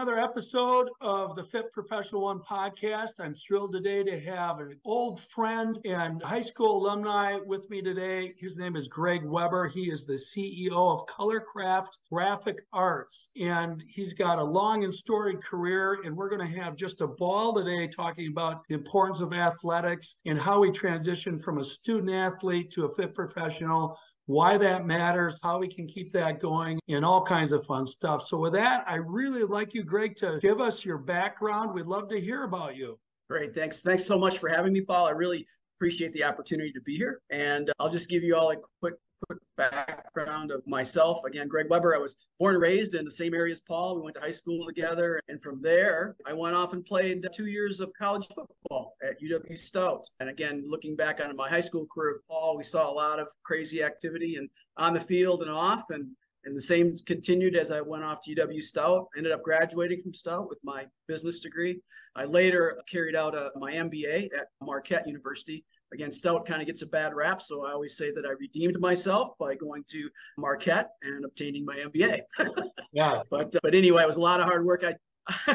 Another 0.00 0.18
episode 0.18 0.88
of 1.02 1.36
the 1.36 1.44
Fit 1.44 1.70
Professional 1.74 2.22
One 2.22 2.38
podcast. 2.38 3.20
I'm 3.20 3.34
thrilled 3.34 3.74
today 3.74 4.02
to 4.02 4.18
have 4.20 4.58
an 4.58 4.80
old 4.82 5.20
friend 5.20 5.78
and 5.84 6.22
high 6.22 6.40
school 6.40 6.78
alumni 6.78 7.36
with 7.44 7.68
me 7.68 7.82
today. 7.82 8.32
His 8.38 8.56
name 8.56 8.76
is 8.76 8.88
Gregg 8.88 9.22
Weber. 9.26 9.68
He 9.68 9.90
is 9.90 10.06
the 10.06 10.14
CEO 10.14 10.72
of 10.72 11.04
Colorcraft 11.04 11.98
Graphic 12.10 12.60
Arts, 12.72 13.28
and 13.38 13.84
he's 13.88 14.14
got 14.14 14.38
a 14.38 14.42
long 14.42 14.84
and 14.84 14.94
storied 14.94 15.44
career. 15.44 15.98
And 16.06 16.16
we're 16.16 16.30
going 16.30 16.50
to 16.50 16.58
have 16.62 16.76
just 16.76 17.02
a 17.02 17.06
ball 17.06 17.52
today 17.52 17.86
talking 17.86 18.28
about 18.28 18.62
the 18.68 18.76
importance 18.76 19.20
of 19.20 19.34
athletics 19.34 20.16
and 20.24 20.38
how 20.38 20.60
we 20.60 20.70
transition 20.70 21.38
from 21.38 21.58
a 21.58 21.64
student 21.64 22.10
athlete 22.10 22.70
to 22.70 22.86
a 22.86 22.94
fit 22.94 23.14
professional 23.14 23.98
why 24.30 24.56
that 24.58 24.86
matters, 24.86 25.38
how 25.42 25.58
we 25.58 25.68
can 25.68 25.86
keep 25.86 26.12
that 26.12 26.40
going, 26.40 26.78
and 26.88 27.04
all 27.04 27.24
kinds 27.24 27.52
of 27.52 27.66
fun 27.66 27.86
stuff. 27.86 28.24
So, 28.24 28.38
with 28.38 28.52
that, 28.52 28.84
I 28.86 28.96
really 28.96 29.42
like 29.42 29.74
you, 29.74 29.82
Gregg, 29.82 30.16
to 30.16 30.38
give 30.40 30.60
us 30.60 30.84
your 30.84 30.98
background. 30.98 31.74
We'd 31.74 31.86
love 31.86 32.08
to 32.10 32.20
hear 32.20 32.44
about 32.44 32.76
you. 32.76 32.98
Great. 33.28 33.54
Thanks. 33.54 33.80
Thanks 33.80 34.04
so 34.04 34.18
much 34.18 34.38
for 34.38 34.48
having 34.48 34.72
me, 34.72 34.82
Paul. 34.82 35.06
I 35.06 35.10
really 35.10 35.46
appreciate 35.76 36.12
the 36.12 36.24
opportunity 36.24 36.72
to 36.72 36.80
be 36.82 36.96
here. 36.96 37.20
And 37.30 37.70
I'll 37.78 37.90
just 37.90 38.08
give 38.08 38.22
you 38.22 38.36
all 38.36 38.50
a 38.50 38.56
quick 38.80 38.94
quick 39.26 39.38
background 39.56 40.50
of 40.50 40.66
myself. 40.66 41.24
Again, 41.24 41.48
Gregg 41.48 41.68
Weber. 41.68 41.94
I 41.94 41.98
was 41.98 42.16
born 42.38 42.54
and 42.54 42.62
raised 42.62 42.94
in 42.94 43.04
the 43.04 43.10
same 43.10 43.34
area 43.34 43.52
as 43.52 43.60
Paul. 43.60 43.96
We 43.96 44.02
went 44.02 44.16
to 44.16 44.22
high 44.22 44.30
school 44.30 44.66
together. 44.66 45.20
And 45.28 45.42
from 45.42 45.60
there, 45.62 46.16
I 46.26 46.32
went 46.32 46.56
off 46.56 46.72
and 46.72 46.84
played 46.84 47.26
two 47.32 47.46
years 47.46 47.80
of 47.80 47.92
college 47.98 48.26
football 48.28 48.94
at 49.02 49.20
UW 49.20 49.58
Stout. 49.58 50.06
And 50.20 50.28
again, 50.28 50.64
looking 50.66 50.96
back 50.96 51.20
on 51.24 51.34
my 51.36 51.48
high 51.48 51.60
school 51.60 51.86
career 51.92 52.14
with 52.14 52.28
Paul, 52.28 52.56
we 52.56 52.64
saw 52.64 52.90
a 52.90 52.92
lot 52.92 53.18
of 53.18 53.28
crazy 53.42 53.82
activity 53.82 54.36
and 54.36 54.48
on 54.76 54.94
the 54.94 55.00
field 55.00 55.42
and 55.42 55.50
off. 55.50 55.84
And 55.90 56.08
and 56.44 56.56
the 56.56 56.62
same 56.62 56.92
continued 57.06 57.54
as 57.54 57.70
I 57.70 57.82
went 57.82 58.02
off 58.02 58.22
to 58.22 58.34
UW 58.34 58.62
Stout. 58.62 59.08
Ended 59.16 59.32
up 59.32 59.42
graduating 59.42 60.02
from 60.02 60.14
Stout 60.14 60.48
with 60.48 60.58
my 60.62 60.86
business 61.06 61.40
degree. 61.40 61.80
I 62.16 62.24
later 62.24 62.80
carried 62.90 63.14
out 63.14 63.34
uh, 63.34 63.50
a, 63.54 63.58
my 63.58 63.72
MBA 63.72 64.30
at 64.36 64.46
Marquette 64.62 65.06
University 65.06 65.64
again, 65.92 66.12
Stout 66.12 66.46
kind 66.46 66.60
of 66.60 66.66
gets 66.66 66.82
a 66.82 66.86
bad 66.86 67.14
rap. 67.14 67.42
So 67.42 67.66
I 67.66 67.72
always 67.72 67.96
say 67.96 68.10
that 68.12 68.24
I 68.26 68.30
redeemed 68.38 68.78
myself 68.80 69.30
by 69.38 69.54
going 69.54 69.84
to 69.90 70.08
Marquette 70.38 70.90
and 71.02 71.24
obtaining 71.24 71.64
my 71.64 71.76
MBA. 71.76 72.20
yeah. 72.92 73.20
But, 73.30 73.54
uh, 73.54 73.60
but 73.62 73.74
anyway, 73.74 74.02
it 74.02 74.08
was 74.08 74.16
a 74.16 74.22
lot 74.22 74.40
of 74.40 74.46
hard 74.46 74.64
work. 74.64 74.84
I, 74.84 74.94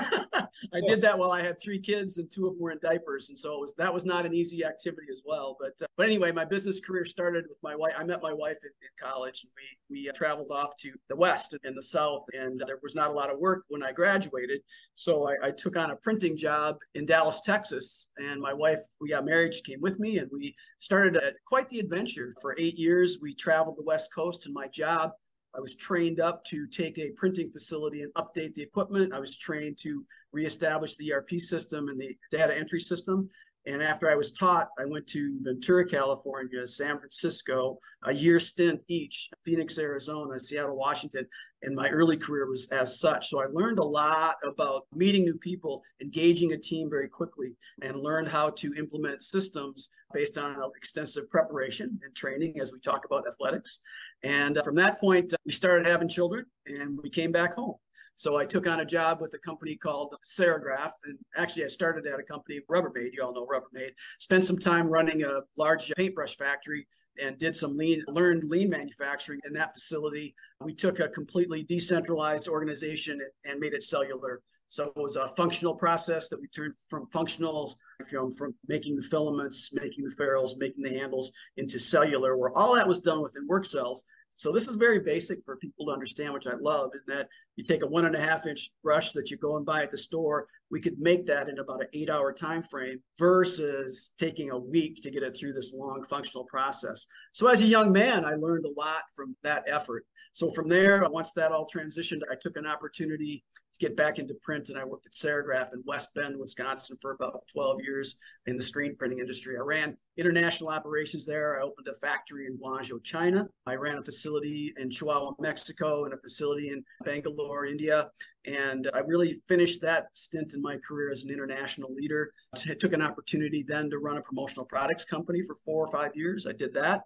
I 0.73 0.81
did 0.85 1.01
that 1.01 1.17
while 1.17 1.31
I 1.31 1.41
had 1.41 1.59
three 1.59 1.79
kids 1.79 2.17
and 2.17 2.29
two 2.29 2.47
of 2.47 2.53
them 2.53 2.61
were 2.61 2.71
in 2.71 2.79
diapers, 2.81 3.29
and 3.29 3.37
so 3.37 3.55
it 3.55 3.61
was 3.61 3.73
that 3.75 3.93
was 3.93 4.05
not 4.05 4.25
an 4.25 4.33
easy 4.33 4.63
activity 4.63 5.07
as 5.11 5.23
well. 5.25 5.57
But 5.59 5.73
uh, 5.81 5.87
but 5.97 6.05
anyway, 6.05 6.31
my 6.31 6.45
business 6.45 6.79
career 6.79 7.05
started 7.05 7.45
with 7.49 7.59
my 7.63 7.75
wife. 7.75 7.93
I 7.97 8.03
met 8.03 8.21
my 8.21 8.33
wife 8.33 8.57
in, 8.63 8.69
in 8.69 9.09
college, 9.09 9.43
and 9.43 9.51
we 9.55 10.03
we 10.03 10.09
uh, 10.09 10.13
traveled 10.13 10.51
off 10.51 10.77
to 10.77 10.91
the 11.09 11.15
west 11.15 11.55
and 11.63 11.75
the 11.75 11.81
south, 11.81 12.25
and 12.33 12.61
there 12.65 12.79
was 12.83 12.95
not 12.95 13.09
a 13.09 13.13
lot 13.13 13.29
of 13.29 13.39
work 13.39 13.63
when 13.69 13.83
I 13.83 13.91
graduated. 13.91 14.61
So 14.95 15.27
I, 15.27 15.47
I 15.47 15.51
took 15.51 15.77
on 15.77 15.91
a 15.91 15.95
printing 15.97 16.37
job 16.37 16.77
in 16.93 17.05
Dallas, 17.05 17.41
Texas, 17.41 18.11
and 18.17 18.41
my 18.41 18.53
wife 18.53 18.79
we 19.01 19.09
got 19.09 19.25
married. 19.25 19.53
She 19.53 19.63
came 19.63 19.81
with 19.81 19.99
me, 19.99 20.19
and 20.19 20.29
we 20.31 20.55
started 20.79 21.15
a, 21.15 21.33
quite 21.47 21.69
the 21.69 21.79
adventure. 21.79 22.33
For 22.41 22.55
eight 22.57 22.77
years, 22.77 23.17
we 23.21 23.33
traveled 23.33 23.77
the 23.77 23.83
West 23.83 24.13
Coast, 24.13 24.45
and 24.45 24.53
my 24.53 24.67
job 24.67 25.11
I 25.55 25.61
was 25.61 25.75
trained 25.75 26.19
up 26.19 26.43
to 26.45 26.67
take 26.67 26.97
a 26.97 27.11
printing 27.11 27.49
facility 27.49 28.01
and 28.01 28.13
update 28.15 28.53
the 28.53 28.63
equipment. 28.63 29.13
I 29.13 29.19
was 29.19 29.37
trained 29.37 29.77
to 29.79 30.03
reestablish 30.31 30.95
the 30.97 31.13
ERP 31.13 31.39
system 31.39 31.87
and 31.87 31.99
the 31.99 32.17
data 32.31 32.55
entry 32.57 32.79
system. 32.79 33.29
And 33.67 33.81
after 33.81 34.09
I 34.09 34.15
was 34.15 34.31
taught, 34.31 34.69
I 34.77 34.85
went 34.85 35.07
to 35.07 35.39
Ventura, 35.41 35.87
California, 35.87 36.67
San 36.67 36.99
Francisco, 36.99 37.79
a 38.03 38.13
year 38.13 38.39
stint 38.39 38.83
each, 38.87 39.29
Phoenix, 39.43 39.79
Arizona, 39.79 40.39
Seattle, 40.39 40.77
Washington. 40.77 41.25
And 41.63 41.75
my 41.75 41.89
early 41.89 42.15
career 42.15 42.47
was 42.47 42.69
as 42.69 42.99
such. 42.99 43.27
So 43.27 43.41
I 43.41 43.47
learned 43.51 43.79
a 43.79 43.83
lot 43.83 44.35
about 44.47 44.83
meeting 44.93 45.23
new 45.23 45.37
people, 45.37 45.81
engaging 45.99 46.51
a 46.51 46.57
team 46.57 46.91
very 46.91 47.07
quickly, 47.07 47.55
and 47.81 47.99
learned 47.99 48.27
how 48.27 48.51
to 48.51 48.73
implement 48.75 49.23
systems 49.23 49.89
based 50.13 50.37
on 50.37 50.57
extensive 50.77 51.27
preparation 51.31 51.99
and 52.03 52.15
training 52.15 52.59
as 52.59 52.71
we 52.71 52.79
talk 52.79 53.05
about 53.05 53.27
athletics. 53.27 53.79
And 54.21 54.59
uh, 54.59 54.63
from 54.63 54.75
that 54.75 54.99
point, 54.99 55.33
uh, 55.33 55.37
we 55.45 55.51
started 55.51 55.87
having 55.87 56.07
children 56.07 56.45
and 56.67 56.99
we 57.01 57.09
came 57.09 57.31
back 57.31 57.55
home. 57.55 57.75
So 58.15 58.37
I 58.37 58.45
took 58.45 58.67
on 58.67 58.79
a 58.79 58.85
job 58.85 59.19
with 59.21 59.33
a 59.33 59.39
company 59.39 59.75
called 59.75 60.15
Serigraph. 60.25 60.91
And 61.05 61.17
actually, 61.35 61.65
I 61.65 61.67
started 61.67 62.07
at 62.07 62.19
a 62.19 62.23
company, 62.23 62.59
Rubbermaid. 62.69 63.09
You 63.13 63.23
all 63.23 63.33
know 63.33 63.47
Rubbermaid. 63.47 63.91
Spent 64.19 64.45
some 64.45 64.57
time 64.57 64.87
running 64.87 65.23
a 65.23 65.41
large 65.57 65.91
paintbrush 65.95 66.37
factory 66.37 66.87
and 67.21 67.37
did 67.37 67.55
some 67.55 67.77
lean, 67.77 68.03
learned 68.07 68.43
lean 68.43 68.69
manufacturing 68.69 69.39
in 69.45 69.53
that 69.53 69.73
facility. 69.73 70.33
We 70.61 70.73
took 70.73 70.99
a 70.99 71.07
completely 71.07 71.63
decentralized 71.63 72.47
organization 72.47 73.19
and 73.45 73.59
made 73.59 73.73
it 73.73 73.83
cellular. 73.83 74.41
So 74.69 74.91
it 74.95 75.01
was 75.01 75.15
a 75.15 75.29
functional 75.29 75.75
process 75.75 76.27
that 76.29 76.41
we 76.41 76.47
turned 76.47 76.73
from 76.89 77.07
functionals, 77.13 77.75
from, 78.09 78.31
from 78.33 78.55
making 78.67 78.95
the 78.95 79.03
filaments, 79.03 79.69
making 79.71 80.03
the 80.03 80.15
ferrules, 80.17 80.57
making 80.57 80.83
the 80.83 80.97
handles 80.97 81.31
into 81.57 81.79
cellular, 81.79 82.35
where 82.37 82.51
all 82.57 82.75
that 82.75 82.87
was 82.87 82.99
done 82.99 83.21
within 83.21 83.47
work 83.47 83.65
cells. 83.65 84.05
So 84.35 84.51
this 84.51 84.67
is 84.67 84.75
very 84.75 84.99
basic 84.99 85.43
for 85.45 85.55
people 85.55 85.85
to 85.85 85.91
understand, 85.93 86.33
which 86.33 86.47
I 86.47 86.55
love, 86.59 86.91
in 86.93 87.15
that 87.15 87.29
you 87.55 87.63
take 87.63 87.83
a 87.83 87.87
one 87.87 88.05
and 88.05 88.15
a 88.15 88.21
half 88.21 88.45
inch 88.45 88.69
brush 88.83 89.13
that 89.13 89.31
you 89.31 89.37
go 89.37 89.55
and 89.55 89.65
buy 89.65 89.83
at 89.83 89.91
the 89.91 89.97
store. 89.97 90.47
We 90.69 90.81
could 90.81 90.99
make 90.99 91.25
that 91.27 91.47
in 91.47 91.59
about 91.59 91.81
an 91.81 91.87
eight 91.93 92.09
hour 92.09 92.33
time 92.33 92.61
frame 92.61 92.99
versus 93.17 94.13
taking 94.19 94.51
a 94.51 94.59
week 94.59 95.01
to 95.03 95.11
get 95.11 95.23
it 95.23 95.35
through 95.35 95.53
this 95.53 95.73
long 95.73 96.03
functional 96.03 96.43
process. 96.45 97.07
So 97.33 97.47
as 97.47 97.61
a 97.61 97.65
young 97.65 97.91
man, 97.91 98.25
I 98.25 98.33
learned 98.33 98.65
a 98.65 98.79
lot 98.79 99.03
from 99.15 99.35
that 99.43 99.63
effort. 99.67 100.05
So 100.33 100.51
from 100.51 100.67
there, 100.67 101.07
once 101.09 101.31
that 101.33 101.53
all 101.53 101.65
transitioned, 101.65 102.21
I 102.29 102.35
took 102.39 102.57
an 102.57 102.67
opportunity 102.67 103.45
to 103.75 103.85
get 103.85 103.97
back 103.97 104.19
into 104.19 104.33
print 104.35 104.69
and 104.69 104.77
I 104.77 104.85
worked 104.85 105.05
at 105.05 105.11
Serigraph 105.11 105.73
in 105.73 105.83
West 105.85 106.13
Bend, 106.15 106.39
Wisconsin 106.39 106.97
for 107.01 107.11
about 107.11 107.47
12 107.51 107.81
years 107.81 108.17
in 108.45 108.55
the 108.55 108.63
screen 108.63 108.95
printing 108.95 109.19
industry. 109.19 109.57
I 109.57 109.61
ran 109.61 109.97
international 110.17 110.69
operations 110.69 111.25
there. 111.25 111.59
I 111.59 111.63
opened 111.63 111.87
a 111.89 111.93
factory 111.93 112.45
in 112.45 112.57
Guangzhou, 112.57 113.03
China. 113.03 113.47
I 113.65 113.75
ran 113.75 113.97
a 113.97 114.01
facility 114.01 114.73
in 114.77 114.89
Chihuahua, 114.89 115.33
Mexico 115.39 116.05
and 116.05 116.13
a 116.13 116.17
facility 116.17 116.69
in 116.69 116.83
Bangalore, 117.03 117.65
India. 117.65 118.09
And 118.45 118.89
I 118.93 118.99
really 118.99 119.41
finished 119.47 119.81
that 119.81 120.07
stint 120.13 120.53
in 120.53 120.61
my 120.61 120.77
career 120.87 121.11
as 121.11 121.23
an 121.23 121.31
international 121.31 121.93
leader. 121.93 122.31
I 122.55 122.75
took 122.75 122.93
an 122.93 123.01
opportunity 123.01 123.63
then 123.67 123.89
to 123.89 123.97
run 123.97 124.17
a 124.17 124.21
promotional 124.21 124.65
products 124.65 125.03
company 125.03 125.41
for 125.45 125.55
four 125.65 125.85
or 125.85 125.91
five 125.91 126.11
years. 126.15 126.47
I 126.47 126.53
did 126.53 126.73
that. 126.75 127.01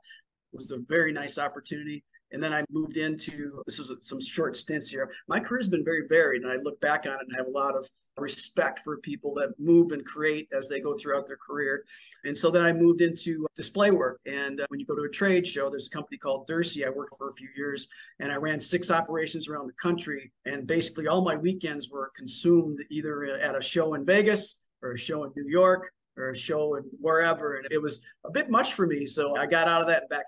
It 0.54 0.58
was 0.58 0.72
a 0.72 0.80
very 0.88 1.12
nice 1.12 1.40
opportunity. 1.40 2.04
And 2.32 2.42
then 2.42 2.54
I 2.54 2.64
moved 2.70 2.98
into 2.98 3.62
this 3.66 3.80
was 3.80 3.94
some 4.02 4.22
short 4.22 4.56
stints 4.56 4.90
here. 4.90 5.12
My 5.28 5.40
career 5.40 5.60
has 5.60 5.68
been 5.68 5.86
very 5.86 6.08
varied, 6.08 6.44
and 6.44 6.52
I 6.52 6.56
look 6.58 6.80
back 6.82 7.06
on 7.06 7.14
it 7.14 7.28
and 7.28 7.36
have 7.36 7.48
a 7.48 7.52
lot 7.52 7.76
of 7.76 7.90
respect 8.18 8.80
for 8.80 8.98
people 8.98 9.34
that 9.34 9.54
move 9.58 9.92
and 9.92 10.06
create 10.06 10.48
as 10.52 10.68
they 10.68 10.80
go 10.80 10.98
throughout 10.98 11.26
their 11.28 11.38
career. 11.38 11.86
And 12.26 12.36
so 12.36 12.52
then 12.52 12.62
I 12.62 12.74
moved 12.74 13.02
into 13.02 13.48
display 13.56 13.92
work. 13.92 14.20
And 14.26 14.60
uh, 14.60 14.66
when 14.68 14.80
you 14.80 14.86
go 14.86 14.96
to 14.96 15.04
a 15.04 15.10
trade 15.10 15.48
show, 15.48 15.70
there's 15.70 15.88
a 15.88 15.90
company 15.90 16.18
called 16.18 16.48
Derse 16.48 16.86
I 16.86 16.90
worked 16.90 17.16
for 17.18 17.30
a 17.30 17.34
few 17.34 17.50
years, 17.56 17.88
and 18.20 18.32
I 18.32 18.36
ran 18.36 18.60
six 18.60 18.92
operations 18.92 19.48
around 19.48 19.68
the 19.68 19.74
country. 19.82 20.32
And 20.46 20.68
basically, 20.68 21.08
all 21.08 21.22
my 21.24 21.36
weekends 21.36 21.90
were 21.90 22.12
consumed 22.16 22.80
either 22.90 23.24
at 23.24 23.56
a 23.56 23.62
show 23.62 23.94
in 23.94 24.06
Vegas 24.06 24.66
or 24.82 24.94
a 24.94 24.98
show 24.98 25.24
in 25.24 25.32
New 25.36 25.50
York 25.50 25.92
or 26.18 26.32
a 26.32 26.38
show 26.38 26.76
in 26.76 26.84
wherever. 27.00 27.56
And 27.56 27.68
it 27.72 27.82
was 27.82 28.02
a 28.26 28.32
bit 28.32 28.50
much 28.50 28.74
for 28.74 28.86
me. 28.86 29.06
So 29.06 29.38
I 29.38 29.46
got 29.46 29.68
out 29.68 29.82
of 29.82 29.88
that 29.88 30.02
and 30.02 30.10
back 30.10 30.26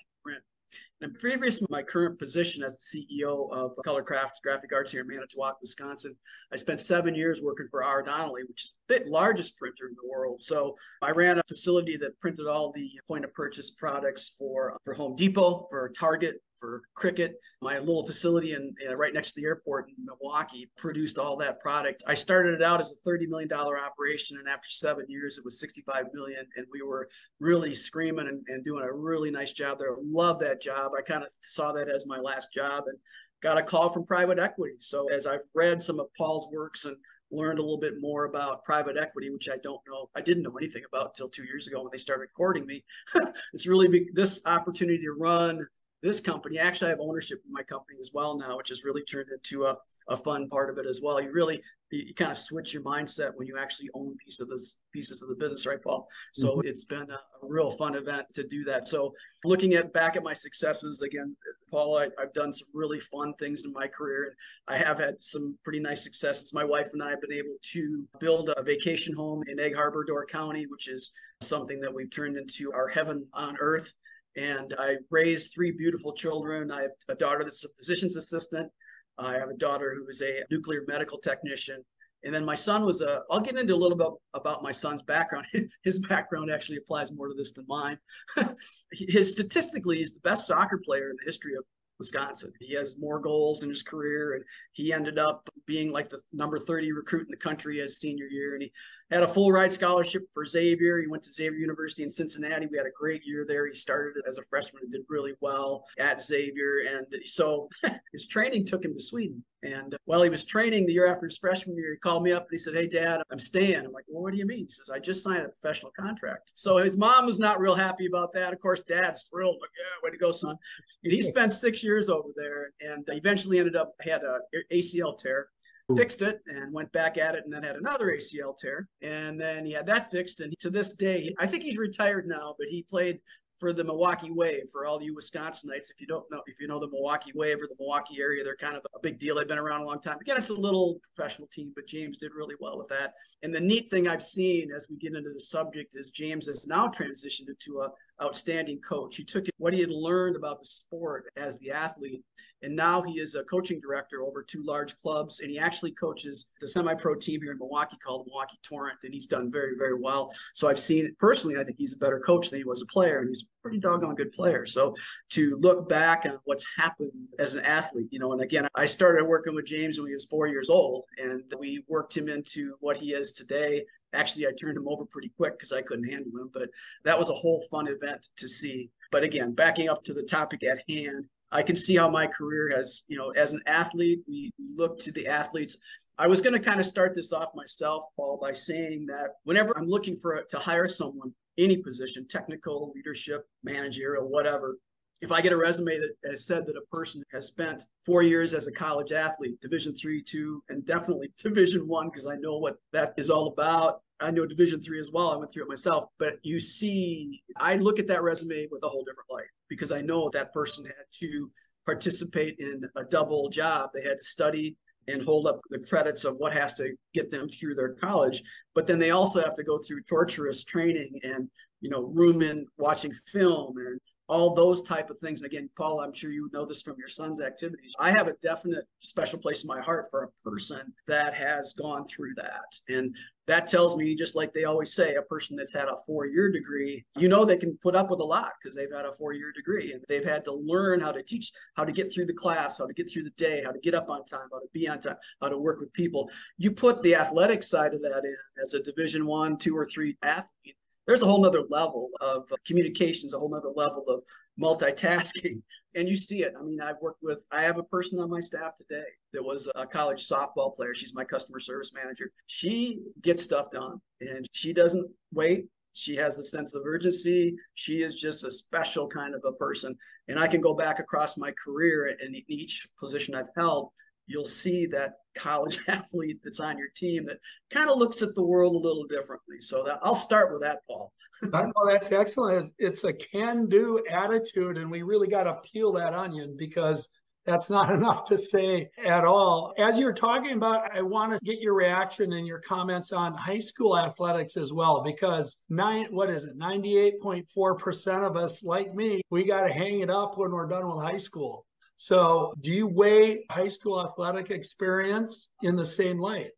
and 1.02 1.18
previous 1.18 1.58
to 1.58 1.66
my 1.70 1.82
current 1.82 2.20
position 2.20 2.64
as 2.64 2.78
the 2.78 3.06
CEO 3.10 3.52
of 3.52 3.72
Colorcraft 3.86 4.42
Graphic 4.44 4.72
Arts 4.74 4.92
here 4.92 5.02
in 5.02 5.08
Manitowoc, 5.08 5.60
Wisconsin, 5.60 6.16
I 6.54 6.58
spent 6.58 6.80
seven 6.80 7.16
years 7.16 7.42
working 7.42 7.68
for 7.72 7.84
R. 7.84 8.04
Donnelley, 8.04 8.44
which 8.48 8.66
is 8.66 8.80
the 8.88 9.02
largest 9.08 9.58
printer 9.58 9.88
in 9.88 9.96
the 9.96 10.08
world. 10.08 10.42
So 10.42 10.76
I 11.02 11.12
ran 11.12 11.40
a 11.40 11.44
facility 11.48 11.98
that 11.98 12.20
printed 12.20 12.46
all 12.46 12.72
the 12.72 12.90
point 13.08 13.26
of 13.26 13.34
purchase 13.34 13.72
products 13.72 14.36
for, 14.38 14.78
for 14.86 14.94
Home 14.94 15.16
Depot, 15.16 15.66
for 15.70 15.90
Target, 15.90 16.36
for 16.62 16.84
cricket. 16.94 17.34
My 17.62 17.80
little 17.80 18.06
facility 18.06 18.54
in, 18.54 18.74
in, 18.88 18.96
right 18.96 19.14
next 19.14 19.34
to 19.34 19.42
the 19.42 19.48
airport 19.48 19.90
in 19.90 19.96
Milwaukee 20.06 20.72
produced 20.78 21.18
all 21.18 21.36
that 21.38 21.60
product. 21.60 22.04
I 22.08 22.14
started 22.14 22.54
it 22.54 22.62
out 22.62 22.80
as 22.80 22.94
a 22.94 23.10
$30 23.10 23.28
million 23.28 23.52
operation, 23.52 24.38
and 24.38 24.48
after 24.48 24.70
seven 24.70 25.06
years, 25.10 25.38
it 25.38 25.44
was 25.44 25.60
65 25.60 26.06
million, 26.14 26.46
and 26.56 26.66
we 26.72 26.84
were 26.84 27.10
really 27.40 27.74
screaming 27.74 28.28
and, 28.28 28.46
and 28.48 28.64
doing 28.64 28.84
a 28.84 28.94
really 28.94 29.32
nice 29.32 29.52
job 29.52 29.80
there. 29.80 29.90
Love 29.98 30.40
that 30.40 30.62
job. 30.62 30.92
I 30.98 31.02
kind 31.02 31.24
of 31.24 31.30
saw 31.42 31.74
that 31.74 31.90
as 31.90 32.06
my 32.06 32.20
last 32.20 32.54
job, 32.54 32.84
and 32.86 32.98
got 33.42 33.58
a 33.58 33.64
call 33.64 33.90
from 33.90 34.06
private 34.06 34.40
equity. 34.40 34.76
So 34.80 35.12
as 35.12 35.26
I've 35.26 35.42
read 35.56 35.82
some 35.82 36.00
of 36.00 36.08
Paul's 36.16 36.48
works 36.52 36.86
and 36.86 36.96
learned 37.32 37.60
a 37.60 37.62
little 37.62 37.80
bit 37.80 37.96
more 38.00 38.26
about 38.26 38.64
private 38.64 38.98
equity, 38.98 39.30
which 39.30 39.50
I 39.50 39.58
don't 39.64 39.82
know, 39.88 40.10
I 40.16 40.22
didn't 40.22 40.44
know 40.44 40.58
anything 40.58 40.84
about 40.92 41.08
until 41.08 41.30
two 41.30 41.46
years 41.46 41.68
ago 41.68 41.82
when 41.82 41.90
they 41.92 41.98
started 41.98 42.28
courting 42.36 42.66
me. 42.66 42.84
it's 43.54 43.68
really 43.68 44.10
this 44.14 44.42
opportunity 44.46 45.00
to 45.00 45.14
run 45.14 45.66
this 46.02 46.20
company. 46.20 46.58
Actually, 46.58 46.88
I 46.88 46.92
have 46.92 47.00
ownership 47.00 47.42
in 47.46 47.52
my 47.52 47.64
company 47.64 48.00
as 48.02 48.12
well 48.14 48.38
now, 48.38 48.58
which 48.58 48.70
has 48.70 48.84
really 48.84 49.04
turned 49.04 49.30
into 49.32 49.66
a, 49.66 49.78
a 50.10 50.18
fun 50.18 50.50
part 50.50 50.70
of 50.70 50.78
it 50.78 50.88
as 50.88 51.02
well. 51.04 51.22
You 51.22 51.32
really 51.32 51.62
you, 51.92 52.04
you 52.08 52.14
kind 52.14 52.32
of 52.32 52.38
switch 52.38 52.74
your 52.74 52.84
mindset 52.84 53.32
when 53.36 53.48
you 53.48 53.58
actually 53.60 53.90
own 53.94 54.16
piece 54.18 54.42
of 54.42 54.50
this 54.50 54.80
pieces 54.92 55.22
of 55.22 55.30
the 55.30 55.36
business, 55.36 55.66
right, 55.66 55.82
Paul? 55.82 56.08
So 56.34 56.58
mm-hmm. 56.58 56.68
it's 56.68 56.86
been 56.86 57.10
a, 57.10 57.14
a, 57.14 57.48
real 57.48 57.72
fun 57.72 57.96
event 57.96 58.28
to 58.34 58.48
do 58.48 58.64
that. 58.64 58.86
So 58.86 59.14
looking 59.44 59.74
at 59.74 59.94
back 59.94 60.16
at 60.16 60.24
my 60.24 60.34
successes 60.34 61.02
again, 61.02 61.36
Paul, 61.70 61.98
I, 61.98 62.08
have 62.20 62.34
done 62.34 62.52
some 62.52 62.68
really 62.74 63.00
fun 63.00 63.34
things 63.36 63.66
in 63.66 63.74
my 63.74 63.88
career, 63.88 64.36
and 64.68 64.76
I 64.76 64.84
have 64.84 65.00
had 65.00 65.22
some 65.22 65.58
pretty 65.64 65.80
nice 65.80 66.04
successes. 66.04 66.54
My 66.54 66.66
wife 66.66 66.90
and 66.94 67.04
I 67.04 67.10
have 67.12 67.22
been 67.22 67.34
able 67.34 67.58
to 67.74 68.08
build 68.20 68.52
a 68.56 68.64
vacation 68.64 69.16
home 69.16 69.44
in 69.48 69.60
Egg 69.60 69.76
Harbor, 69.76 70.04
Door 70.04 70.26
County, 70.28 70.66
which 70.66 70.88
is 70.88 71.12
something 71.42 71.80
that 71.82 71.94
we've 71.94 72.12
turned 72.12 72.38
into 72.38 72.72
our 72.74 72.88
heaven 72.88 73.26
on 73.34 73.56
earth. 73.60 73.94
And 74.38 74.74
I 74.80 74.98
raised 75.10 75.54
three 75.54 75.72
beautiful 75.72 76.14
children. 76.14 76.72
I 76.72 76.82
have 76.82 76.92
a 77.10 77.16
daughter 77.16 77.44
that's 77.44 77.66
a 77.66 77.70
physician's 77.78 78.16
assistant. 78.16 78.72
I 79.18 79.34
have 79.34 79.50
a 79.50 79.58
daughter 79.58 79.94
who 79.94 80.08
is 80.08 80.22
a 80.22 80.44
nuclear 80.50 80.84
medical 80.88 81.18
technician. 81.18 81.84
And 82.24 82.34
then 82.34 82.46
my 82.46 82.56
son 82.56 82.86
was 82.86 83.02
a, 83.02 83.22
I'll 83.32 83.40
get 83.40 83.58
into 83.58 83.74
a 83.74 83.76
little 83.76 83.98
bit 83.98 84.08
about 84.34 84.64
my 84.64 84.72
son's 84.72 85.02
background. 85.02 85.48
His 85.84 86.00
background 86.00 86.52
actually 86.52 86.78
applies 86.78 87.12
more 87.12 87.28
to 87.28 87.34
this 87.34 87.52
than 87.52 87.66
mine. 87.68 87.98
His 88.92 89.32
statistically, 89.32 89.98
he's 89.98 90.14
the 90.14 90.22
best 90.22 90.48
soccer 90.48 90.80
player 90.86 91.10
in 91.10 91.16
the 91.18 91.26
history 91.26 91.56
of 91.56 91.64
Wisconsin. 92.02 92.52
He 92.60 92.74
has 92.76 92.98
more 93.00 93.20
goals 93.20 93.64
in 93.64 93.70
his 93.70 93.84
career, 93.84 94.34
and 94.34 94.44
he 94.72 94.92
ended 94.92 95.20
up 95.20 95.48
being 95.68 95.92
like 95.92 96.10
the 96.10 96.20
number 96.34 96.58
30 96.58 96.92
recruit 96.94 97.28
in 97.28 97.32
the 97.32 97.38
country 97.38 97.80
as 97.80 98.00
senior 98.00 98.26
year. 98.26 98.54
And 98.54 98.64
he 98.64 98.72
had 99.12 99.24
a 99.24 99.28
full 99.28 99.52
ride 99.52 99.74
scholarship 99.74 100.24
for 100.34 100.46
Xavier. 100.46 101.00
He 101.00 101.08
went 101.08 101.24
to 101.24 101.32
Xavier 101.32 101.60
University 101.60 102.04
in 102.04 102.12
Cincinnati. 102.12 102.68
We 102.72 102.78
had 102.78 102.88
a 102.88 102.98
great 102.98 103.26
year 103.26 103.46
there. 103.48 103.68
He 103.68 103.76
started 103.76 104.24
as 104.28 104.38
a 104.38 104.44
freshman 104.50 104.84
and 104.84 104.92
did 104.92 105.02
really 105.10 105.34
well 105.42 105.86
at 106.00 106.22
Xavier. 106.22 106.84
And 106.90 107.08
so 107.26 107.68
his 108.14 108.28
training 108.28 108.66
took 108.66 108.86
him 108.86 108.94
to 108.94 109.02
Sweden. 109.02 109.44
And 109.64 109.94
uh, 109.94 109.98
while 110.06 110.24
he 110.24 110.30
was 110.30 110.46
training 110.46 110.86
the 110.86 110.94
year 110.94 111.08
after 111.08 111.28
his 111.28 111.38
freshman 111.38 111.76
year, 111.76 111.92
he 111.92 111.98
called 111.98 112.24
me 112.24 112.32
up 112.32 112.44
and 112.44 112.52
he 112.52 112.58
said, 112.58 112.74
Hey, 112.74 112.88
dad, 112.88 113.22
I'm 113.32 113.40
staying. 113.40 113.86
I'm 113.86 113.92
like, 113.92 114.06
Well, 114.08 114.24
what 114.24 114.32
do 114.32 114.40
you 114.40 114.48
mean? 114.48 114.66
He 114.66 114.72
says, 114.72 114.90
I 114.90 115.00
just 115.00 115.24
signed 115.24 115.44
a 115.46 115.50
professional 115.50 115.92
contract. 116.00 116.52
So 116.56 116.78
his 116.78 116.98
mom 116.98 117.26
was 117.26 117.40
not 117.40 117.60
real 117.60 117.76
happy 117.76 118.08
about 118.08 118.34
that. 118.34 118.54
Of 118.54 118.60
course, 118.60 118.84
dad's 118.84 119.24
thrilled. 119.24 119.58
Like, 119.62 119.70
yeah, 119.78 120.04
way 120.04 120.12
to 120.12 120.18
go, 120.18 120.32
son. 120.32 120.56
And 121.04 121.14
he 121.14 121.22
spent 121.22 121.52
six 121.52 121.84
years 121.84 122.10
over 122.10 122.30
there 122.36 122.72
and 122.82 123.04
eventually 123.10 123.60
ended 123.60 123.76
up 123.76 123.94
had 124.02 124.22
a 124.24 124.40
ACL 124.74 125.18
tear 125.18 125.50
fixed 125.96 126.22
it 126.22 126.42
and 126.48 126.74
went 126.74 126.92
back 126.92 127.18
at 127.18 127.36
it 127.36 127.44
and 127.44 127.54
then 127.54 127.64
had 127.64 127.76
another 127.76 128.08
ACL 128.08 128.58
tear. 128.58 128.88
And 129.02 129.40
then 129.40 129.66
he 129.66 129.72
had 129.72 129.86
that 129.88 130.12
fixed. 130.12 130.42
And 130.42 130.54
to 130.60 130.70
this 130.70 130.94
day, 130.94 131.34
I 131.40 131.48
think 131.48 131.64
he's 131.64 131.78
retired 131.78 132.28
now, 132.28 132.56
but 132.58 132.68
he 132.68 132.84
played 132.84 133.20
for 133.62 133.72
the 133.72 133.84
Milwaukee 133.84 134.32
Wave 134.32 134.64
for 134.72 134.88
all 134.88 135.02
you 135.04 135.16
Wisconsinites. 135.16 135.92
If 135.92 136.02
you 136.02 136.08
don't 136.08 136.26
know, 136.32 136.42
if 136.48 136.60
you 136.60 136.68
know 136.68 136.80
the 136.80 136.90
Milwaukee 136.90 137.32
Wave 137.36 137.58
or 137.58 137.68
the 137.68 137.76
Milwaukee 137.78 138.20
area, 138.20 138.44
they're 138.44 138.56
kind 138.56 138.76
of 138.76 138.82
a 138.96 139.00
big 139.00 139.20
deal. 139.20 139.36
They've 139.36 139.48
been 139.48 139.60
around 139.60 139.84
a 139.84 139.86
long 139.86 140.02
time. 140.02 140.18
Again, 140.20 140.36
it's 140.36 140.50
a 140.50 140.56
little 140.56 141.00
professional 141.16 141.48
team, 141.48 141.72
but 141.76 141.86
James 141.86 142.18
did 142.18 142.34
really 142.34 142.56
well 142.60 142.76
with 142.76 142.88
that. 142.88 143.14
And 143.44 143.54
the 143.54 143.60
neat 143.60 143.92
thing 143.92 144.08
I've 144.08 144.24
seen 144.24 144.72
as 144.72 144.88
we 144.90 144.98
get 144.98 145.14
into 145.14 145.32
the 145.32 145.40
subject 145.40 145.96
is 145.96 146.10
James 146.10 146.48
has 146.48 146.66
now 146.66 146.88
transitioned 146.88 147.50
into 147.50 147.82
a 147.82 147.90
outstanding 148.22 148.80
coach. 148.80 149.16
He 149.16 149.24
took 149.24 149.46
what 149.58 149.74
he 149.74 149.82
had 149.82 149.90
learned 149.90 150.36
about 150.36 150.60
the 150.60 150.66
sport 150.66 151.32
as 151.38 151.58
the 151.58 151.72
athlete, 151.72 152.24
and 152.64 152.76
now 152.76 153.02
he 153.02 153.14
is 153.14 153.36
a 153.36 153.44
coaching 153.46 153.80
director 153.80 154.22
over 154.22 154.44
two 154.44 154.64
large 154.64 154.98
clubs. 155.00 155.40
And 155.40 155.50
he 155.50 155.58
actually 155.58 155.92
coaches 155.94 156.48
the 156.60 156.68
semi-pro 156.68 157.16
team 157.16 157.42
here 157.42 157.54
in 157.54 157.58
Milwaukee 157.58 157.98
called 158.04 158.28
Milwaukee 158.28 158.60
Torrent, 158.62 159.00
and 159.04 159.14
he's 159.14 159.26
done 159.26 159.52
very, 159.52 159.76
very 159.78 160.00
well. 160.00 160.32
So 160.54 160.70
I've 160.70 160.78
seen 160.78 161.16
personally, 161.20 161.60
I 161.60 161.64
think 161.64 161.78
he's 161.78 161.96
a 161.96 161.98
better 161.98 162.20
coach 162.20 162.50
than 162.50 162.60
he 162.60 162.66
was 162.66 162.82
a 162.82 162.86
player, 162.86 163.20
and 163.20 163.30
he's 163.30 163.42
a 163.42 163.62
pretty 163.64 163.80
doggone 163.80 164.16
good 164.16 164.32
player. 164.32 164.66
So 164.68 164.94
to 165.32 165.58
look 165.60 165.90
back 165.90 166.26
on 166.26 166.38
what's 166.46 166.66
happened 166.78 167.12
as 167.40 167.56
an 167.56 167.66
athlete, 167.66 168.10
you 168.12 168.20
know, 168.20 168.34
and 168.34 168.42
again, 168.42 168.68
I 168.76 168.86
started 168.86 169.28
working 169.28 169.56
with 169.56 169.66
James 169.66 169.98
when 169.98 170.08
he 170.08 170.14
was 170.14 170.26
four 170.26 170.48
years 170.48 170.70
old, 170.70 171.06
and 171.18 171.44
we 171.58 171.84
worked 171.88 172.16
him 172.16 172.30
into 172.30 172.76
what 172.80 172.98
he 172.98 173.14
is 173.14 173.32
today 173.32 173.84
Actually, 174.14 174.48
I 174.48 174.52
turned 174.60 174.78
him 174.78 174.88
over 174.88 175.06
pretty 175.06 175.32
quick 175.38 175.54
because 175.58 175.72
I 175.72 175.82
couldn't 175.82 176.10
handle 176.10 176.32
him, 176.42 176.50
but 176.54 176.70
that 177.04 177.18
was 177.18 177.30
a 177.30 177.34
whole 177.34 177.64
fun 177.72 177.88
event 177.88 178.28
to 178.38 178.48
see. 178.48 178.90
But 179.12 179.24
again, 179.24 179.54
backing 179.54 179.90
up 179.90 180.04
to 180.04 180.14
the 180.14 180.24
topic 180.24 180.64
at 180.64 180.84
hand, 180.90 181.26
I 181.52 181.64
can 181.64 181.76
see 181.76 181.96
how 181.96 182.10
my 182.10 182.28
career 182.28 182.72
has, 182.76 183.04
you 183.08 183.18
know, 183.18 183.32
as 183.32 183.54
an 183.54 183.62
athlete, 183.66 184.22
we 184.28 184.52
look 184.58 184.98
to 185.00 185.12
the 185.12 185.28
athletes. 185.28 185.78
I 186.18 186.28
was 186.28 186.42
going 186.42 186.54
to 186.54 186.60
kind 186.60 186.80
of 186.80 186.86
start 186.86 187.14
this 187.14 187.34
off 187.34 187.50
myself, 187.56 188.04
Paul, 188.16 188.38
by 188.42 188.54
saying 188.54 189.06
that 189.08 189.32
whenever 189.44 189.78
I'm 189.78 189.88
looking 189.88 190.16
for 190.16 190.36
a, 190.36 190.48
to 190.48 190.60
hire 190.60 190.88
someone, 190.88 191.34
any 191.58 191.78
position, 191.78 192.28
technical, 192.28 192.94
leadership, 192.96 193.48
managerial, 193.64 194.30
whatever, 194.30 194.78
if 195.22 195.32
I 195.32 195.42
get 195.42 195.54
a 195.54 195.58
resume 195.58 195.98
that 196.00 196.14
has 196.30 196.46
said 196.46 196.66
that 196.66 196.76
a 196.76 196.96
person 196.96 197.22
has 197.32 197.46
spent 197.46 197.84
four 198.06 198.24
years 198.24 198.54
as 198.54 198.68
a 198.68 198.72
college 198.72 199.12
athlete, 199.12 199.62
Division 199.62 199.94
three, 199.96 200.22
two, 200.22 200.64
and 200.70 200.86
definitely 200.86 201.32
Division 201.44 201.88
one, 201.88 202.10
because 202.10 202.28
I 202.28 202.36
know 202.38 202.58
what 202.58 202.78
that 202.92 203.14
is 203.18 203.30
all 203.30 203.48
about. 203.48 204.02
I 204.20 204.32
know 204.32 204.46
Division 204.46 204.82
three 204.82 205.00
as 205.00 205.12
well. 205.12 205.32
I 205.32 205.38
went 205.38 205.52
through 205.52 205.64
it 205.64 205.70
myself. 205.70 206.06
But 206.20 206.36
you 206.44 206.60
see, 206.60 207.42
I 207.58 207.76
look 207.76 208.00
at 208.00 208.08
that 208.08 208.24
resume 208.24 208.68
with 208.72 208.84
a 208.84 208.90
whole 208.90 209.04
different 209.04 209.30
light 209.32 209.50
because 209.68 209.92
I 209.92 210.02
know 210.02 210.30
that 210.30 210.54
person 210.54 210.86
had 210.86 211.06
to 211.20 211.52
participate 211.86 212.56
in 212.60 212.84
a 212.96 213.04
double 213.04 213.50
job. 213.50 213.92
They 213.94 214.04
had 214.04 214.18
to 214.18 214.24
study 214.24 214.76
and 215.08 215.22
hold 215.22 215.48
up 215.48 215.60
the 215.70 215.80
credits 215.80 216.26
of 216.26 216.38
what 216.38 216.54
has 216.54 216.76
to 216.76 216.96
get 217.14 217.32
them 217.32 217.50
through 217.50 217.76
their 217.76 217.94
college. 217.94 218.42
But 218.76 218.86
then 218.86 219.00
they 219.00 219.12
also 219.12 219.42
have 219.42 219.56
to 219.56 219.64
go 219.64 219.80
through 219.80 220.04
torturous 220.08 220.64
training 220.64 221.20
and, 221.24 221.50
you 221.82 221.90
know, 221.90 222.04
room 222.04 222.42
in 222.42 222.68
watching 222.78 223.12
film 223.32 223.78
and 223.78 224.00
all 224.32 224.56
those 224.56 224.82
type 224.82 225.10
of 225.10 225.20
things. 225.20 225.42
And 225.42 225.46
again, 225.46 225.70
Paul, 225.76 226.00
I'm 226.00 226.14
sure 226.14 226.32
you 226.32 226.50
know 226.54 226.66
this 226.66 226.82
from 226.82 226.96
your 226.98 227.10
son's 227.10 227.42
activities. 227.42 227.94
I 228.00 228.12
have 228.12 228.30
a 228.30 228.36
definite 228.42 228.86
special 229.02 229.38
place 229.38 229.64
in 229.64 229.68
my 229.68 229.82
heart 229.82 230.06
for 230.10 230.24
a 230.24 230.50
person 230.50 230.94
that 231.06 231.34
has 231.34 231.74
gone 231.74 232.08
through 232.08 232.36
that. 232.36 232.80
And 232.88 233.14
that 233.48 233.68
tells 233.68 233.98
me, 233.98 234.16
just 234.16 234.34
like 234.34 234.54
they 234.54 234.64
always 234.64 234.94
say, 234.94 235.16
a 235.16 235.22
person 235.24 235.58
that's 235.58 235.74
had 235.74 235.90
a 235.90 235.98
four 236.08 236.28
year 236.28 236.50
degree, 236.50 237.04
you 237.18 237.28
know, 237.28 237.44
they 237.44 237.58
can 237.58 237.78
put 237.82 237.94
up 237.94 238.10
with 238.10 238.22
a 238.22 238.24
lot 238.24 238.54
because 238.62 238.74
they've 238.74 238.96
had 238.96 239.04
a 239.04 239.12
four 239.12 239.34
year 239.34 239.52
degree 239.52 239.92
and 239.92 240.02
they've 240.08 240.24
had 240.24 240.46
to 240.46 240.54
learn 240.54 241.02
how 241.02 241.12
to 241.12 241.22
teach, 241.22 241.52
how 241.76 241.84
to 241.84 241.92
get 241.92 242.14
through 242.14 242.28
the 242.28 242.34
class, 242.34 242.78
how 242.78 242.88
to 242.88 242.94
get 242.94 243.12
through 243.12 243.24
the 243.24 243.32
day, 243.32 243.62
how 243.66 243.74
to 243.74 243.80
get 243.80 243.96
up 243.96 244.10
on 244.10 244.24
time, 244.24 244.48
how 244.54 244.60
to 244.60 244.68
be 244.72 244.88
on 244.88 245.02
time, 245.02 245.18
how 245.42 245.50
to 245.50 245.58
work 245.58 245.82
with 245.82 245.92
people. 245.92 246.30
You 246.58 246.72
put 246.72 247.04
the 247.04 247.16
athletic 247.16 247.64
side 247.64 247.94
of 247.94 248.02
that 248.02 248.22
in 248.24 248.64
as 248.64 248.76
a 248.76 248.82
division 248.82 249.26
one, 249.26 249.58
two, 249.58 249.76
or 249.76 249.90
three 249.90 250.16
athlete 250.24 250.78
there's 251.08 251.24
a 251.24 251.26
whole 251.26 251.42
nother 251.42 251.64
level 251.70 252.10
of 252.20 252.52
communications, 252.66 253.34
a 253.34 253.40
whole 253.40 253.50
nother 253.50 253.72
level 253.76 254.06
of 254.08 254.24
multitasking. 254.60 255.62
And 255.94 256.08
you 256.08 256.16
see 256.16 256.42
it. 256.42 256.54
I 256.58 256.64
mean, 256.64 256.80
I've 256.80 257.02
worked 257.02 257.22
with, 257.22 257.46
I 257.52 257.64
have 257.64 257.78
a 257.78 257.84
person 257.84 258.18
on 258.18 258.30
my 258.30 258.40
staff 258.40 258.78
today 258.78 259.04
that 259.34 259.44
was 259.44 259.70
a 259.76 259.86
college 259.86 260.26
softball 260.26 260.74
player. 260.74 260.94
She's 260.94 261.14
my 261.14 261.26
customer 261.26 261.60
service 261.60 261.92
manager. 261.94 262.32
She 262.48 263.02
gets 263.22 263.44
stuff 263.44 263.70
done 263.72 264.00
and 264.22 264.46
she 264.54 264.72
doesn't 264.72 265.12
wait. 265.34 265.66
She 265.92 266.16
has 266.16 266.40
a 266.40 266.46
sense 266.46 266.76
of 266.76 266.84
urgency. 266.86 267.58
She 267.74 268.04
is 268.04 268.22
just 268.22 268.46
a 268.46 268.50
special 268.50 269.06
kind 269.06 269.36
of 269.36 269.42
a 269.46 269.52
person. 269.52 269.94
And 270.30 270.40
I 270.40 270.48
can 270.48 270.62
go 270.62 270.74
back 270.74 271.00
across 271.00 271.38
my 271.38 271.52
career 271.62 272.16
and 272.22 272.38
each 272.48 272.88
position 272.98 273.36
I've 273.36 273.50
held 273.58 273.90
you'll 274.32 274.46
see 274.46 274.86
that 274.88 275.14
college 275.36 275.80
athlete 275.88 276.38
that's 276.44 276.60
on 276.60 276.78
your 276.78 276.90
team 276.96 277.26
that 277.26 277.38
kind 277.70 277.90
of 277.90 277.98
looks 277.98 278.22
at 278.22 278.36
the 278.36 278.44
world 278.44 278.76
a 278.76 278.88
little 278.88 279.06
differently. 279.06 279.60
So 279.60 279.84
that 279.84 280.00
I'll 280.02 280.16
start 280.16 280.52
with 280.52 280.62
that, 280.62 280.80
Paul. 280.88 281.12
Know 281.44 281.72
that's 281.88 282.12
excellent. 282.12 282.72
It's 282.78 283.04
a 283.04 283.14
can-do 283.14 284.04
attitude, 284.10 284.78
and 284.78 284.92
we 284.92 285.02
really 285.02 285.28
got 285.28 285.44
to 285.44 285.56
peel 285.64 285.92
that 285.94 286.14
onion 286.14 286.56
because 286.58 287.08
that's 287.46 287.70
not 287.70 287.92
enough 287.94 288.24
to 288.26 288.38
say 288.38 288.90
at 289.04 289.26
all. 289.26 289.74
As 289.78 289.98
you're 289.98 290.14
talking 290.14 290.54
about, 290.54 290.96
I 290.96 291.02
want 291.02 291.34
to 291.34 291.40
get 291.44 291.60
your 291.60 291.74
reaction 291.74 292.34
and 292.34 292.46
your 292.46 292.60
comments 292.60 293.12
on 293.12 293.34
high 293.34 293.60
school 293.60 293.98
athletics 293.98 294.58
as 294.58 294.72
well, 294.72 295.02
because 295.04 295.58
nine, 295.70 296.08
what 296.12 296.30
is 296.30 296.46
it, 296.46 296.58
98.4% 296.58 298.28
of 298.28 298.38
us, 298.38 298.64
like 298.64 298.94
me, 298.94 299.22
we 299.30 299.44
got 299.44 299.62
to 299.62 299.74
hang 299.74 300.02
it 300.02 300.10
up 300.10 300.38
when 300.38 300.52
we're 300.52 300.68
done 300.68 300.88
with 300.88 301.04
high 301.04 301.18
school. 301.18 301.66
So, 302.02 302.56
do 302.62 302.72
you 302.72 302.88
weigh 302.88 303.46
high 303.52 303.68
school 303.68 304.04
athletic 304.04 304.50
experience 304.50 305.50
in 305.62 305.76
the 305.76 305.86
same 305.86 306.20
light? 306.20 306.50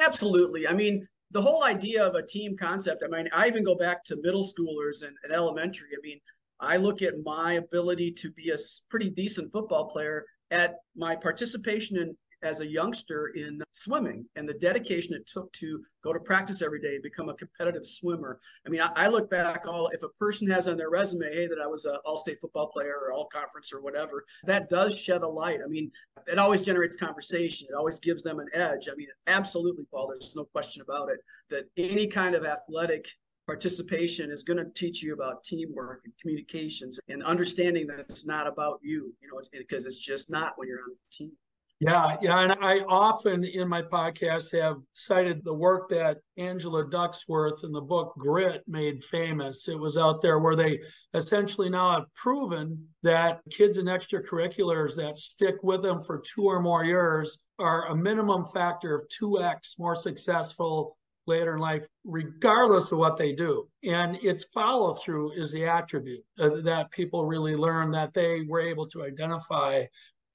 Absolutely. 0.00 0.68
I 0.68 0.72
mean, 0.72 1.04
the 1.32 1.42
whole 1.42 1.64
idea 1.64 2.06
of 2.06 2.14
a 2.14 2.24
team 2.24 2.56
concept, 2.56 3.02
I 3.04 3.08
mean, 3.08 3.28
I 3.32 3.48
even 3.48 3.64
go 3.64 3.74
back 3.74 4.04
to 4.04 4.22
middle 4.22 4.44
schoolers 4.44 5.04
and, 5.04 5.16
and 5.24 5.32
elementary. 5.32 5.88
I 5.94 6.00
mean, 6.00 6.20
I 6.60 6.76
look 6.76 7.02
at 7.02 7.14
my 7.24 7.54
ability 7.54 8.12
to 8.12 8.30
be 8.34 8.50
a 8.50 8.56
pretty 8.88 9.10
decent 9.10 9.50
football 9.50 9.90
player 9.90 10.24
at 10.52 10.76
my 10.94 11.16
participation 11.16 11.96
in 11.96 12.16
as 12.44 12.60
a 12.60 12.66
youngster 12.66 13.28
in 13.34 13.60
swimming 13.72 14.24
and 14.36 14.48
the 14.48 14.54
dedication 14.54 15.14
it 15.14 15.26
took 15.26 15.50
to 15.52 15.82
go 16.02 16.12
to 16.12 16.20
practice 16.20 16.62
every 16.62 16.80
day 16.80 16.94
and 16.94 17.02
become 17.02 17.28
a 17.28 17.34
competitive 17.34 17.86
swimmer. 17.86 18.38
I 18.66 18.70
mean, 18.70 18.80
I, 18.80 18.90
I 18.94 19.08
look 19.08 19.30
back 19.30 19.64
all 19.66 19.88
if 19.88 20.02
a 20.02 20.08
person 20.10 20.48
has 20.50 20.68
on 20.68 20.76
their 20.76 20.90
resume, 20.90 21.26
hey, 21.32 21.46
that 21.46 21.58
I 21.62 21.66
was 21.66 21.86
an 21.86 21.96
all-state 22.04 22.38
football 22.40 22.68
player 22.68 22.94
or 23.02 23.12
all 23.12 23.26
conference 23.26 23.72
or 23.72 23.80
whatever, 23.80 24.24
that 24.44 24.68
does 24.68 24.98
shed 24.98 25.22
a 25.22 25.28
light. 25.28 25.60
I 25.64 25.68
mean, 25.68 25.90
it 26.26 26.38
always 26.38 26.62
generates 26.62 26.96
conversation. 26.96 27.68
It 27.70 27.74
always 27.74 27.98
gives 27.98 28.22
them 28.22 28.38
an 28.38 28.48
edge. 28.54 28.88
I 28.92 28.94
mean, 28.94 29.08
absolutely, 29.26 29.86
Paul. 29.90 30.08
There's 30.08 30.36
no 30.36 30.44
question 30.44 30.82
about 30.82 31.08
it. 31.08 31.20
That 31.50 31.64
any 31.76 32.06
kind 32.06 32.34
of 32.34 32.44
athletic 32.44 33.08
participation 33.46 34.30
is 34.30 34.42
going 34.42 34.56
to 34.56 34.70
teach 34.74 35.02
you 35.02 35.12
about 35.12 35.44
teamwork 35.44 36.00
and 36.04 36.14
communications 36.20 36.98
and 37.08 37.22
understanding 37.22 37.86
that 37.86 37.98
it's 37.98 38.26
not 38.26 38.46
about 38.46 38.80
you, 38.82 39.14
you 39.20 39.28
know, 39.28 39.40
because 39.52 39.84
it's 39.86 39.98
just 39.98 40.30
not 40.30 40.54
when 40.56 40.68
you're 40.68 40.78
on 40.78 40.90
the 40.90 41.16
team. 41.16 41.32
Yeah, 41.80 42.16
yeah. 42.22 42.40
And 42.40 42.52
I 42.60 42.80
often 42.80 43.44
in 43.44 43.68
my 43.68 43.82
podcast 43.82 44.58
have 44.58 44.76
cited 44.92 45.44
the 45.44 45.52
work 45.52 45.88
that 45.88 46.18
Angela 46.38 46.88
Duckworth 46.88 47.64
in 47.64 47.72
the 47.72 47.80
book 47.80 48.14
Grit 48.16 48.62
made 48.68 49.02
famous. 49.04 49.68
It 49.68 49.78
was 49.78 49.98
out 49.98 50.22
there 50.22 50.38
where 50.38 50.54
they 50.56 50.80
essentially 51.14 51.68
now 51.68 51.90
have 51.90 52.14
proven 52.14 52.88
that 53.02 53.40
kids 53.50 53.78
in 53.78 53.86
extracurriculars 53.86 54.94
that 54.96 55.18
stick 55.18 55.56
with 55.62 55.82
them 55.82 56.02
for 56.04 56.22
two 56.34 56.44
or 56.44 56.60
more 56.60 56.84
years 56.84 57.38
are 57.58 57.88
a 57.88 57.96
minimum 57.96 58.46
factor 58.46 58.94
of 58.94 59.08
2x 59.20 59.78
more 59.78 59.96
successful 59.96 60.96
later 61.26 61.54
in 61.54 61.60
life, 61.60 61.86
regardless 62.04 62.92
of 62.92 62.98
what 62.98 63.16
they 63.16 63.32
do. 63.32 63.66
And 63.82 64.16
its 64.22 64.44
follow 64.44 64.94
through 64.94 65.32
is 65.32 65.52
the 65.52 65.66
attribute 65.66 66.24
uh, 66.38 66.60
that 66.64 66.90
people 66.90 67.24
really 67.24 67.56
learn 67.56 67.90
that 67.92 68.12
they 68.14 68.42
were 68.46 68.60
able 68.60 68.86
to 68.88 69.04
identify. 69.04 69.84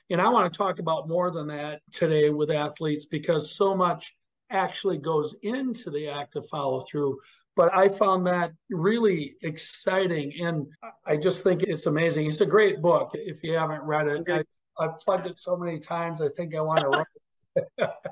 And 0.10 0.22
I 0.22 0.30
want 0.30 0.52
to 0.52 0.58
talk 0.58 0.80
about 0.80 1.08
more 1.08 1.32
than 1.32 1.48
that 1.48 1.82
today 1.92 2.30
with 2.30 2.52
athletes 2.52 3.06
because 3.06 3.56
so 3.56 3.76
much 3.76 4.16
actually 4.50 4.98
goes 4.98 5.36
into 5.44 5.92
the 5.92 6.08
act 6.08 6.36
of 6.36 6.48
follow 6.48 6.86
through. 6.90 7.20
But 7.56 7.74
I 7.76 7.90
found 7.90 8.26
that 8.28 8.52
really 8.70 9.36
exciting. 9.42 10.34
And 10.42 10.68
I 11.06 11.18
just 11.18 11.44
think 11.44 11.64
it's 11.64 11.86
amazing. 11.86 12.28
It's 12.28 12.42
a 12.42 12.46
great 12.46 12.82
book 12.82 13.12
if 13.14 13.44
you 13.44 13.54
haven't 13.54 13.84
read 13.84 14.08
it. 14.08 14.24
I, 14.30 14.44
I've 14.84 15.00
plugged 15.00 15.28
it 15.28 15.38
so 15.38 15.58
many 15.58 15.80
times. 15.80 16.22
I 16.22 16.30
think 16.30 16.56
I 16.56 16.62
want 16.62 16.80
to 16.82 16.88
write 16.88 17.06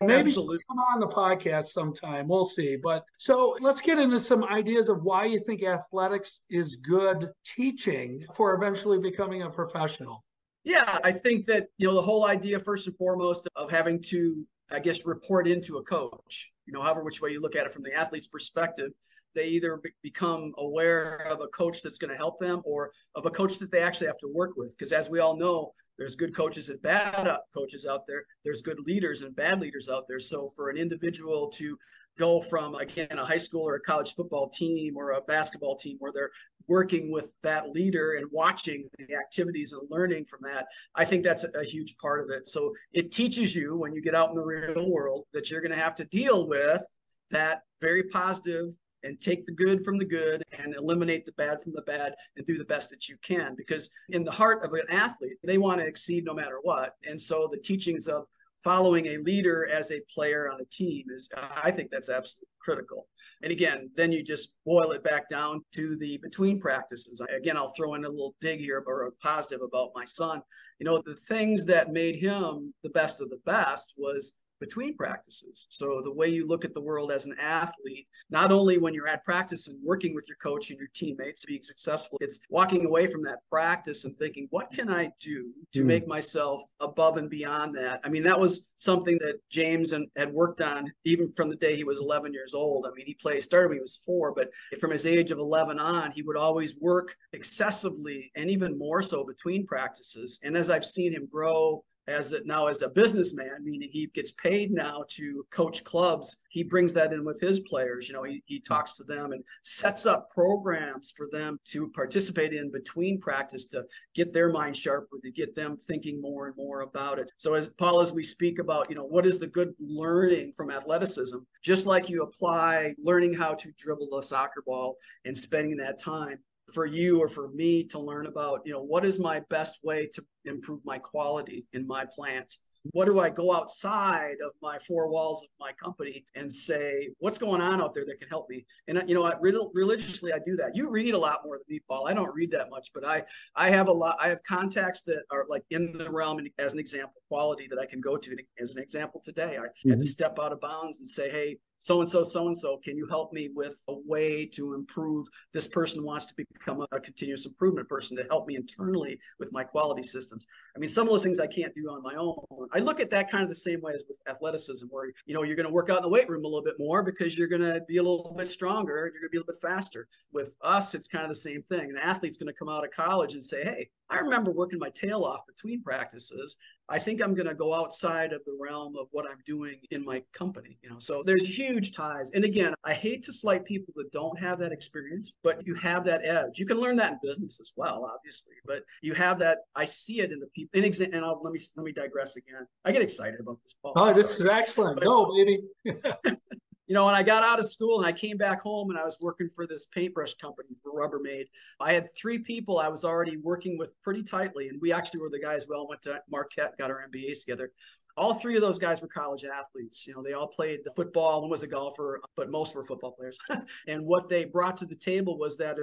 Maybe 0.00 0.20
Absolutely. 0.20 0.58
come 0.68 0.78
on 0.78 1.00
the 1.00 1.08
podcast 1.08 1.66
sometime. 1.66 2.28
We'll 2.28 2.44
see. 2.44 2.76
But 2.76 3.04
so 3.18 3.56
let's 3.60 3.80
get 3.80 3.98
into 3.98 4.20
some 4.20 4.44
ideas 4.44 4.88
of 4.88 5.02
why 5.02 5.24
you 5.24 5.40
think 5.40 5.64
athletics 5.64 6.40
is 6.48 6.76
good 6.76 7.30
teaching 7.44 8.24
for 8.34 8.54
eventually 8.54 8.98
becoming 8.98 9.42
a 9.42 9.50
professional. 9.50 10.24
Yeah, 10.68 10.98
I 11.02 11.12
think 11.12 11.46
that, 11.46 11.68
you 11.78 11.88
know, 11.88 11.94
the 11.94 12.02
whole 12.02 12.26
idea, 12.26 12.58
first 12.58 12.86
and 12.86 12.94
foremost, 12.98 13.48
of 13.56 13.70
having 13.70 14.02
to, 14.08 14.46
I 14.70 14.80
guess, 14.80 15.06
report 15.06 15.48
into 15.48 15.78
a 15.78 15.82
coach, 15.82 16.52
you 16.66 16.74
know, 16.74 16.82
however 16.82 17.02
which 17.02 17.22
way 17.22 17.30
you 17.30 17.40
look 17.40 17.56
at 17.56 17.64
it 17.64 17.72
from 17.72 17.84
the 17.84 17.94
athlete's 17.94 18.26
perspective, 18.26 18.90
they 19.34 19.46
either 19.46 19.80
become 20.02 20.52
aware 20.58 21.26
of 21.30 21.40
a 21.40 21.46
coach 21.46 21.80
that's 21.80 21.96
going 21.96 22.10
to 22.10 22.16
help 22.18 22.38
them 22.38 22.60
or 22.66 22.90
of 23.14 23.24
a 23.24 23.30
coach 23.30 23.58
that 23.60 23.70
they 23.70 23.80
actually 23.80 24.08
have 24.08 24.18
to 24.18 24.30
work 24.34 24.58
with. 24.58 24.76
Because 24.76 24.92
as 24.92 25.08
we 25.08 25.20
all 25.20 25.38
know, 25.38 25.72
there's 25.96 26.16
good 26.16 26.36
coaches 26.36 26.68
and 26.68 26.82
bad 26.82 27.26
uh, 27.26 27.38
coaches 27.54 27.86
out 27.86 28.02
there. 28.06 28.26
There's 28.44 28.60
good 28.60 28.80
leaders 28.80 29.22
and 29.22 29.34
bad 29.34 29.62
leaders 29.62 29.88
out 29.88 30.04
there. 30.06 30.20
So 30.20 30.50
for 30.54 30.68
an 30.68 30.76
individual 30.76 31.48
to 31.52 31.78
go 32.18 32.40
from 32.40 32.74
again 32.74 33.18
a 33.18 33.24
high 33.24 33.38
school 33.38 33.62
or 33.62 33.76
a 33.76 33.80
college 33.80 34.14
football 34.14 34.48
team 34.48 34.96
or 34.96 35.12
a 35.12 35.20
basketball 35.22 35.76
team 35.76 35.96
where 36.00 36.12
they're 36.12 36.30
working 36.66 37.10
with 37.10 37.34
that 37.42 37.70
leader 37.70 38.16
and 38.18 38.28
watching 38.30 38.86
the 38.98 39.14
activities 39.14 39.72
and 39.72 39.80
learning 39.90 40.24
from 40.24 40.40
that 40.42 40.66
i 40.94 41.04
think 41.04 41.24
that's 41.24 41.44
a, 41.44 41.64
huge 41.64 41.96
part 41.98 42.22
of 42.22 42.30
it. 42.30 42.48
So 42.48 42.74
it 42.92 43.10
teaches 43.10 43.54
you 43.54 43.76
when 43.76 43.92
you 43.92 44.02
get 44.02 44.14
out 44.14 44.30
in 44.30 44.36
the 44.36 44.42
real 44.42 44.90
world 44.90 45.24
that 45.32 45.50
you're 45.50 45.60
going 45.60 45.72
to 45.72 45.78
have 45.78 45.94
to 45.96 46.04
deal 46.06 46.48
with 46.48 46.82
that 47.30 47.62
very 47.80 48.04
positive 48.04 48.66
and 49.04 49.20
take 49.20 49.44
the 49.44 49.52
good 49.52 49.84
from 49.84 49.96
the 49.96 50.04
good 50.04 50.42
and 50.58 50.74
eliminate 50.74 51.24
the 51.24 51.32
bad 51.32 51.62
from 51.62 51.72
the 51.72 51.82
bad 51.82 52.14
and 52.36 52.46
do 52.46 52.58
the 52.58 52.64
best 52.64 52.90
that 52.90 53.08
you 53.08 53.16
can. 53.22 53.54
Because 53.54 53.88
in 54.08 54.24
the 54.24 54.30
heart 54.30 54.64
of 54.64 54.72
an 54.72 54.82
athlete 54.90 55.36
they 55.44 55.58
want 55.58 55.80
to 55.80 55.86
exceed 55.86 56.24
no 56.24 56.34
matter 56.34 56.58
what. 56.62 56.94
And 57.04 57.20
so 57.20 57.48
the 57.50 57.58
teachings 57.58 58.08
of 58.08 58.24
following 58.62 59.06
a 59.06 59.18
leader 59.18 59.68
as 59.72 59.90
a 59.90 60.00
player 60.12 60.50
on 60.50 60.60
a 60.60 60.64
team 60.66 61.04
is 61.10 61.28
i 61.62 61.70
think 61.70 61.90
that's 61.90 62.10
absolutely 62.10 62.48
critical. 62.60 63.06
And 63.42 63.52
again 63.52 63.90
then 63.96 64.12
you 64.12 64.22
just 64.22 64.52
boil 64.66 64.90
it 64.90 65.02
back 65.04 65.28
down 65.28 65.64
to 65.74 65.96
the 65.96 66.18
between 66.18 66.60
practices. 66.60 67.22
Again 67.34 67.56
i'll 67.56 67.72
throw 67.76 67.94
in 67.94 68.04
a 68.04 68.08
little 68.08 68.34
dig 68.40 68.60
here 68.60 68.82
or 68.86 69.06
a 69.06 69.12
positive 69.22 69.62
about 69.62 69.92
my 69.94 70.04
son. 70.04 70.42
You 70.78 70.84
know 70.84 71.00
the 71.04 71.14
things 71.14 71.64
that 71.66 71.88
made 71.90 72.16
him 72.16 72.74
the 72.82 72.90
best 72.90 73.22
of 73.22 73.30
the 73.30 73.40
best 73.46 73.94
was 73.96 74.36
between 74.60 74.96
practices. 74.96 75.66
So 75.70 76.00
the 76.02 76.12
way 76.12 76.28
you 76.28 76.46
look 76.46 76.64
at 76.64 76.74
the 76.74 76.80
world 76.80 77.12
as 77.12 77.26
an 77.26 77.36
athlete, 77.40 78.08
not 78.30 78.52
only 78.52 78.78
when 78.78 78.94
you're 78.94 79.08
at 79.08 79.24
practice 79.24 79.68
and 79.68 79.78
working 79.84 80.14
with 80.14 80.26
your 80.28 80.36
coach 80.36 80.70
and 80.70 80.78
your 80.78 80.88
teammates, 80.94 81.44
being 81.46 81.62
successful, 81.62 82.18
it's 82.20 82.40
walking 82.50 82.86
away 82.86 83.06
from 83.06 83.22
that 83.24 83.38
practice 83.50 84.04
and 84.04 84.16
thinking, 84.16 84.48
what 84.50 84.70
can 84.70 84.90
I 84.90 85.10
do 85.20 85.52
to 85.72 85.82
mm. 85.82 85.86
make 85.86 86.06
myself 86.06 86.60
above 86.80 87.16
and 87.16 87.30
beyond 87.30 87.74
that? 87.76 88.00
I 88.04 88.08
mean, 88.08 88.22
that 88.24 88.38
was 88.38 88.68
something 88.76 89.18
that 89.18 89.40
James 89.50 89.92
and, 89.92 90.08
had 90.16 90.32
worked 90.32 90.60
on 90.60 90.92
even 91.04 91.32
from 91.32 91.48
the 91.48 91.56
day 91.56 91.76
he 91.76 91.84
was 91.84 92.00
11 92.00 92.32
years 92.32 92.54
old. 92.54 92.86
I 92.86 92.94
mean, 92.94 93.06
he 93.06 93.14
played, 93.14 93.42
started 93.42 93.68
when 93.68 93.78
he 93.78 93.82
was 93.82 94.02
four, 94.04 94.34
but 94.34 94.50
from 94.80 94.90
his 94.90 95.06
age 95.06 95.30
of 95.30 95.38
11 95.38 95.78
on, 95.78 96.10
he 96.10 96.22
would 96.22 96.36
always 96.36 96.76
work 96.76 97.14
excessively 97.32 98.30
and 98.36 98.50
even 98.50 98.78
more 98.78 99.02
so 99.02 99.24
between 99.24 99.66
practices. 99.66 100.40
And 100.42 100.56
as 100.56 100.70
I've 100.70 100.84
seen 100.84 101.12
him 101.12 101.28
grow 101.30 101.84
as 102.08 102.32
it 102.32 102.46
now 102.46 102.66
as 102.66 102.82
a 102.82 102.88
businessman, 102.88 103.64
meaning 103.64 103.88
he 103.92 104.06
gets 104.14 104.32
paid 104.32 104.70
now 104.70 105.04
to 105.08 105.44
coach 105.50 105.84
clubs. 105.84 106.38
He 106.48 106.62
brings 106.62 106.92
that 106.94 107.12
in 107.12 107.24
with 107.24 107.40
his 107.40 107.60
players. 107.60 108.08
You 108.08 108.14
know, 108.14 108.22
he, 108.22 108.42
he 108.46 108.60
talks 108.60 108.96
to 108.96 109.04
them 109.04 109.32
and 109.32 109.44
sets 109.62 110.06
up 110.06 110.28
programs 110.30 111.12
for 111.16 111.28
them 111.30 111.60
to 111.66 111.90
participate 111.90 112.52
in 112.52 112.72
between 112.72 113.20
practice 113.20 113.66
to 113.66 113.84
get 114.14 114.32
their 114.32 114.50
mind 114.50 114.76
sharper, 114.76 115.18
to 115.22 115.30
get 115.30 115.54
them 115.54 115.76
thinking 115.76 116.20
more 116.20 116.46
and 116.46 116.56
more 116.56 116.80
about 116.80 117.18
it. 117.18 117.30
So 117.36 117.54
as 117.54 117.68
Paul, 117.68 118.00
as 118.00 118.12
we 118.12 118.22
speak 118.22 118.58
about, 118.58 118.88
you 118.88 118.96
know, 118.96 119.04
what 119.04 119.26
is 119.26 119.38
the 119.38 119.46
good 119.46 119.74
learning 119.78 120.52
from 120.56 120.70
athleticism, 120.70 121.38
just 121.62 121.86
like 121.86 122.08
you 122.08 122.22
apply 122.22 122.94
learning 122.98 123.34
how 123.34 123.54
to 123.54 123.72
dribble 123.76 124.18
a 124.18 124.22
soccer 124.22 124.62
ball 124.66 124.96
and 125.24 125.36
spending 125.36 125.76
that 125.76 126.00
time 126.00 126.38
for 126.72 126.86
you 126.86 127.20
or 127.20 127.28
for 127.28 127.48
me 127.48 127.84
to 127.84 127.98
learn 127.98 128.26
about 128.26 128.60
you 128.64 128.72
know 128.72 128.82
what 128.82 129.04
is 129.04 129.18
my 129.18 129.40
best 129.48 129.78
way 129.82 130.08
to 130.12 130.24
improve 130.44 130.80
my 130.84 130.98
quality 130.98 131.66
in 131.72 131.86
my 131.86 132.04
plant 132.14 132.50
what 132.92 133.06
do 133.06 133.18
i 133.20 133.28
go 133.28 133.54
outside 133.54 134.36
of 134.44 134.52
my 134.62 134.78
four 134.78 135.10
walls 135.10 135.42
of 135.42 135.48
my 135.60 135.72
company 135.72 136.24
and 136.34 136.52
say 136.52 137.08
what's 137.18 137.38
going 137.38 137.60
on 137.60 137.82
out 137.82 137.92
there 137.94 138.04
that 138.04 138.18
can 138.18 138.28
help 138.28 138.48
me 138.48 138.64
and 138.86 139.02
you 139.06 139.14
know 139.14 139.24
I, 139.24 139.34
religiously 139.40 140.32
i 140.32 140.38
do 140.44 140.56
that 140.56 140.72
you 140.74 140.90
read 140.90 141.14
a 141.14 141.18
lot 141.18 141.40
more 141.44 141.58
than 141.58 141.64
me 141.68 141.80
paul 141.88 142.06
i 142.06 142.14
don't 142.14 142.34
read 142.34 142.50
that 142.52 142.70
much 142.70 142.90
but 142.94 143.04
i 143.04 143.22
i 143.56 143.70
have 143.70 143.88
a 143.88 143.92
lot 143.92 144.16
i 144.20 144.28
have 144.28 144.42
contacts 144.44 145.02
that 145.02 145.22
are 145.30 145.44
like 145.48 145.64
in 145.70 145.92
the 145.92 146.10
realm 146.10 146.40
as 146.58 146.72
an 146.72 146.78
example 146.78 147.20
quality 147.28 147.66
that 147.68 147.78
i 147.78 147.86
can 147.86 148.00
go 148.00 148.16
to 148.16 148.36
as 148.58 148.72
an 148.72 148.78
example 148.78 149.20
today 149.22 149.56
i 149.56 149.62
mm-hmm. 149.62 149.90
had 149.90 149.98
to 149.98 150.02
mm-hmm. 150.02 150.02
step 150.02 150.38
out 150.40 150.52
of 150.52 150.60
bounds 150.60 151.00
and 151.00 151.08
say 151.08 151.30
hey 151.30 151.58
so 151.80 152.00
and 152.00 152.08
so, 152.08 152.24
so 152.24 152.46
and 152.46 152.56
so, 152.56 152.76
can 152.78 152.96
you 152.96 153.06
help 153.06 153.32
me 153.32 153.50
with 153.54 153.82
a 153.88 153.94
way 154.06 154.46
to 154.46 154.74
improve? 154.74 155.26
This 155.52 155.68
person 155.68 156.04
wants 156.04 156.26
to 156.26 156.34
become 156.36 156.84
a, 156.92 156.98
continuous 156.98 157.46
improvement 157.46 157.88
person 157.88 158.16
to 158.16 158.24
help 158.24 158.46
me 158.48 158.56
internally 158.56 159.18
with 159.38 159.52
my 159.52 159.62
quality 159.62 160.02
systems. 160.02 160.46
I 160.74 160.80
mean, 160.80 160.88
some 160.88 161.06
of 161.06 161.12
those 161.12 161.22
things 161.22 161.38
I 161.38 161.46
can't 161.46 161.74
do 161.74 161.88
on 161.88 162.02
my 162.02 162.14
own. 162.16 162.68
I 162.72 162.80
look 162.80 162.98
at 162.98 163.10
that 163.10 163.30
kind 163.30 163.44
of 163.44 163.48
the 163.48 163.54
same 163.54 163.80
way 163.80 163.92
as 163.92 164.02
with 164.08 164.18
athleticism, 164.28 164.86
where 164.90 165.12
you 165.26 165.34
know 165.34 165.44
you're 165.44 165.56
going 165.56 165.68
to 165.68 165.72
work 165.72 165.90
out 165.90 165.98
in 165.98 166.02
the 166.02 166.08
weight 166.08 166.28
room 166.28 166.44
a 166.44 166.48
little 166.48 166.64
bit 166.64 166.74
more 166.78 167.02
because 167.02 167.38
you're 167.38 167.48
going 167.48 167.62
to 167.62 167.80
be 167.86 167.98
a 167.98 168.02
little 168.02 168.34
bit 168.36 168.48
stronger, 168.48 168.94
you're 168.96 169.10
going 169.10 169.22
to 169.22 169.28
be 169.30 169.36
a 169.36 169.40
little 169.40 169.52
bit 169.52 169.62
faster. 169.62 170.08
With 170.32 170.56
us, 170.62 170.94
it's 170.94 171.06
kind 171.06 171.24
of 171.24 171.30
the 171.30 171.36
same 171.36 171.62
thing. 171.62 171.90
An 171.90 171.98
athlete's 171.98 172.36
going 172.36 172.52
to 172.52 172.58
come 172.58 172.68
out 172.68 172.84
of 172.84 172.90
college 172.90 173.34
and 173.34 173.44
say, 173.44 173.62
"Hey, 173.62 173.88
I 174.10 174.18
remember 174.18 174.50
working 174.50 174.78
my 174.78 174.90
tail 174.90 175.24
off 175.24 175.46
between 175.46 175.82
practices. 175.82 176.56
I 176.90 176.98
think 176.98 177.22
I'm 177.22 177.34
going 177.34 177.46
to 177.46 177.54
go 177.54 177.74
outside 177.74 178.32
of 178.32 178.40
the 178.46 178.56
realm 178.58 178.96
of 178.96 179.08
what 179.10 179.26
I'm 179.30 179.38
doing 179.44 179.76
in 179.90 180.04
my 180.04 180.22
company, 180.32 180.78
you 180.82 180.88
know. 180.88 180.98
So 180.98 181.22
there's 181.22 181.46
huge 181.46 181.92
ties. 181.92 182.30
And 182.32 182.44
again, 182.44 182.74
I 182.84 182.94
hate 182.94 183.22
to 183.24 183.32
slight 183.32 183.64
people 183.64 183.92
that 183.96 184.10
don't 184.10 184.38
have 184.38 184.58
that 184.60 184.72
experience, 184.72 185.32
but 185.42 185.66
you 185.66 185.74
have 185.74 186.04
that 186.04 186.24
edge. 186.24 186.58
You 186.58 186.66
can 186.66 186.80
learn 186.80 186.96
that 186.96 187.12
in 187.12 187.18
business 187.22 187.60
as 187.60 187.72
well, 187.76 188.10
obviously, 188.12 188.54
but 188.64 188.82
you 189.02 189.12
have 189.14 189.38
that 189.40 189.58
I 189.74 189.84
see 189.84 190.20
it 190.20 190.32
in 190.32 190.40
the 190.40 190.46
people. 190.48 190.80
In 190.80 190.90
exa- 190.90 191.12
and 191.12 191.24
I'll 191.24 191.40
let 191.42 191.52
me 191.52 191.60
let 191.76 191.84
me 191.84 191.92
digress 191.92 192.36
again. 192.36 192.66
I 192.84 192.92
get 192.92 193.02
excited 193.02 193.40
about 193.40 193.58
this. 193.62 193.74
Paul. 193.82 193.92
Oh, 193.96 194.12
this 194.12 194.40
is 194.40 194.46
excellent. 194.46 194.96
But, 194.96 195.04
Go, 195.04 195.32
baby. 195.36 195.62
you 196.88 196.94
know, 196.94 197.04
when 197.04 197.14
I 197.14 197.22
got 197.22 197.44
out 197.44 197.58
of 197.58 197.70
school 197.70 197.98
and 197.98 198.06
I 198.06 198.12
came 198.12 198.38
back 198.38 198.62
home 198.62 198.88
and 198.88 198.98
I 198.98 199.04
was 199.04 199.18
working 199.20 199.48
for 199.54 199.66
this 199.66 199.84
paintbrush 199.86 200.34
company 200.34 200.70
for 200.82 200.92
Rubbermaid, 200.92 201.44
I 201.80 201.92
had 201.92 202.06
three 202.16 202.38
people 202.38 202.78
I 202.78 202.88
was 202.88 203.04
already 203.04 203.36
working 203.36 203.76
with 203.76 203.94
pretty 204.02 204.22
tightly. 204.22 204.68
And 204.68 204.80
we 204.80 204.90
actually 204.90 205.20
were 205.20 205.28
the 205.28 205.38
guys, 205.38 205.66
we 205.68 205.76
all 205.76 205.86
went 205.86 206.00
to 206.02 206.22
Marquette, 206.30 206.78
got 206.78 206.90
our 206.90 207.06
MBAs 207.12 207.40
together. 207.40 207.70
All 208.16 208.34
three 208.34 208.56
of 208.56 208.62
those 208.62 208.78
guys 208.78 209.02
were 209.02 209.08
college 209.08 209.44
athletes. 209.44 210.06
You 210.06 210.14
know, 210.14 210.22
they 210.22 210.32
all 210.32 210.48
played 210.48 210.80
the 210.82 210.90
football. 210.90 211.42
One 211.42 211.50
was 211.50 211.62
a 211.62 211.68
golfer, 211.68 212.20
but 212.36 212.50
most 212.50 212.74
were 212.74 212.84
football 212.84 213.12
players. 213.12 213.38
and 213.86 214.06
what 214.06 214.30
they 214.30 214.46
brought 214.46 214.78
to 214.78 214.86
the 214.86 214.96
table 214.96 215.38
was 215.38 215.58
that 215.58 215.76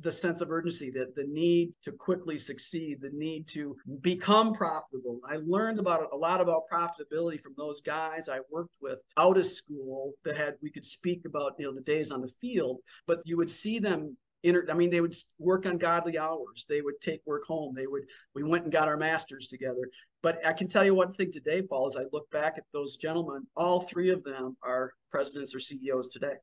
the 0.00 0.12
sense 0.12 0.40
of 0.40 0.50
urgency, 0.50 0.90
that 0.90 1.14
the 1.14 1.26
need 1.26 1.72
to 1.82 1.92
quickly 1.92 2.38
succeed, 2.38 3.00
the 3.00 3.10
need 3.12 3.46
to 3.48 3.76
become 4.00 4.52
profitable. 4.52 5.20
I 5.26 5.36
learned 5.36 5.78
about 5.78 6.08
a 6.12 6.16
lot 6.16 6.40
about 6.40 6.62
profitability 6.72 7.40
from 7.40 7.54
those 7.56 7.80
guys 7.80 8.28
I 8.28 8.40
worked 8.50 8.76
with 8.80 8.98
out 9.16 9.36
of 9.36 9.46
school 9.46 10.12
that 10.24 10.36
had 10.36 10.54
we 10.62 10.70
could 10.70 10.84
speak 10.84 11.22
about 11.26 11.54
you 11.58 11.66
know 11.66 11.74
the 11.74 11.82
days 11.82 12.12
on 12.12 12.20
the 12.20 12.32
field, 12.40 12.78
but 13.06 13.20
you 13.24 13.36
would 13.36 13.50
see 13.50 13.78
them 13.78 14.16
Inter, 14.44 14.66
I 14.70 14.74
mean, 14.74 14.90
they 14.90 15.00
would 15.00 15.14
work 15.38 15.66
on 15.66 15.78
godly 15.78 16.16
hours. 16.16 16.64
They 16.68 16.80
would 16.80 17.00
take 17.00 17.20
work 17.26 17.44
home. 17.44 17.74
They 17.74 17.88
would. 17.88 18.04
We 18.34 18.44
went 18.44 18.64
and 18.64 18.72
got 18.72 18.86
our 18.86 18.96
masters 18.96 19.48
together. 19.48 19.90
But 20.22 20.44
I 20.46 20.52
can 20.52 20.68
tell 20.68 20.84
you 20.84 20.94
one 20.94 21.10
thing 21.10 21.32
today, 21.32 21.60
Paul. 21.60 21.88
As 21.88 21.96
I 21.96 22.04
look 22.12 22.30
back 22.30 22.54
at 22.56 22.64
those 22.72 22.96
gentlemen, 22.96 23.46
all 23.56 23.80
three 23.80 24.10
of 24.10 24.22
them 24.22 24.56
are 24.62 24.92
presidents 25.10 25.54
or 25.54 25.60
CEOs 25.60 26.08
today. 26.08 26.34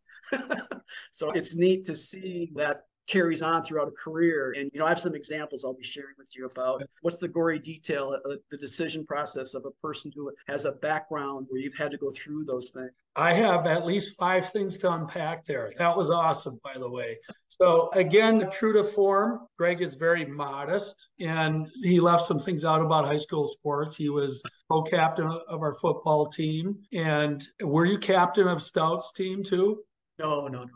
so 1.11 1.29
it's 1.31 1.55
neat 1.55 1.85
to 1.85 1.95
see 1.95 2.51
that 2.55 2.81
carries 3.07 3.41
on 3.41 3.63
throughout 3.63 3.87
a 3.87 3.91
career. 3.91 4.53
And, 4.57 4.69
you 4.73 4.79
know, 4.79 4.85
I 4.85 4.89
have 4.89 4.99
some 4.99 5.15
examples 5.15 5.63
I'll 5.63 5.75
be 5.75 5.83
sharing 5.83 6.15
with 6.17 6.35
you 6.35 6.45
about 6.45 6.83
what's 7.01 7.17
the 7.17 7.27
gory 7.27 7.59
detail, 7.59 8.19
uh, 8.25 8.35
the 8.49 8.57
decision 8.57 9.05
process 9.05 9.53
of 9.53 9.65
a 9.65 9.71
person 9.71 10.11
who 10.15 10.31
has 10.47 10.65
a 10.65 10.73
background 10.73 11.47
where 11.49 11.61
you've 11.61 11.77
had 11.77 11.91
to 11.91 11.97
go 11.97 12.11
through 12.11 12.45
those 12.45 12.69
things. 12.69 12.91
I 13.15 13.33
have 13.33 13.65
at 13.65 13.85
least 13.85 14.17
five 14.17 14.51
things 14.51 14.77
to 14.79 14.91
unpack 14.91 15.45
there. 15.45 15.71
That 15.77 15.95
was 15.95 16.09
awesome, 16.09 16.59
by 16.63 16.77
the 16.77 16.89
way. 16.89 17.17
So, 17.47 17.89
again, 17.93 18.49
true 18.51 18.73
to 18.73 18.83
form, 18.83 19.47
Gregg 19.57 19.81
is 19.81 19.95
very 19.95 20.25
modest 20.25 21.07
and 21.21 21.67
he 21.81 22.01
left 22.01 22.25
some 22.25 22.39
things 22.39 22.65
out 22.65 22.81
about 22.81 23.05
high 23.05 23.15
school 23.15 23.47
sports. 23.47 23.95
He 23.95 24.09
was 24.09 24.43
co 24.69 24.83
captain 24.83 25.27
of 25.47 25.61
our 25.61 25.75
football 25.75 26.25
team. 26.25 26.79
And 26.91 27.45
were 27.61 27.85
you 27.85 27.97
captain 27.97 28.49
of 28.49 28.61
Stouts 28.61 29.13
team 29.13 29.43
too? 29.43 29.83
No, 30.19 30.47
no, 30.47 30.63
no. 30.63 30.73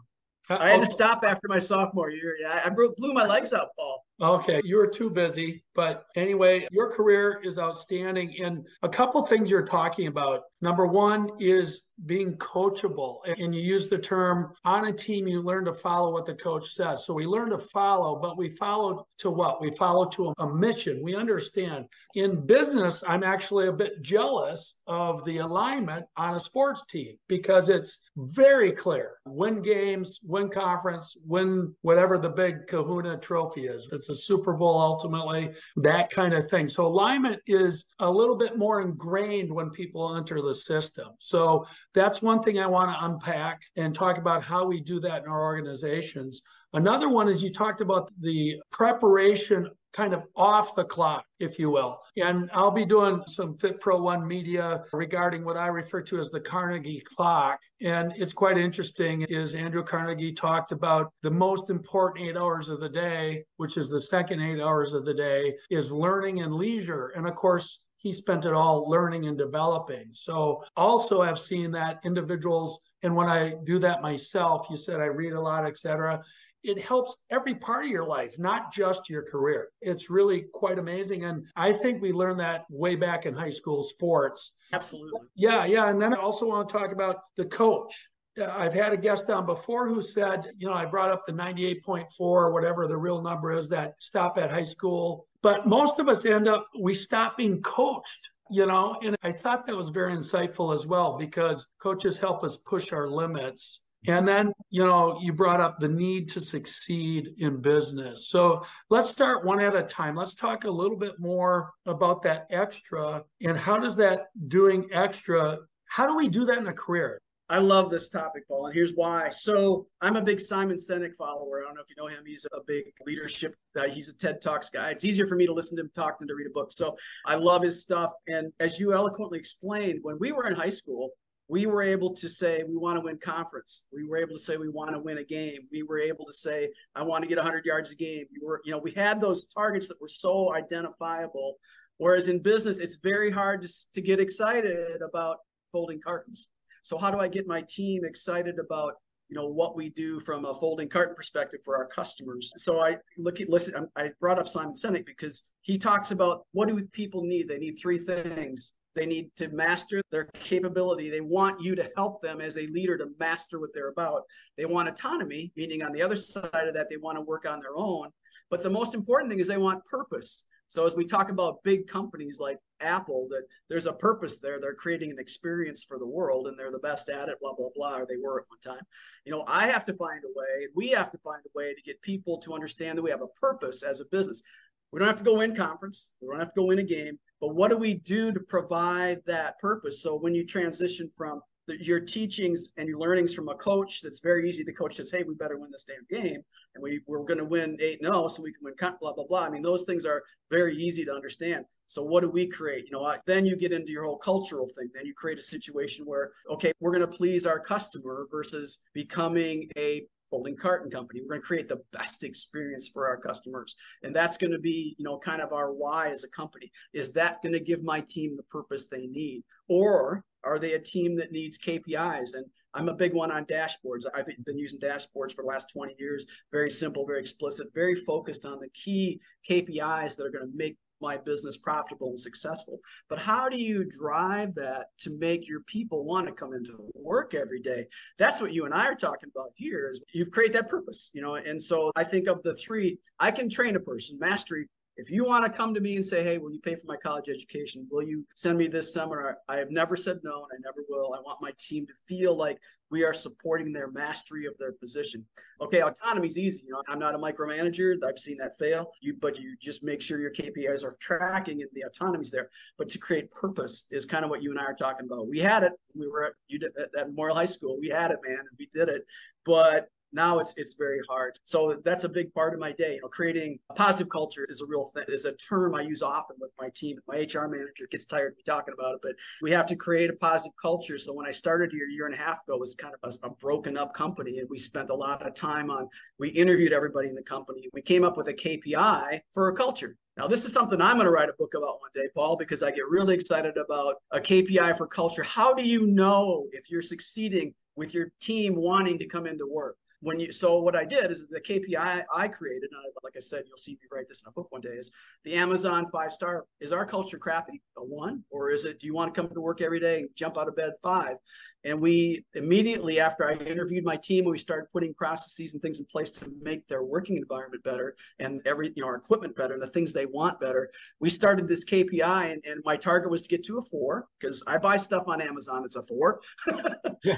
I 0.50 0.70
had 0.70 0.77
to 0.77 0.82
oh. 0.82 0.86
stop 0.86 1.24
after 1.24 1.48
my 1.48 1.60
sophomore 1.60 2.10
year. 2.10 2.36
Yeah, 2.39 2.62
I 2.65 2.70
blew 2.70 3.13
my 3.13 3.25
legs 3.25 3.53
out, 3.53 3.70
Paul. 3.77 4.03
Okay, 4.21 4.61
you 4.63 4.77
were 4.77 4.88
too 4.88 5.09
busy. 5.09 5.63
But 5.79 6.07
anyway, 6.17 6.67
your 6.71 6.91
career 6.91 7.39
is 7.41 7.57
outstanding. 7.57 8.35
And 8.43 8.67
a 8.83 8.89
couple 8.89 9.25
things 9.25 9.49
you're 9.49 9.65
talking 9.65 10.07
about. 10.07 10.41
Number 10.61 10.85
one 10.85 11.29
is 11.39 11.83
being 12.05 12.33
coachable. 12.35 13.19
And 13.25 13.55
you 13.55 13.61
use 13.61 13.89
the 13.89 13.97
term 13.97 14.51
on 14.65 14.88
a 14.88 14.91
team, 14.91 15.25
you 15.25 15.41
learn 15.41 15.63
to 15.65 15.73
follow 15.73 16.11
what 16.11 16.25
the 16.25 16.33
coach 16.33 16.73
says. 16.73 17.05
So 17.05 17.13
we 17.13 17.25
learn 17.25 17.49
to 17.51 17.57
follow, 17.57 18.19
but 18.19 18.38
we 18.38 18.49
follow 18.49 19.07
to 19.19 19.29
what? 19.29 19.61
We 19.61 19.71
follow 19.71 20.05
to 20.09 20.33
a, 20.38 20.49
mission. 20.49 21.01
We 21.01 21.15
understand. 21.15 21.85
In 22.15 22.45
business, 22.45 23.03
I'm 23.07 23.23
actually 23.23 23.67
a 23.67 23.73
bit 23.73 24.01
jealous 24.01 24.73
of 24.88 25.23
the 25.23 25.38
alignment 25.38 26.05
on 26.17 26.35
a 26.35 26.39
sports 26.39 26.85
team 26.85 27.15
because 27.29 27.69
it's 27.69 28.09
very 28.17 28.73
clear 28.73 29.13
win 29.25 29.61
games, 29.61 30.19
win 30.23 30.49
conference, 30.49 31.15
win 31.25 31.73
whatever 31.83 32.17
the 32.17 32.29
big 32.29 32.67
kahuna 32.67 33.17
trophy 33.17 33.67
is. 33.67 33.88
It's 33.93 34.08
a 34.09 34.15
Super 34.15 34.53
Bowl 34.53 34.79
ultimately, 34.79 35.51
that 35.77 36.09
kind 36.09 36.33
of 36.33 36.49
thing. 36.49 36.67
So 36.67 36.85
alignment 36.85 37.41
is 37.47 37.85
a 37.99 38.09
little 38.09 38.35
bit 38.35 38.57
more 38.57 38.81
ingrained 38.81 39.51
when 39.53 39.69
people 39.69 40.15
enter 40.15 40.41
the 40.41 40.53
system. 40.53 41.09
So 41.19 41.65
that's 41.93 42.21
one 42.21 42.41
thing 42.41 42.59
I 42.59 42.67
want 42.67 42.91
to 42.91 43.05
unpack 43.05 43.61
and 43.75 43.93
talk 43.93 44.17
about 44.17 44.43
how 44.43 44.65
we 44.65 44.81
do 44.81 44.99
that 45.01 45.23
in 45.23 45.29
our 45.29 45.43
organizations. 45.43 46.41
Another 46.73 47.09
one 47.09 47.29
is 47.29 47.41
you 47.41 47.51
talked 47.51 47.81
about 47.81 48.11
the 48.19 48.61
preparation 48.71 49.69
kind 49.93 50.13
of 50.13 50.24
off 50.36 50.75
the 50.75 50.84
clock, 50.84 51.25
if 51.39 51.58
you 51.58 51.69
will. 51.69 52.00
And 52.17 52.50
I'll 52.53 52.72
be 52.72 52.86
doing 52.86 53.24
some 53.27 53.58
Fit 53.58 53.79
Pro 53.79 54.01
One 54.01 54.27
media 54.27 54.84
regarding 54.93 55.43
what 55.43 55.58
I 55.58 55.67
refer 55.67 56.01
to 56.03 56.19
as 56.19 56.29
the 56.29 56.39
Carnegie 56.39 57.01
clock. 57.15 57.60
And 57.81 58.13
it's 58.15 58.34
quite 58.34 58.58
interesting 58.58 59.22
is 59.24 59.55
Andrew 59.55 59.84
Carnegie 59.84 60.34
talked 60.34 60.72
about 60.72 61.12
the 61.24 61.31
most 61.31 61.69
important 61.69 62.27
eight 62.27 62.38
hours 62.38 62.69
of 62.69 62.79
the 62.79 62.89
day, 62.89 63.43
which 63.58 63.77
is 63.77 63.89
the 63.89 64.01
second 64.01 64.41
eight 64.41 64.62
hours 64.62 64.93
of 64.93 65.05
the 65.05 65.13
day, 65.13 65.55
is 65.69 65.91
learning 65.91 66.41
and 66.41 66.53
leisure. 66.53 67.13
And 67.15 67.27
of 67.27 67.36
course, 67.36 67.79
he 68.00 68.13
spent 68.13 68.46
it 68.46 68.53
all 68.53 68.89
learning 68.89 69.27
and 69.27 69.38
developing. 69.38 70.08
So 70.12 70.63
also 70.77 71.22
I've 71.22 71.39
seen 71.39 71.72
that 71.72 72.00
individuals, 72.05 72.79
and 73.03 73.13
when 73.13 73.27
I 73.27 73.55
do 73.65 73.77
that 73.79 74.01
myself, 74.01 74.67
you 74.69 74.77
said 74.77 75.01
I 75.01 75.05
read 75.05 75.34
a 75.34 75.41
lot, 75.41 75.65
etc. 75.65 76.24
It 76.63 76.81
helps 76.81 77.15
every 77.29 77.55
part 77.55 77.85
of 77.85 77.91
your 77.91 78.05
life, 78.05 78.37
not 78.37 78.73
just 78.73 79.09
your 79.09 79.23
career. 79.23 79.69
It's 79.81 80.09
really 80.09 80.45
quite 80.53 80.79
amazing. 80.79 81.23
And 81.23 81.45
I 81.55 81.71
think 81.71 82.01
we 82.01 82.11
learned 82.11 82.39
that 82.39 82.65
way 82.69 82.95
back 82.95 83.25
in 83.25 83.33
high 83.33 83.49
school 83.49 83.83
sports. 83.83 84.53
Absolutely. 84.73 85.22
Yeah, 85.35 85.65
yeah. 85.65 85.89
And 85.89 86.01
then 86.01 86.13
I 86.13 86.17
also 86.17 86.48
want 86.48 86.67
to 86.67 86.77
talk 86.77 86.91
about 86.91 87.17
the 87.37 87.45
coach. 87.45 88.09
Uh, 88.39 88.45
I've 88.45 88.74
had 88.74 88.93
a 88.93 88.98
guest 88.98 89.29
on 89.29 89.45
before 89.45 89.87
who 89.87 90.01
said, 90.01 90.51
you 90.57 90.67
know, 90.67 90.74
I 90.74 90.85
brought 90.85 91.11
up 91.11 91.25
the 91.25 91.33
98.4 91.33 92.05
or 92.19 92.51
whatever 92.51 92.87
the 92.87 92.98
real 92.98 93.22
number 93.22 93.51
is 93.51 93.69
that 93.69 93.95
stop 94.00 94.37
at 94.37 94.51
high 94.51 94.63
school. 94.63 95.27
But 95.41 95.67
most 95.67 96.00
of 96.00 96.09
us 96.09 96.25
end 96.25 96.48
up, 96.48 96.67
we 96.79 96.93
stop 96.93 97.37
being 97.37 97.61
coached, 97.61 98.29
you 98.51 98.65
know, 98.65 98.98
and 99.03 99.15
I 99.24 99.31
thought 99.31 99.65
that 99.67 99.75
was 99.75 99.89
very 99.89 100.13
insightful 100.13 100.74
as 100.75 100.85
well 100.85 101.17
because 101.17 101.67
coaches 101.81 102.17
help 102.17 102.43
us 102.43 102.57
push 102.57 102.91
our 102.91 103.07
limits. 103.07 103.81
And 104.07 104.27
then, 104.27 104.53
you 104.70 104.85
know, 104.85 105.20
you 105.22 105.33
brought 105.33 105.59
up 105.59 105.79
the 105.79 105.90
need 105.90 106.29
to 106.29 106.40
succeed 106.40 107.33
in 107.38 107.62
business. 107.62 108.27
So 108.27 108.64
let's 108.90 109.09
start 109.09 109.46
one 109.46 109.59
at 109.59 109.75
a 109.75 109.83
time. 109.83 110.16
Let's 110.16 110.35
talk 110.35 110.64
a 110.64 110.72
little 110.72 110.98
bit 110.98 111.20
more 111.20 111.74
about 111.85 112.22
that 112.24 112.48
extra 112.50 113.24
and 113.42 113.57
how 113.57 113.77
does 113.77 113.98
that 113.98 114.27
doing 114.48 114.88
extra, 114.94 115.59
how 115.85 116.07
do 116.07 116.16
we 116.16 116.29
do 116.29 116.46
that 116.46 116.57
in 116.57 116.68
a 116.68 116.74
career? 116.74 117.22
I 117.51 117.57
love 117.57 117.90
this 117.90 118.09
topic, 118.09 118.48
Paul, 118.48 118.68
and 118.68 118.75
here's 118.75 118.92
why. 118.94 119.31
So 119.31 119.88
I'm 120.01 120.16
a 120.16 120.22
big 120.22 120.40
Simon 120.40 120.77
Sinek 120.77 121.16
follower. 121.16 121.62
I 121.62 121.66
don't 121.66 121.74
know 121.74 121.81
if 121.81 121.90
you 121.90 121.96
know 121.98 122.07
him. 122.07 122.24
He's 122.24 122.46
a 122.53 122.59
big 122.68 122.83
leadership. 123.07 123.55
Uh, 123.75 123.85
he's 123.90 124.07
a 124.07 124.16
TED 124.16 124.40
Talks 124.40 124.70
guy. 124.70 124.92
It's 124.92 125.03
easier 125.03 125.25
for 125.25 125.35
me 125.35 125.48
to 125.48 125.53
listen 125.53 125.75
to 125.77 125.83
him 125.83 125.92
talk 125.96 126.20
than 126.20 126.27
to 126.27 126.35
read 126.35 126.46
a 126.46 126.51
book. 126.51 126.72
So 126.72 126.96
I 127.25 127.35
love 127.35 127.64
his 127.64 127.81
stuff. 127.81 128.12
And 128.27 128.53
as 128.59 128.79
you 128.79 128.94
eloquently 128.94 129.40
explained, 129.40 130.00
when 130.03 130.20
we 130.20 130.31
were 130.31 130.46
in 130.46 130.53
high 130.53 130.70
school, 130.70 131.09
we 131.50 131.66
were 131.66 131.81
able 131.81 132.14
to 132.14 132.29
say 132.29 132.64
we 132.64 132.77
want 132.77 132.98
to 132.98 133.01
win 133.01 133.18
conference. 133.18 133.85
We 133.92 134.07
were 134.07 134.18
able 134.18 134.35
to 134.35 134.40
say 134.40 134.57
we 134.57 134.70
want 134.70 134.92
to 134.92 135.00
win 135.00 135.18
a 135.18 135.24
game. 135.24 135.62
We 135.72 135.83
were 135.83 136.00
able 136.00 136.25
to 136.25 136.33
say 136.33 136.70
I 136.96 137.03
want 137.03 137.24
to 137.24 137.27
get 137.27 137.38
100 137.38 137.66
yards 137.66 137.92
a 137.92 137.96
game. 137.96 138.25
We 138.31 138.46
were, 138.46 138.62
you 138.64 138.72
know, 138.72 138.77
we 138.77 138.92
had 138.92 139.20
those 139.20 139.46
targets 139.46 139.88
that 139.90 140.00
were 140.00 140.07
so 140.07 140.53
identifiable. 140.53 141.57
Whereas 141.98 142.29
in 142.29 142.40
business, 142.42 142.79
it's 142.79 142.98
very 143.03 143.29
hard 143.29 143.64
to, 143.64 143.70
to 143.94 144.01
get 144.01 144.22
excited 144.22 145.01
about 145.01 145.40
folding 145.72 146.00
cartons 146.00 146.48
so 146.90 146.98
how 146.98 147.12
do 147.12 147.20
I 147.20 147.27
get 147.27 147.48
my 147.48 147.64
team 147.70 148.05
excited 148.05 148.57
about 148.59 148.96
you 149.29 149.35
know 149.35 149.46
what 149.46 149.75
we 149.75 149.90
do 149.90 150.20
from 150.20 150.46
a 150.46 150.53
folding 150.55 150.90
carton 150.90 151.14
perspective 151.14 151.59
for 151.64 151.77
our 151.77 151.85
customers? 151.85 152.51
So 152.55 152.81
I 152.81 152.98
look 153.18 153.42
at 153.42 153.48
listen. 153.50 153.88
I 153.96 154.09
brought 154.20 154.40
up 154.40 154.48
Simon 154.48 154.74
Sinek 154.74 155.05
because 155.05 155.44
he 155.62 155.77
talks 155.77 156.09
about 156.09 156.48
what 156.51 156.68
do 156.68 156.88
people 156.88 157.24
need? 157.24 157.48
They 157.48 157.59
need 157.59 157.77
three 157.79 158.00
things. 158.00 158.74
They 158.95 159.05
need 159.05 159.29
to 159.37 159.49
master 159.49 160.01
their 160.11 160.25
capability. 160.25 161.09
They 161.09 161.21
want 161.21 161.61
you 161.61 161.75
to 161.75 161.89
help 161.95 162.21
them 162.21 162.41
as 162.41 162.57
a 162.57 162.67
leader 162.67 162.97
to 162.97 163.11
master 163.19 163.59
what 163.59 163.69
they're 163.73 163.89
about. 163.89 164.23
They 164.57 164.65
want 164.65 164.89
autonomy, 164.89 165.51
meaning 165.55 165.83
on 165.83 165.91
the 165.91 166.01
other 166.01 166.15
side 166.15 166.49
of 166.53 166.73
that, 166.73 166.87
they 166.89 166.97
want 166.97 167.17
to 167.17 167.21
work 167.21 167.47
on 167.47 167.59
their 167.59 167.75
own. 167.75 168.09
But 168.49 168.63
the 168.63 168.69
most 168.69 168.95
important 168.95 169.31
thing 169.31 169.39
is 169.39 169.47
they 169.47 169.57
want 169.57 169.85
purpose. 169.85 170.45
So 170.69 170.85
as 170.85 170.95
we 170.95 171.03
talk 171.03 171.31
about 171.31 171.63
big 171.63 171.87
companies 171.87 172.39
like 172.39 172.59
Apple, 172.79 173.27
that 173.29 173.43
there's 173.69 173.87
a 173.87 173.93
purpose 173.93 174.37
there. 174.37 174.61
They're 174.61 174.75
creating 174.75 175.09
an 175.09 175.17
experience 175.17 175.83
for 175.83 175.97
the 175.97 176.07
world 176.07 176.47
and 176.47 176.57
they're 176.57 176.71
the 176.71 176.77
best 176.77 177.09
at 177.09 177.27
it, 177.27 177.39
blah, 177.41 177.53
blah, 177.53 177.69
blah, 177.75 177.97
or 177.97 178.05
they 178.05 178.17
were 178.21 178.41
at 178.41 178.45
one 178.49 178.75
time. 178.75 178.85
You 179.25 179.31
know, 179.31 179.43
I 179.47 179.65
have 179.65 179.83
to 179.85 179.93
find 179.95 180.21
a 180.23 180.31
way, 180.35 180.67
we 180.75 180.89
have 180.89 181.11
to 181.11 181.17
find 181.23 181.41
a 181.43 181.57
way 181.57 181.73
to 181.73 181.81
get 181.81 181.99
people 182.03 182.37
to 182.39 182.53
understand 182.53 182.97
that 182.97 183.01
we 183.01 183.09
have 183.09 183.23
a 183.23 183.39
purpose 183.39 183.81
as 183.81 183.99
a 183.99 184.05
business. 184.05 184.43
We 184.91 184.99
don't 184.99 185.07
have 185.07 185.17
to 185.17 185.23
go 185.23 185.41
in 185.41 185.55
conference. 185.55 186.13
We 186.21 186.27
don't 186.29 186.39
have 186.39 186.53
to 186.53 186.61
go 186.61 186.65
win 186.65 186.79
a 186.79 186.83
game. 186.83 187.19
But 187.41 187.55
what 187.55 187.69
do 187.69 187.77
we 187.77 187.93
do 187.93 188.33
to 188.33 188.39
provide 188.39 189.19
that 189.25 189.59
purpose? 189.59 190.01
So 190.01 190.15
when 190.15 190.35
you 190.35 190.45
transition 190.45 191.09
from 191.15 191.41
your 191.79 191.99
teachings 191.99 192.71
and 192.77 192.87
your 192.87 192.99
learnings 192.99 193.33
from 193.33 193.49
a 193.49 193.55
coach 193.55 194.01
that's 194.01 194.19
very 194.19 194.47
easy. 194.47 194.63
The 194.63 194.73
coach 194.73 194.95
says, 194.95 195.11
"Hey, 195.11 195.23
we 195.23 195.35
better 195.35 195.57
win 195.57 195.71
this 195.71 195.83
damn 195.83 196.05
game, 196.09 196.41
and 196.75 196.81
we 196.81 197.01
we're 197.07 197.23
going 197.23 197.37
to 197.37 197.45
win 197.45 197.77
eight 197.79 197.99
0 198.03 198.27
so 198.27 198.41
we 198.41 198.51
can 198.51 198.63
win." 198.63 198.73
Blah 198.79 199.13
blah 199.13 199.25
blah. 199.27 199.45
I 199.45 199.49
mean, 199.49 199.61
those 199.61 199.83
things 199.83 200.05
are 200.05 200.23
very 200.49 200.75
easy 200.75 201.05
to 201.05 201.11
understand. 201.11 201.65
So 201.87 202.03
what 202.03 202.21
do 202.21 202.29
we 202.29 202.47
create? 202.47 202.85
You 202.85 202.91
know, 202.91 203.15
then 203.25 203.45
you 203.45 203.55
get 203.55 203.71
into 203.71 203.91
your 203.91 204.05
whole 204.05 204.17
cultural 204.17 204.67
thing. 204.75 204.89
Then 204.93 205.05
you 205.05 205.13
create 205.13 205.37
a 205.37 205.43
situation 205.43 206.05
where, 206.05 206.31
okay, 206.49 206.71
we're 206.79 206.91
going 206.91 207.01
to 207.01 207.17
please 207.17 207.45
our 207.45 207.59
customer 207.59 208.27
versus 208.31 208.79
becoming 208.93 209.69
a 209.77 210.07
folding 210.29 210.55
carton 210.55 210.89
company. 210.92 211.22
We're 211.22 211.29
going 211.29 211.42
to 211.42 211.48
create 211.48 211.70
the 211.70 211.81
best 211.92 212.24
experience 212.24 212.89
for 212.94 213.07
our 213.07 213.18
customers. 213.18 213.75
And 214.03 214.15
that's 214.15 214.37
going 214.37 214.51
to 214.51 214.59
be, 214.59 214.96
you 214.98 215.05
know, 215.05 215.18
kind 215.18 215.42
of 215.42 215.53
our 215.53 215.74
why 215.74 216.09
as 216.09 216.24
a 216.24 216.29
company. 216.29 216.72
Is 216.94 217.11
that 217.13 217.42
going 217.42 217.53
to 217.53 217.59
give 217.59 217.83
my 217.83 218.01
team 218.07 218.35
the 218.35 218.44
purpose 218.44 218.85
they 218.85 219.07
need? 219.07 219.44
Or 219.68 220.24
are 220.44 220.59
they 220.59 220.74
a 220.74 220.79
team 220.79 221.15
that 221.18 221.31
needs 221.31 221.57
KPIs? 221.57 222.35
And 222.35 222.46
I'm 222.74 222.89
a 222.89 222.96
big 222.96 223.13
one 223.13 223.31
on 223.31 223.46
dashboards. 223.46 224.05
I've 224.13 224.27
been 224.46 224.57
using 224.57 224.79
dashboards 224.79 225.33
for 225.33 225.44
the 225.44 225.50
last 225.50 225.70
20 225.74 225.96
years. 226.00 226.25
Very 226.51 226.70
simple, 226.70 227.05
very 227.05 227.20
explicit, 227.20 227.68
very 227.74 227.96
focused 227.96 228.46
on 228.46 228.59
the 228.59 228.70
key 228.70 229.20
KPIs 229.50 230.15
that 230.15 230.25
are 230.25 230.31
going 230.31 230.50
to 230.50 230.57
make 230.57 230.77
my 231.01 231.18
business 231.18 231.57
profitable 231.57 232.09
and 232.09 232.20
successful. 232.20 232.79
But 233.09 233.20
how 233.20 233.50
do 233.50 233.62
you 233.62 233.85
drive 233.85 234.53
that 234.55 234.88
to 235.00 235.18
make 235.18 235.48
your 235.48 235.62
people 235.62 236.05
want 236.05 236.27
to 236.27 236.33
come 236.33 236.53
into 236.53 236.90
work 236.94 237.33
every 237.33 237.62
day? 237.62 237.85
That's 238.18 238.42
what 238.42 238.53
you 238.53 238.66
and 238.66 238.74
I 238.74 238.85
are 238.85 238.96
talking 238.96 239.29
about 239.33 239.51
here 239.55 239.90
is 239.92 240.01
you 240.14 240.25
create 240.25 240.53
that 240.53 240.68
purpose, 240.68 241.12
you 241.14 241.22
know. 241.22 241.35
And 241.35 241.62
so 241.62 241.92
I 241.96 242.03
think 242.03 242.27
of 242.27 242.44
the 242.44 242.55
three, 242.55 242.98
I 243.20 243.31
can 243.31 243.50
train 243.50 243.75
a 243.75 243.79
person, 243.79 244.18
mastery 244.20 244.68
if 245.00 245.09
you 245.09 245.24
want 245.24 245.46
to 245.46 245.50
come 245.50 245.74
to 245.74 245.79
me 245.79 245.96
and 245.96 246.05
say, 246.05 246.24
hey, 246.24 246.38
will 246.38 246.51
you 246.51 246.59
pay 246.59 246.75
for 246.75 246.85
my 246.85 246.98
college 246.98 247.29
education? 247.29 247.88
Will 247.90 248.03
you 248.03 248.25
send 248.35 248.57
me 248.57 248.68
this 248.68 248.94
seminar? 248.94 249.38
I 249.48 249.55
have 249.55 249.72
never 249.72 249.96
said 249.96 250.20
no, 250.24 250.46
and 250.51 250.51
I 250.53 250.57
never 250.62 250.85
will. 250.90 251.14
I 251.14 251.22
want 251.22 251.42
my 251.42 251.53
team 251.57 251.88
to 251.88 251.94
feel 252.05 252.35
like 252.35 252.57
we 252.92 253.05
are 253.05 253.14
supporting 253.14 253.72
their 253.72 253.90
mastery 253.90 254.46
of 254.46 254.57
their 254.57 254.74
position. 254.74 255.25
Okay, 255.62 255.81
autonomy 255.81 256.27
is 256.27 256.38
easy. 256.38 256.64
You 256.66 256.74
know, 256.74 256.83
I'm 256.90 257.00
not 257.00 257.16
a 257.16 257.18
micromanager. 257.18 257.96
I've 258.05 258.20
seen 258.20 258.38
that 258.40 258.57
fail. 258.57 258.92
You, 259.01 259.16
but 259.20 259.40
you 259.40 259.55
just 259.62 259.85
make 259.85 260.01
sure 260.01 260.20
your 260.20 260.33
KPIs 260.33 260.83
are 260.83 260.96
tracking 261.00 261.62
and 261.62 261.70
the 261.74 261.85
autonomy's 261.85 262.31
there. 262.31 262.50
But 262.77 262.90
to 262.90 262.98
create 262.98 263.31
purpose 263.31 263.85
is 263.92 264.05
kind 264.05 264.25
of 264.25 264.29
what 264.29 264.44
you 264.44 264.51
and 264.51 264.59
I 264.59 264.64
are 264.64 264.75
talking 264.75 265.05
about. 265.05 265.29
We 265.29 265.40
had 265.40 265.64
it. 265.64 265.72
We 265.96 266.09
were 266.09 266.25
at, 266.25 266.33
you 266.50 266.59
at 266.77 267.07
Memorial 267.07 267.38
High 267.38 267.46
School. 267.46 267.79
We 267.79 267.88
had 267.88 268.12
it, 268.12 268.20
man, 268.27 268.40
and 268.40 268.57
we 268.59 268.68
did 268.74 268.90
it. 268.90 269.03
But 269.46 269.88
now 270.11 270.39
it's 270.39 270.53
it's 270.57 270.74
very 270.74 271.00
hard. 271.09 271.33
So 271.43 271.79
that's 271.83 272.03
a 272.03 272.09
big 272.09 272.33
part 272.33 272.53
of 272.53 272.59
my 272.59 272.72
day. 272.72 272.95
You 272.95 273.01
know, 273.01 273.07
creating 273.07 273.59
a 273.69 273.74
positive 273.74 274.09
culture 274.09 274.45
is 274.50 274.61
a 274.61 274.65
real 274.65 274.85
thing. 274.93 275.05
Is 275.07 275.25
a 275.25 275.33
term 275.33 275.75
I 275.75 275.81
use 275.81 276.01
often 276.01 276.37
with 276.39 276.51
my 276.59 276.69
team. 276.75 277.00
My 277.07 277.17
HR 277.17 277.48
manager 277.48 277.87
gets 277.89 278.05
tired 278.05 278.33
of 278.33 278.37
me 278.37 278.43
talking 278.45 278.74
about 278.77 278.95
it, 278.95 279.00
but 279.01 279.15
we 279.41 279.51
have 279.51 279.65
to 279.67 279.75
create 279.75 280.09
a 280.09 280.13
positive 280.13 280.53
culture. 280.61 280.98
So 280.98 281.13
when 281.13 281.25
I 281.25 281.31
started 281.31 281.72
here 281.72 281.87
a 281.87 281.91
year 281.91 282.05
and 282.05 282.15
a 282.15 282.17
half 282.17 282.43
ago, 282.43 282.55
it 282.55 282.59
was 282.59 282.75
kind 282.75 282.93
of 283.01 283.17
a, 283.24 283.27
a 283.27 283.29
broken 283.31 283.77
up 283.77 283.93
company, 283.93 284.39
and 284.39 284.50
we 284.50 284.57
spent 284.57 284.89
a 284.89 284.95
lot 284.95 285.25
of 285.25 285.33
time 285.33 285.69
on. 285.69 285.87
We 286.17 286.29
interviewed 286.29 286.74
everybody 286.74 287.09
in 287.09 287.15
the 287.15 287.24
company. 287.24 287.69
We 287.74 287.81
came 287.81 288.03
up 288.03 288.17
with 288.17 288.27
a 288.27 288.33
KPI 288.33 289.19
for 289.33 289.50
a 289.50 289.55
culture. 289.55 289.95
Now, 290.19 290.27
this 290.27 290.43
is 290.43 290.51
something 290.51 290.81
I'm 290.81 290.95
going 290.95 291.05
to 291.05 291.11
write 291.11 291.29
a 291.29 291.33
book 291.39 291.53
about 291.55 291.79
one 291.79 291.91
day, 291.93 292.09
Paul, 292.13 292.35
because 292.35 292.61
I 292.61 292.72
get 292.72 292.85
really 292.89 293.15
excited 293.15 293.55
about 293.55 293.95
a 294.11 294.19
KPI 294.19 294.75
for 294.77 294.85
culture. 294.85 295.24
How 295.24 295.53
do 295.53 295.65
you 295.65 295.87
know 295.87 296.48
if 296.51 296.69
you're 296.69 296.81
succeeding 296.81 297.53
with 297.77 297.93
your 297.93 298.11
team 298.19 298.53
wanting 298.55 299.00
to 299.00 299.05
come 299.05 299.25
into 299.25 299.48
work? 299.48 299.77
When 300.01 300.20
you 300.20 300.31
so 300.31 300.62
what 300.62 300.75
i 300.75 300.85
did 300.85 301.12
is 301.12 301.27
the 301.29 301.42
kpi 301.42 302.03
i 302.14 302.27
created 302.27 302.70
and 302.72 302.79
I, 302.79 302.90
like 303.03 303.16
i 303.18 303.20
said 303.20 303.44
you'll 303.48 303.57
see 303.57 303.74
me 303.74 303.79
write 303.92 304.07
this 304.07 304.22
in 304.22 304.29
a 304.29 304.31
book 304.31 304.48
one 304.51 304.62
day 304.62 304.70
is 304.70 304.92
the 305.24 305.35
amazon 305.35 305.85
five 305.92 306.14
star. 306.14 306.46
Is 306.59 306.72
our 306.72 306.85
culture 306.85 307.18
crappy? 307.18 307.62
A 307.77 307.83
one? 307.83 308.24
Or 308.29 308.51
is 308.51 308.66
it 308.66 308.79
do 308.79 308.88
you 308.88 308.94
want 308.94 309.14
to 309.14 309.22
come 309.22 309.33
to 309.33 309.42
work 309.42 309.62
every 309.62 309.79
day 309.79 310.01
and 310.01 310.09
jump 310.16 310.38
out 310.38 310.48
of 310.48 310.55
bed 310.55 310.74
five? 310.81 311.16
And 311.64 311.81
we 311.81 312.25
immediately 312.33 313.00
after 313.00 313.29
i 313.29 313.33
interviewed 313.33 313.83
my 313.83 313.98
team 313.98 314.25
we 314.25 314.38
started 314.38 314.68
putting 314.72 314.94
processes 314.94 315.53
and 315.53 315.62
things 315.62 315.79
in 315.79 315.85
place 315.85 316.09
to 316.12 316.31
make 316.42 316.68
their 316.68 316.83
working 316.83 317.18
environment 317.18 317.64
better 317.64 317.96
and 318.20 318.42
every 318.46 318.68
you 318.75 318.81
know 318.81 318.88
our 318.88 318.96
equipment 318.96 319.35
better 319.35 319.53
and 319.53 319.62
the 319.62 319.68
things 319.68 319.92
they 319.92 320.05
want 320.05 320.40
better. 320.40 320.70
We 321.00 321.09
started 321.09 321.48
this 321.48 321.66
kpi 321.66 322.31
and, 322.31 322.42
and 322.46 322.62
my 322.66 322.75
target 322.75 323.12
was 323.12 323.22
to 323.24 323.29
get 323.29 323.44
to 323.46 323.57
a 323.57 323.62
four 323.62 324.05
because 324.20 324.44
i 324.48 324.57
buy 324.57 324.77
stuff 324.77 325.07
on 325.07 325.22
amazon 325.22 325.64
it's 325.66 325.75
a 325.75 325.83
four. 325.83 326.22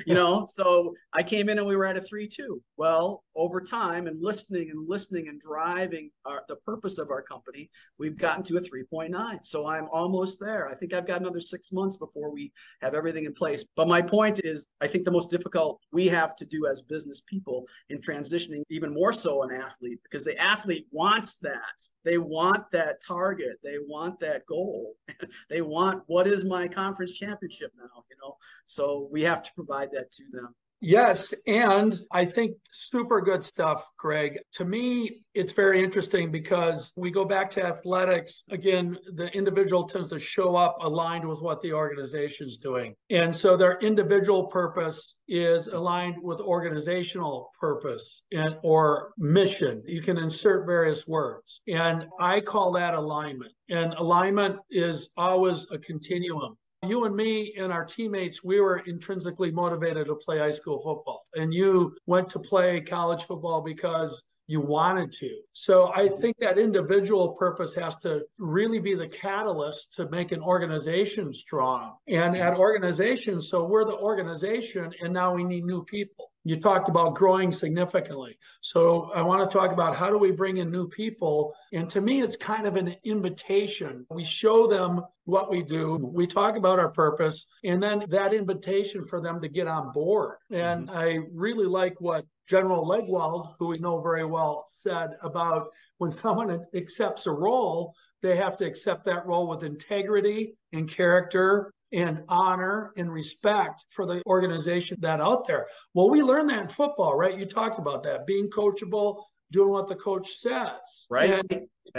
You 0.05 0.13
know 0.13 0.45
so 0.47 0.93
i 1.13 1.23
came 1.23 1.49
in 1.49 1.57
and 1.57 1.67
we 1.67 1.75
were 1.75 1.85
at 1.85 1.97
a 1.97 2.01
three 2.01 2.27
two 2.27 2.61
well, 2.81 3.23
over 3.35 3.61
time 3.61 4.07
and 4.07 4.17
listening 4.19 4.71
and 4.71 4.89
listening 4.89 5.27
and 5.27 5.39
driving 5.39 6.09
our, 6.25 6.43
the 6.47 6.55
purpose 6.55 6.97
of 6.97 7.11
our 7.11 7.21
company, 7.21 7.69
we've 7.99 8.17
gotten 8.17 8.43
to 8.45 8.57
a 8.57 8.59
3.9. 8.59 9.45
So 9.45 9.67
I'm 9.67 9.87
almost 9.93 10.39
there. 10.39 10.67
I 10.67 10.73
think 10.73 10.91
I've 10.91 11.05
got 11.05 11.21
another 11.21 11.39
six 11.39 11.71
months 11.71 11.97
before 11.97 12.33
we 12.33 12.51
have 12.81 12.95
everything 12.95 13.25
in 13.25 13.35
place. 13.35 13.63
But 13.75 13.87
my 13.87 14.01
point 14.01 14.41
is, 14.43 14.65
I 14.81 14.87
think 14.87 15.05
the 15.05 15.11
most 15.11 15.29
difficult 15.29 15.79
we 15.91 16.07
have 16.07 16.35
to 16.37 16.45
do 16.47 16.65
as 16.65 16.81
business 16.81 17.21
people 17.21 17.67
in 17.89 17.99
transitioning, 17.99 18.63
even 18.71 18.91
more 18.91 19.13
so 19.13 19.43
an 19.43 19.51
athlete, 19.51 19.99
because 20.01 20.23
the 20.23 20.41
athlete 20.41 20.87
wants 20.91 21.35
that. 21.43 21.77
They 22.03 22.17
want 22.17 22.63
that 22.71 22.97
target. 23.07 23.57
They 23.63 23.77
want 23.87 24.19
that 24.21 24.43
goal. 24.47 24.95
they 25.51 25.61
want 25.61 26.01
what 26.07 26.25
is 26.25 26.45
my 26.45 26.67
conference 26.67 27.13
championship 27.13 27.73
now, 27.77 28.01
you 28.09 28.15
know? 28.23 28.37
So 28.65 29.07
we 29.11 29.21
have 29.21 29.43
to 29.43 29.53
provide 29.53 29.91
that 29.91 30.11
to 30.13 30.23
them. 30.31 30.55
Yes. 30.81 31.31
And 31.45 31.99
I 32.11 32.25
think 32.25 32.57
super 32.71 33.21
good 33.21 33.43
stuff, 33.43 33.87
Gregg. 33.97 34.39
To 34.53 34.65
me, 34.65 35.21
it's 35.35 35.51
very 35.51 35.83
interesting 35.83 36.31
because 36.31 36.91
we 36.97 37.11
go 37.11 37.23
back 37.23 37.51
to 37.51 37.63
athletics. 37.63 38.43
Again, 38.49 38.97
the 39.13 39.27
individual 39.27 39.87
tends 39.87 40.09
to 40.09 40.19
show 40.19 40.55
up 40.55 40.77
aligned 40.81 41.27
with 41.27 41.39
what 41.39 41.61
the 41.61 41.71
organization's 41.71 42.57
doing. 42.57 42.95
And 43.11 43.35
so 43.35 43.55
their 43.55 43.77
individual 43.79 44.47
purpose 44.47 45.19
is 45.27 45.67
aligned 45.67 46.15
with 46.21 46.41
organizational 46.41 47.51
purpose 47.59 48.23
and 48.31 48.55
or 48.63 49.13
mission. 49.19 49.83
You 49.85 50.01
can 50.01 50.17
insert 50.17 50.65
various 50.65 51.07
words. 51.07 51.61
And 51.67 52.05
I 52.19 52.41
call 52.41 52.71
that 52.73 52.95
alignment. 52.95 53.51
And 53.69 53.93
alignment 53.93 54.57
is 54.71 55.09
always 55.15 55.67
a 55.71 55.77
continuum 55.77 56.57
you 56.87 57.05
and 57.05 57.15
me 57.15 57.53
and 57.57 57.71
our 57.71 57.85
teammates, 57.85 58.43
we 58.43 58.59
were 58.59 58.79
intrinsically 58.87 59.51
motivated 59.51 60.07
to 60.07 60.15
play 60.15 60.39
high 60.39 60.51
school 60.51 60.81
football. 60.83 61.25
And 61.35 61.53
you 61.53 61.95
went 62.07 62.29
to 62.29 62.39
play 62.39 62.81
college 62.81 63.23
football 63.23 63.61
because 63.61 64.21
you 64.47 64.59
wanted 64.59 65.11
to. 65.13 65.29
So 65.53 65.93
I 65.93 66.07
mm-hmm. 66.07 66.21
think 66.21 66.37
that 66.39 66.57
individual 66.57 67.29
purpose 67.29 67.73
has 67.75 67.97
to 67.97 68.23
really 68.37 68.79
be 68.79 68.95
the 68.95 69.07
catalyst 69.07 69.93
to 69.93 70.09
make 70.09 70.31
an 70.31 70.41
organization 70.41 71.33
strong. 71.33 71.95
And 72.07 72.33
mm-hmm. 72.33 72.43
at 72.43 72.57
organizations, 72.57 73.49
so 73.49 73.63
we're 73.63 73.85
the 73.85 73.97
organization, 73.97 74.91
and 75.01 75.13
now 75.13 75.33
we 75.33 75.43
need 75.43 75.63
new 75.63 75.83
people 75.85 76.30
you 76.43 76.59
talked 76.59 76.89
about 76.89 77.15
growing 77.15 77.51
significantly. 77.51 78.37
So 78.61 79.11
I 79.13 79.21
want 79.21 79.49
to 79.49 79.57
talk 79.57 79.71
about 79.71 79.95
how 79.95 80.09
do 80.09 80.17
we 80.17 80.31
bring 80.31 80.57
in 80.57 80.71
new 80.71 80.87
people? 80.87 81.53
And 81.71 81.89
to 81.89 82.01
me, 82.01 82.21
it's 82.21 82.35
kind 82.35 82.65
of 82.65 82.75
an 82.75 82.95
invitation. 83.03 84.05
We 84.09 84.23
show 84.23 84.67
them 84.67 85.01
what 85.25 85.51
we 85.51 85.61
do, 85.61 85.97
we 85.97 86.25
talk 86.25 86.57
about 86.57 86.79
our 86.79 86.89
purpose, 86.89 87.45
and 87.63 87.81
then 87.81 88.03
that 88.09 88.33
invitation 88.33 89.05
for 89.05 89.21
them 89.21 89.39
to 89.41 89.47
get 89.47 89.67
on 89.67 89.91
board. 89.91 90.37
And 90.49 90.87
mm-hmm. 90.87 90.97
I 90.97 91.19
really 91.31 91.67
like 91.67 92.01
what 92.01 92.25
General 92.49 92.85
Legwold, 92.85 93.53
who 93.59 93.67
we 93.67 93.77
know 93.77 94.01
very 94.01 94.25
well, 94.25 94.65
said 94.69 95.11
about 95.21 95.67
when 95.99 96.11
someone 96.11 96.65
accepts 96.73 97.27
a 97.27 97.31
role, 97.31 97.93
they 98.21 98.35
have 98.35 98.57
to 98.57 98.65
accept 98.65 99.05
that 99.05 99.25
role 99.25 99.47
with 99.47 99.63
integrity 99.63 100.55
and 100.73 100.89
character 100.89 101.71
and 101.93 102.23
honor 102.29 102.93
and 102.97 103.11
respect 103.11 103.85
for 103.89 104.05
the 104.05 104.21
organization 104.25 104.97
that 105.01 105.19
out 105.19 105.47
there. 105.47 105.67
Well, 105.93 106.09
we 106.09 106.21
learned 106.21 106.49
that 106.49 106.61
in 106.61 106.69
football, 106.69 107.15
right? 107.15 107.37
You 107.37 107.45
talked 107.45 107.79
about 107.79 108.03
that 108.03 108.25
being 108.25 108.49
coachable, 108.49 109.23
doing 109.51 109.69
what 109.69 109.87
the 109.87 109.95
coach 109.95 110.31
says. 110.35 111.05
Right. 111.09 111.41